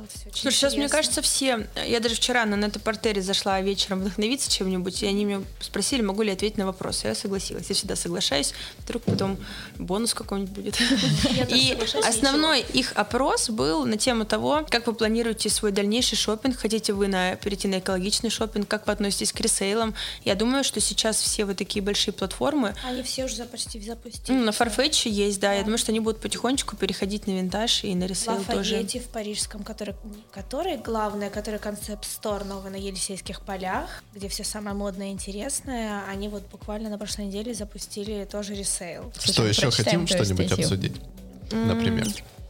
Вот 0.02 0.10
всё 0.12 0.30
очень 0.30 0.42
Слушай, 0.42 0.56
сейчас, 0.56 0.76
мне 0.76 0.90
кажется, 0.90 1.22
все... 1.22 1.68
Я 1.86 2.00
даже 2.00 2.16
вчера 2.16 2.46
на 2.46 2.56
Нетопортере 2.56 3.22
зашла 3.22 3.60
вечером 3.62 4.02
вдохновиться 4.02 4.52
чем-нибудь, 4.52 5.04
и 5.04 5.08
они 5.08 5.26
меня 5.26 5.42
спросили, 5.60 6.02
могу 6.02 6.22
ли 6.22 6.30
я 6.30 6.36
ответить 6.36 6.58
на 6.58 6.66
вопросы. 6.66 7.08
Я 7.08 7.16
согласилась. 7.16 7.70
Я 7.70 7.76
всегда 7.76 7.96
соглашаюсь. 7.96 8.54
Вдруг 8.80 9.04
потом 9.04 9.38
бонус 9.78 10.14
какой-нибудь 10.14 10.54
будет. 10.54 10.78
И 11.50 11.78
основной 12.04 12.62
их 12.62 12.92
опрос 12.96 13.50
был 13.50 13.86
на 13.86 13.98
тему 13.98 14.26
того, 14.26 14.66
как 14.70 14.88
вы 14.88 14.94
планируете 14.94 15.50
свой 15.50 15.72
дальнейший 15.72 16.18
шопинг, 16.18 16.58
хотите 16.58 16.94
вы 16.94 17.08
на, 17.08 17.36
перейти 17.36 17.68
на 17.68 17.80
экологичный 17.80 18.30
шопинг, 18.30 18.68
как 18.68 18.88
вы 18.88 18.94
относитесь 18.94 19.32
к 19.32 19.40
ресейлам. 19.40 19.96
Я 20.24 20.36
думаю, 20.36 20.64
что 20.64 20.80
сейчас 20.80 21.22
все 21.22 21.46
вот 21.46 21.58
такие 21.58 21.82
большие 21.84 22.14
платформы, 22.14 22.76
Они 22.86 23.04
все 23.04 23.26
уже 23.26 23.44
почти 23.46 23.80
запустили. 23.82 24.36
на. 24.36 24.52
Farfetch 24.52 25.10
есть, 25.10 25.40
да, 25.40 25.54
я 25.54 25.62
думаю, 25.62 25.78
что 25.78 25.92
они 25.92 26.00
будут 26.00 26.22
потихонечку 26.22 26.76
переходить 26.76 27.28
на 27.28 27.32
винтаж 27.32 27.84
и 27.84 27.94
на 27.96 28.06
ресейл 28.06 28.44
тоже. 28.44 28.84
В 28.84 29.08
парижском, 29.10 29.64
который, 29.64 29.87
который 30.32 30.78
главное, 30.78 31.30
который 31.30 31.60
концепт-стор 31.60 32.44
новый 32.46 32.72
на 32.72 32.76
Елисейских 32.76 33.42
полях, 33.42 34.04
где 34.14 34.28
все 34.30 34.44
самое 34.44 34.76
модное 34.76 35.08
и 35.08 35.12
интересное, 35.12 36.04
они 36.10 36.30
вот 36.30 36.44
буквально 36.52 36.90
на 36.90 36.98
прошлой 36.98 37.26
неделе 37.26 37.54
запустили 37.54 38.26
тоже 38.26 38.56
ресейл. 38.56 39.12
Что 39.20 39.34
Слушай, 39.34 39.50
еще 39.50 39.62
прочитаем 39.64 40.06
хотим 40.06 40.08
что-нибудь 40.08 40.46
статью. 40.48 40.66
обсудить? 40.66 40.96
Например. 41.52 42.08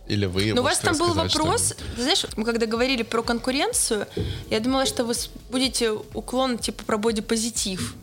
Или 0.07 0.25
вы 0.25 0.53
Ну, 0.53 0.61
у 0.61 0.63
вас 0.63 0.79
там 0.79 0.97
был 0.97 1.13
вопрос, 1.13 1.65
что-нибудь? 1.73 1.95
ты 1.97 2.01
знаешь, 2.01 2.25
мы 2.38 2.45
когда 2.45 2.65
говорили 2.65 3.03
про 3.03 3.21
конкуренцию, 3.23 4.07
я 4.49 4.59
думала, 4.61 4.85
что 4.85 5.03
вы 5.03 5.13
будете 5.49 5.91
уклон 5.91 6.57
типа 6.57 6.85
про 6.85 6.97
бодипозитив 6.97 7.93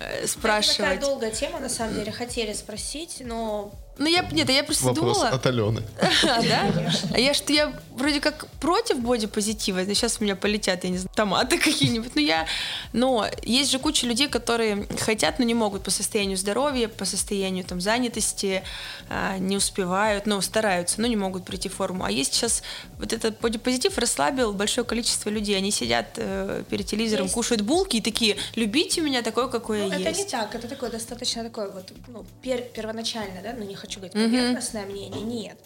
э, 0.00 0.04
Это 0.20 0.28
спрашивать. 0.28 0.76
такая 0.78 1.00
долгая 1.00 1.30
тема, 1.30 1.60
на 1.60 1.68
самом 1.68 1.94
деле, 1.96 2.12
хотели 2.12 2.54
спросить, 2.54 3.18
но 3.20 3.74
Ну, 3.98 4.06
я, 4.06 4.22
нет, 4.32 4.48
а 4.48 4.52
я 4.52 4.64
просто 4.64 4.86
Вопрос 4.86 5.18
думала... 5.18 5.34
от 5.34 5.46
Алены. 5.46 5.82
А, 6.24 6.42
да? 6.42 6.92
А 7.12 7.18
я 7.18 7.34
что 7.34 7.52
я 7.52 7.72
вроде 7.94 8.20
как 8.20 8.46
против 8.60 8.98
бодипозитива. 8.98 9.84
Сейчас 9.84 10.18
у 10.20 10.24
меня 10.24 10.36
полетят, 10.36 10.84
я 10.84 10.90
не 10.90 10.98
знаю, 10.98 11.10
томаты 11.14 11.58
какие-нибудь. 11.64 12.14
Но 12.14 12.20
я... 12.20 12.46
Но 12.92 13.26
есть 13.42 13.70
же 13.70 13.78
куча 13.78 14.06
людей, 14.06 14.28
которые 14.28 14.86
хотят, 14.98 15.38
но 15.38 15.44
не 15.44 15.54
могут 15.54 15.84
по 15.84 15.90
состоянию 15.90 16.36
здоровья, 16.36 16.88
по 16.88 17.04
состоянию 17.04 17.64
там 17.64 17.80
занятости, 17.80 18.64
а, 19.08 19.38
не 19.38 19.56
успевают, 19.56 20.26
но 20.26 20.40
стараются, 20.40 21.00
но 21.00 21.06
не 21.06 21.16
могут 21.16 21.44
прийти 21.44 21.68
в 21.68 21.74
форму. 21.74 22.04
А 22.04 22.10
есть 22.10 22.34
сейчас 22.34 22.62
вот 22.98 23.12
этот 23.12 23.40
бодипозитив 23.40 23.96
расслабил 23.98 24.52
большое 24.52 24.84
количество 24.84 25.30
людей. 25.30 25.56
Они 25.56 25.70
сидят 25.70 26.14
э, 26.16 26.64
перед 26.68 26.86
телевизором, 26.86 27.24
Есть. 27.24 27.34
кушают 27.34 27.62
булки 27.62 27.96
и 27.98 28.00
такие, 28.00 28.36
любите 28.56 29.00
меня 29.00 29.22
такой, 29.22 29.50
какой 29.50 29.82
ну, 29.82 29.88
я 29.90 30.00
это 30.00 30.08
есть. 30.08 30.24
не 30.24 30.30
так, 30.30 30.54
это 30.54 30.68
такое 30.68 30.90
достаточно 30.90 31.44
такое 31.44 31.70
вот, 31.70 31.92
ну, 32.08 32.24
пер- 32.42 32.72
первоначально, 32.72 33.40
да, 33.42 33.54
ну 33.56 33.64
не 33.64 33.74
хочу 33.84 34.00
говорить 34.00 34.14
поверхностное 34.14 34.86
мнение, 34.86 35.22
нет. 35.22 35.58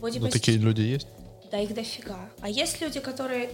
Ну, 0.00 0.28
такие 0.28 0.58
люди 0.58 0.80
есть. 0.80 1.06
Да 1.50 1.58
их 1.58 1.74
дофига. 1.74 2.30
А 2.40 2.48
есть 2.48 2.80
люди, 2.80 3.00
которые 3.00 3.50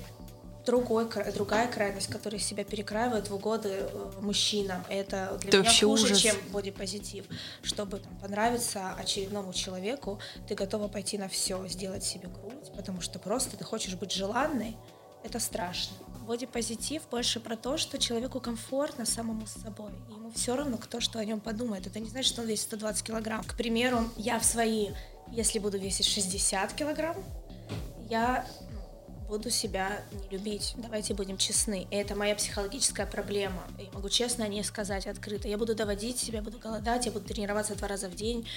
другой, 0.64 1.08
другая 1.34 1.68
крайность, 1.68 2.08
которые 2.08 2.40
себя 2.40 2.64
перекраивают 2.64 3.30
в 3.30 3.34
угоды 3.34 3.68
э, 3.70 4.10
мужчинам. 4.20 4.84
Это 4.88 5.38
для 5.40 5.48
Это 5.48 5.58
меня 5.60 5.70
хуже, 5.70 6.04
ужас. 6.04 6.18
чем 6.18 6.36
бодипозитив. 6.50 7.24
Чтобы 7.62 7.98
там, 7.98 8.16
понравиться 8.18 8.94
очередному 8.94 9.52
человеку, 9.52 10.18
ты 10.48 10.54
готова 10.54 10.88
пойти 10.88 11.18
на 11.18 11.28
все, 11.28 11.66
сделать 11.68 12.04
себе 12.04 12.28
грудь, 12.28 12.72
потому 12.76 13.00
что 13.00 13.18
просто 13.18 13.56
ты 13.56 13.64
хочешь 13.64 13.94
быть 13.94 14.12
желанной. 14.12 14.76
Это 15.24 15.38
страшно. 15.38 15.96
Бодипозитив 16.26 17.02
больше 17.08 17.38
про 17.38 17.56
то, 17.56 17.76
что 17.76 17.98
человеку 17.98 18.40
комфортно 18.40 19.06
самому 19.06 19.46
с 19.46 19.52
собой. 19.52 19.92
И 20.10 20.12
ему 20.12 20.30
все 20.32 20.56
равно, 20.56 20.76
кто 20.76 21.00
что 21.00 21.20
о 21.20 21.24
нем 21.24 21.38
подумает. 21.38 21.86
Это 21.86 22.00
не 22.00 22.08
значит, 22.08 22.32
что 22.32 22.42
он 22.42 22.48
весит 22.48 22.64
120 22.64 23.06
килограмм. 23.06 23.44
К 23.44 23.54
примеру, 23.54 24.00
я 24.16 24.40
в 24.40 24.44
свои, 24.44 24.90
если 25.30 25.60
буду 25.60 25.78
весить 25.78 26.06
60 26.06 26.72
килограмм, 26.72 27.16
я 28.10 28.44
ну, 28.72 29.28
буду 29.28 29.50
себя 29.50 30.02
не 30.12 30.36
любить. 30.36 30.74
Давайте 30.76 31.14
будем 31.14 31.38
честны. 31.38 31.86
Это 31.92 32.16
моя 32.16 32.34
психологическая 32.34 33.06
проблема. 33.06 33.62
Я 33.78 33.90
могу 33.92 34.08
честно 34.08 34.44
о 34.44 34.48
ней 34.48 34.64
сказать 34.64 35.06
открыто. 35.06 35.46
Я 35.46 35.58
буду 35.58 35.76
доводить 35.76 36.18
себя, 36.18 36.42
буду 36.42 36.58
голодать, 36.58 37.06
я 37.06 37.12
буду 37.12 37.26
тренироваться 37.26 37.76
два 37.76 37.86
раза 37.86 38.08
в 38.08 38.16
день. 38.16 38.48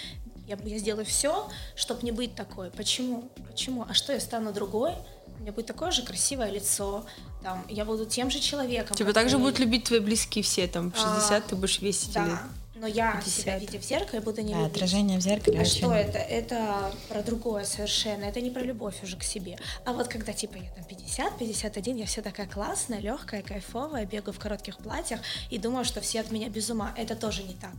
Я, 0.48 0.58
я 0.64 0.78
сделаю 0.80 1.06
все, 1.06 1.48
чтобы 1.76 2.02
не 2.02 2.12
быть 2.12 2.34
такой. 2.34 2.72
Почему? 2.72 3.30
Почему? 3.48 3.86
А 3.88 3.94
что 3.94 4.12
я 4.12 4.20
стану 4.20 4.52
другой? 4.54 4.94
У 5.38 5.42
меня 5.42 5.52
будет 5.52 5.68
такое 5.68 5.92
же 5.92 6.04
красивое 6.04 6.50
лицо. 6.50 7.06
Там, 7.44 7.64
я 7.70 7.86
буду 7.86 8.06
тем 8.06 8.30
же 8.30 8.40
человеком. 8.40 8.96
Тебя 8.98 9.14
также 9.14 9.38
будут 9.38 9.60
любить 9.60 9.86
твои 9.86 10.00
близкие 10.00 10.44
все, 10.44 10.68
там, 10.68 10.92
в 10.92 10.98
60 10.98 11.48
ты 11.48 11.56
будешь 11.56 11.80
весить 11.80 12.16
или... 12.16 12.26
Да. 12.26 12.44
Но 12.76 12.88
я 12.88 13.12
50. 13.18 13.28
себя, 13.34 13.60
видя 13.60 13.78
в 13.78 13.84
зеркале, 13.84 14.22
буду 14.22 14.42
не 14.42 14.54
Да, 14.54 14.60
любить. 14.62 14.76
отражение 14.78 15.18
в 15.20 15.22
зеркале 15.22 15.58
А 15.58 15.62
очень- 15.64 15.78
что 15.80 15.92
это? 15.94 16.18
Это 16.18 16.94
про 17.10 17.22
другое 17.24 17.66
совершенно. 17.66 18.24
Это 18.24 18.40
не 18.40 18.50
про 18.52 18.62
любовь 18.62 19.04
уже 19.04 19.18
к 19.18 19.24
себе. 19.24 19.58
А 19.84 19.92
вот 19.92 20.08
когда 20.08 20.32
типа 20.32 20.56
я 20.58 20.70
там 20.72 20.86
50, 20.86 21.38
51, 21.38 21.98
я 21.98 22.06
вся 22.06 22.22
такая 22.22 22.48
классная, 22.48 23.00
легкая, 23.02 23.42
кайфовая, 23.42 24.06
бегаю 24.06 24.34
в 24.34 24.40
коротких 24.40 24.78
платьях 24.78 25.20
и 25.50 25.58
думаю, 25.58 25.84
что 25.84 26.00
все 26.00 26.22
от 26.22 26.32
меня 26.32 26.48
без 26.48 26.70
ума. 26.70 26.94
Это 26.96 27.18
тоже 27.18 27.44
не 27.44 27.54
так. 27.54 27.74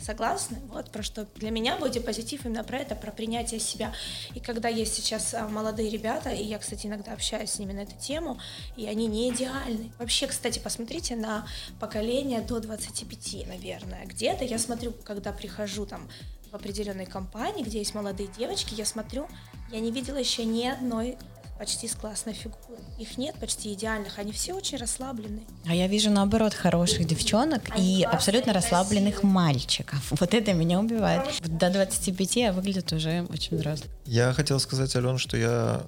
Согласны? 0.00 0.58
Вот 0.68 0.90
про 0.90 1.02
что 1.02 1.26
для 1.36 1.50
меня 1.50 1.76
бодипозитив 1.76 2.44
именно 2.44 2.64
про 2.64 2.78
это, 2.78 2.94
про 2.94 3.12
принятие 3.12 3.60
себя. 3.60 3.92
И 4.34 4.40
когда 4.40 4.68
есть 4.68 4.94
сейчас 4.94 5.34
а, 5.34 5.48
молодые 5.48 5.90
ребята, 5.90 6.30
и 6.30 6.42
я, 6.42 6.58
кстати, 6.58 6.86
иногда 6.86 7.12
общаюсь 7.12 7.50
с 7.50 7.58
ними 7.58 7.72
на 7.72 7.80
эту 7.80 7.96
тему, 7.98 8.38
и 8.76 8.86
они 8.86 9.06
не 9.06 9.30
идеальны. 9.30 9.92
Вообще, 9.98 10.26
кстати, 10.26 10.58
посмотрите 10.58 11.14
на 11.14 11.46
поколение 11.78 12.40
до 12.40 12.60
25, 12.60 13.46
наверное. 13.46 14.06
Где-то 14.06 14.44
я 14.44 14.58
смотрю, 14.58 14.92
когда 15.04 15.32
прихожу 15.32 15.86
там 15.86 16.08
в 16.50 16.54
определенной 16.54 17.06
компании, 17.06 17.62
где 17.62 17.78
есть 17.78 17.94
молодые 17.94 18.28
девочки, 18.28 18.74
я 18.74 18.84
смотрю, 18.84 19.26
я 19.70 19.80
не 19.80 19.90
видела 19.90 20.18
еще 20.18 20.44
ни 20.44 20.66
одной 20.66 21.16
почти 21.58 21.86
с 21.88 21.94
классной 21.94 22.32
фигурой. 22.32 22.80
Их 22.98 23.18
нет 23.18 23.34
почти 23.36 23.72
идеальных, 23.72 24.18
они 24.18 24.32
все 24.32 24.52
очень 24.54 24.78
расслаблены. 24.78 25.42
А 25.66 25.74
я 25.74 25.86
вижу 25.86 26.10
наоборот 26.10 26.54
хороших 26.54 27.06
девчонок 27.06 27.62
Они 27.70 28.00
и 28.00 28.02
классные, 28.02 28.16
абсолютно 28.16 28.52
расслабленных 28.52 29.14
красивые. 29.14 29.34
мальчиков. 29.34 30.10
Вот 30.20 30.34
это 30.34 30.52
меня 30.54 30.80
убивает. 30.80 31.22
До 31.42 31.70
25 31.70 32.36
я 32.36 32.52
выглядит 32.52 32.92
уже 32.92 33.26
очень 33.30 33.56
взрослой. 33.56 33.90
Я 34.06 34.32
хотел 34.32 34.58
сказать, 34.60 34.94
Ален, 34.96 35.18
что 35.18 35.36
я 35.36 35.82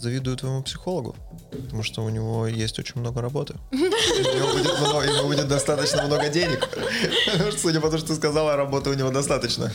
завидую 0.00 0.36
твоему 0.36 0.62
психологу, 0.64 1.14
потому 1.52 1.84
что 1.84 2.02
у 2.02 2.08
него 2.08 2.48
есть 2.48 2.78
очень 2.80 3.00
много 3.00 3.20
работы. 3.22 3.54
И 3.70 3.76
У 3.76 4.36
него 4.36 4.52
будет, 4.52 4.80
много- 4.80 5.06
ему 5.06 5.28
будет 5.28 5.46
достаточно 5.46 6.02
много 6.06 6.28
денег. 6.28 6.68
Судя 7.58 7.80
по 7.80 7.86
тому, 7.86 7.98
что 7.98 8.08
ты 8.08 8.14
сказала, 8.16 8.56
работы 8.56 8.90
у 8.90 8.94
него 8.94 9.10
достаточно. 9.10 9.70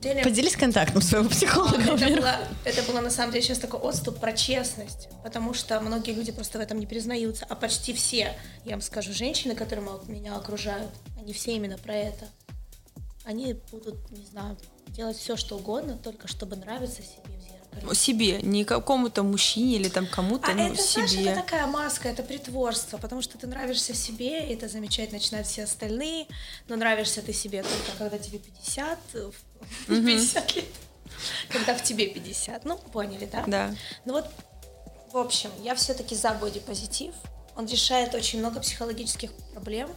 Деле- 0.00 0.22
Поделись 0.22 0.54
контактом 0.54 1.02
своего 1.02 1.28
психолога. 1.28 1.76
Это 1.82 1.94
Вера. 1.96 2.20
было, 2.20 2.38
это 2.64 2.82
было 2.84 3.00
на 3.00 3.10
самом 3.10 3.32
деле 3.32 3.44
сейчас 3.44 3.58
такой 3.58 3.80
отступ 3.80 4.20
про 4.20 4.32
честность, 4.32 5.08
потому 5.24 5.54
что 5.54 5.80
многие 5.80 6.12
люди 6.12 6.30
просто 6.30 6.58
в 6.58 6.60
этом 6.60 6.78
не 6.78 6.86
признаются, 6.86 7.44
а 7.48 7.56
почти 7.56 7.92
все, 7.92 8.32
я 8.64 8.72
вам 8.72 8.80
скажу, 8.80 9.12
женщины, 9.12 9.56
которые 9.56 9.84
меня 10.06 10.36
окружают, 10.36 10.90
они 11.18 11.32
все 11.32 11.56
именно 11.56 11.78
про 11.78 11.94
это. 11.94 12.26
Они 13.24 13.54
будут, 13.72 14.10
не 14.12 14.24
знаю, 14.24 14.56
делать 14.86 15.16
все, 15.16 15.36
что 15.36 15.56
угодно, 15.56 15.98
только 15.98 16.28
чтобы 16.28 16.54
нравиться 16.54 17.02
себе 17.02 17.34
Себе, 17.92 18.42
не 18.42 18.64
какому-то 18.64 19.22
мужчине 19.22 19.76
или 19.76 19.88
там 19.88 20.06
кому-то, 20.06 20.50
А 20.50 20.54
ну, 20.54 20.72
это, 20.72 20.82
знаешь, 20.82 21.10
себе. 21.10 21.30
это 21.30 21.42
такая 21.42 21.66
маска, 21.66 22.08
это 22.08 22.22
притворство, 22.22 22.98
потому 22.98 23.22
что 23.22 23.38
ты 23.38 23.46
нравишься 23.46 23.94
себе, 23.94 24.48
и 24.48 24.54
это 24.54 24.68
замечать 24.68 25.12
начинают 25.12 25.46
все 25.46 25.64
остальные, 25.64 26.26
но 26.68 26.76
нравишься 26.76 27.22
ты 27.22 27.32
себе 27.32 27.62
только 27.62 27.96
когда 27.98 28.18
тебе 28.18 28.38
50, 28.40 28.98
э, 29.14 29.30
в- 29.30 29.86
50 30.06 30.56
лет, 30.56 30.64
когда 31.48 31.74
в 31.74 31.82
тебе 31.82 32.08
50, 32.08 32.64
ну, 32.64 32.76
поняли, 32.78 33.28
да? 33.30 33.44
Да. 33.46 33.74
Ну 34.04 34.14
вот, 34.14 34.26
в 35.12 35.16
общем, 35.16 35.50
я 35.62 35.74
все-таки 35.74 36.14
за 36.14 36.32
бодипозитив. 36.32 37.14
Он 37.56 37.66
решает 37.66 38.14
очень 38.14 38.40
много 38.40 38.60
психологических 38.60 39.32
проблем. 39.52 39.88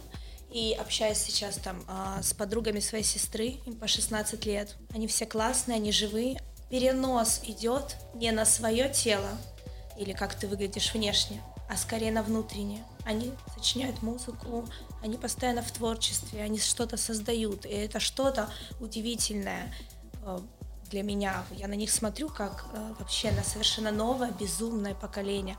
И 0.50 0.76
общаюсь 0.78 1.16
сейчас 1.16 1.56
там 1.56 1.82
а, 1.88 2.22
с 2.22 2.34
подругами 2.34 2.80
своей 2.80 3.04
сестры, 3.04 3.56
им 3.66 3.74
по 3.74 3.86
16 3.88 4.44
лет. 4.44 4.76
Они 4.94 5.06
все 5.06 5.24
классные, 5.24 5.76
они 5.76 5.92
живые. 5.92 6.38
Перенос 6.72 7.40
идет 7.42 7.98
не 8.14 8.32
на 8.32 8.46
свое 8.46 8.88
тело 8.88 9.28
или 9.98 10.14
как 10.14 10.34
ты 10.34 10.48
выглядишь 10.48 10.94
внешне, 10.94 11.42
а 11.68 11.76
скорее 11.76 12.10
на 12.10 12.22
внутреннее. 12.22 12.82
Они 13.04 13.30
сочиняют 13.54 14.00
музыку, 14.00 14.64
они 15.02 15.18
постоянно 15.18 15.60
в 15.60 15.70
творчестве, 15.70 16.42
они 16.42 16.58
что-то 16.58 16.96
создают. 16.96 17.66
И 17.66 17.68
это 17.68 18.00
что-то 18.00 18.48
удивительное 18.80 19.70
э, 20.24 20.38
для 20.90 21.02
меня. 21.02 21.44
Я 21.50 21.68
на 21.68 21.74
них 21.74 21.90
смотрю 21.90 22.30
как 22.30 22.64
э, 22.72 22.94
вообще 22.98 23.32
на 23.32 23.44
совершенно 23.44 23.90
новое, 23.90 24.30
безумное 24.30 24.94
поколение. 24.94 25.58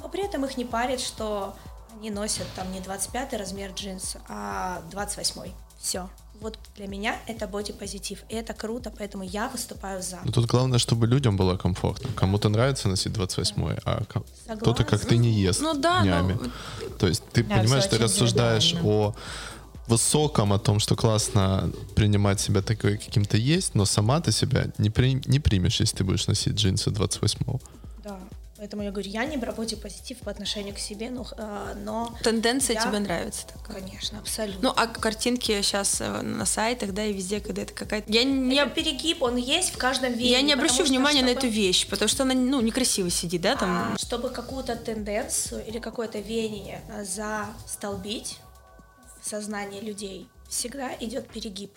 Но 0.00 0.08
при 0.08 0.24
этом 0.24 0.44
их 0.44 0.56
не 0.56 0.64
парит, 0.64 1.00
что 1.00 1.56
они 1.98 2.12
носят 2.12 2.46
там 2.54 2.70
не 2.70 2.78
25 2.78 3.32
размер 3.32 3.72
джинс, 3.72 4.16
а 4.28 4.80
28. 4.92 5.52
Все. 5.80 6.08
Вот 6.42 6.58
для 6.76 6.86
меня 6.88 7.16
это 7.26 7.46
бодипозитив. 7.46 8.18
И 8.28 8.34
это 8.34 8.52
круто, 8.52 8.92
поэтому 8.98 9.22
я 9.24 9.48
выступаю 9.48 10.02
за. 10.02 10.18
Но 10.24 10.32
тут 10.32 10.46
главное, 10.46 10.78
чтобы 10.78 11.06
людям 11.06 11.36
было 11.36 11.56
комфортно. 11.56 12.10
Кому-то 12.16 12.48
нравится 12.48 12.88
носить 12.88 13.12
28 13.12 13.76
а 13.84 14.02
кто-то 14.56 14.84
как 14.84 15.00
ты 15.04 15.16
не 15.18 15.30
ест 15.30 15.60
Ну 15.62 15.74
да, 15.74 16.02
днями. 16.02 16.38
ну, 16.40 16.50
То 16.98 17.06
есть 17.06 17.22
ты 17.32 17.44
Да, 17.44 17.58
понимаешь, 17.58 17.86
ты 17.86 17.98
рассуждаешь 17.98 18.74
о 18.84 19.14
высоком, 19.88 20.52
о 20.52 20.58
том, 20.58 20.78
что 20.80 20.96
классно 20.96 21.70
принимать 21.94 22.40
себя 22.40 22.62
такой, 22.62 22.98
каким 22.98 23.24
ты 23.24 23.38
есть, 23.38 23.74
но 23.74 23.84
сама 23.84 24.20
ты 24.20 24.32
себя 24.32 24.66
не, 24.78 24.90
при- 24.90 25.20
не 25.26 25.40
примешь, 25.40 25.80
если 25.80 25.96
ты 25.98 26.04
будешь 26.04 26.26
носить 26.28 26.54
джинсы 26.54 26.90
28 26.90 27.38
Да. 27.46 27.58
Поэтому 28.62 28.84
я 28.84 28.92
говорю, 28.92 29.10
я 29.10 29.24
не 29.24 29.38
про 29.38 29.50
бодипозитив 29.50 30.18
по 30.18 30.30
отношению 30.30 30.72
к 30.72 30.78
себе, 30.78 31.10
но, 31.10 31.26
э, 31.36 31.74
но 31.84 32.16
тенденция 32.22 32.74
Я- 32.74 32.82
тебе 32.82 33.00
нравится 33.00 33.44
такая. 33.48 33.80
конечно, 33.80 34.20
абсолютно. 34.20 34.68
Ну, 34.68 34.72
а 34.76 34.86
картинки 34.86 35.60
сейчас 35.62 35.98
на 35.98 36.46
сайтах, 36.46 36.92
да, 36.92 37.04
и 37.04 37.12
везде, 37.12 37.40
когда 37.40 37.62
это 37.62 37.74
какая-то... 37.74 38.12
Я 38.12 38.22
не, 38.22 38.54
Это 38.54 38.70
перегиб, 38.70 39.20
он 39.20 39.34
есть 39.34 39.70
в 39.74 39.78
каждом 39.78 40.12
веянии. 40.12 40.30
я 40.30 40.42
не 40.42 40.52
обращу 40.52 40.74
что 40.76 40.84
внимания 40.84 41.22
на 41.22 41.30
чтобы- 41.30 41.48
эту 41.48 41.56
вещь, 41.56 41.88
потому 41.88 42.08
что 42.08 42.22
она, 42.22 42.34
ну, 42.34 42.60
некрасиво 42.60 43.10
сидит, 43.10 43.40
да, 43.40 43.56
там. 43.56 43.94
А, 43.94 43.98
чтобы 43.98 44.30
какую-то 44.30 44.76
тенденцию 44.76 45.66
или 45.66 45.80
какое-то 45.80 46.20
веяние 46.20 46.82
а, 46.88 47.02
застолбить 47.02 48.38
в 49.20 49.28
сознании 49.28 49.80
людей, 49.80 50.28
всегда 50.48 50.92
идет 51.00 51.28
перегиб. 51.28 51.72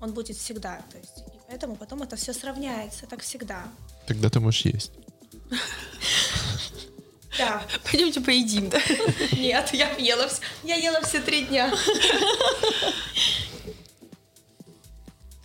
Он 0.00 0.12
будет 0.12 0.36
всегда. 0.36 0.82
То 0.90 0.98
есть, 0.98 1.18
и 1.28 1.38
поэтому 1.46 1.76
потом 1.76 2.02
это 2.02 2.16
все 2.16 2.32
сравняется, 2.32 3.06
так 3.06 3.20
всегда. 3.22 3.68
Тогда 4.08 4.28
ты 4.30 4.40
можешь 4.40 4.64
есть. 4.64 4.90
Да. 7.36 7.62
Пойдемте 7.90 8.20
поедим, 8.20 8.68
да? 8.68 8.78
Нет, 9.32 9.70
я 9.72 9.90
ела 9.96 10.28
все. 10.28 10.40
Я 10.62 10.76
ела 10.76 11.00
все 11.02 11.20
три 11.20 11.44
дня. 11.46 11.74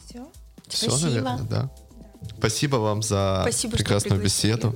Все. 0.06 0.32
Все, 0.68 0.90
Спасибо. 0.90 1.08
наверное, 1.10 1.44
да. 1.50 1.70
Спасибо 2.38 2.76
вам 2.78 3.02
за 3.02 3.40
Спасибо, 3.42 3.76
прекрасную 3.76 4.22
беседу. 4.22 4.76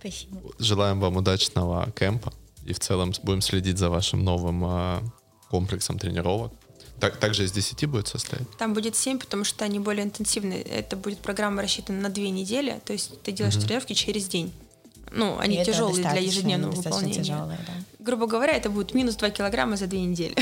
Спасибо. 0.00 0.40
Желаем 0.58 1.00
вам 1.00 1.16
удачного 1.16 1.90
кемпа. 1.92 2.32
И 2.64 2.72
в 2.72 2.80
целом 2.80 3.12
будем 3.22 3.40
следить 3.40 3.78
за 3.78 3.88
вашим 3.88 4.24
новым 4.24 4.64
а, 4.64 5.02
комплексом 5.50 5.98
тренировок. 5.98 6.52
Так, 7.00 7.16
также 7.16 7.44
из 7.44 7.52
10 7.52 7.86
будет 7.86 8.08
состоять? 8.08 8.48
Там 8.58 8.74
будет 8.74 8.94
7, 8.94 9.18
потому 9.18 9.44
что 9.44 9.64
они 9.64 9.78
более 9.78 10.04
интенсивные. 10.04 10.62
Это 10.62 10.96
будет 10.96 11.18
программа 11.20 11.62
рассчитана 11.62 12.00
на 12.00 12.10
2 12.10 12.24
недели, 12.24 12.80
то 12.84 12.92
есть 12.92 13.22
ты 13.22 13.32
делаешь 13.32 13.56
угу. 13.56 13.64
тренировки 13.64 13.94
через 13.94 14.28
день. 14.28 14.52
Ну, 15.10 15.38
они 15.38 15.60
и 15.60 15.64
тяжелые 15.64 16.08
для 16.08 16.20
ежедневного 16.20 16.72
выполнения. 16.72 17.24
Тяжелые, 17.24 17.58
да. 17.66 17.72
Грубо 17.98 18.26
говоря, 18.26 18.52
это 18.52 18.70
будет 18.70 18.94
минус 18.94 19.16
2 19.16 19.30
килограмма 19.30 19.76
за 19.76 19.86
2 19.86 19.98
недели. 19.98 20.36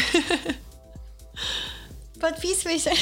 Подписывайся. 2.20 2.92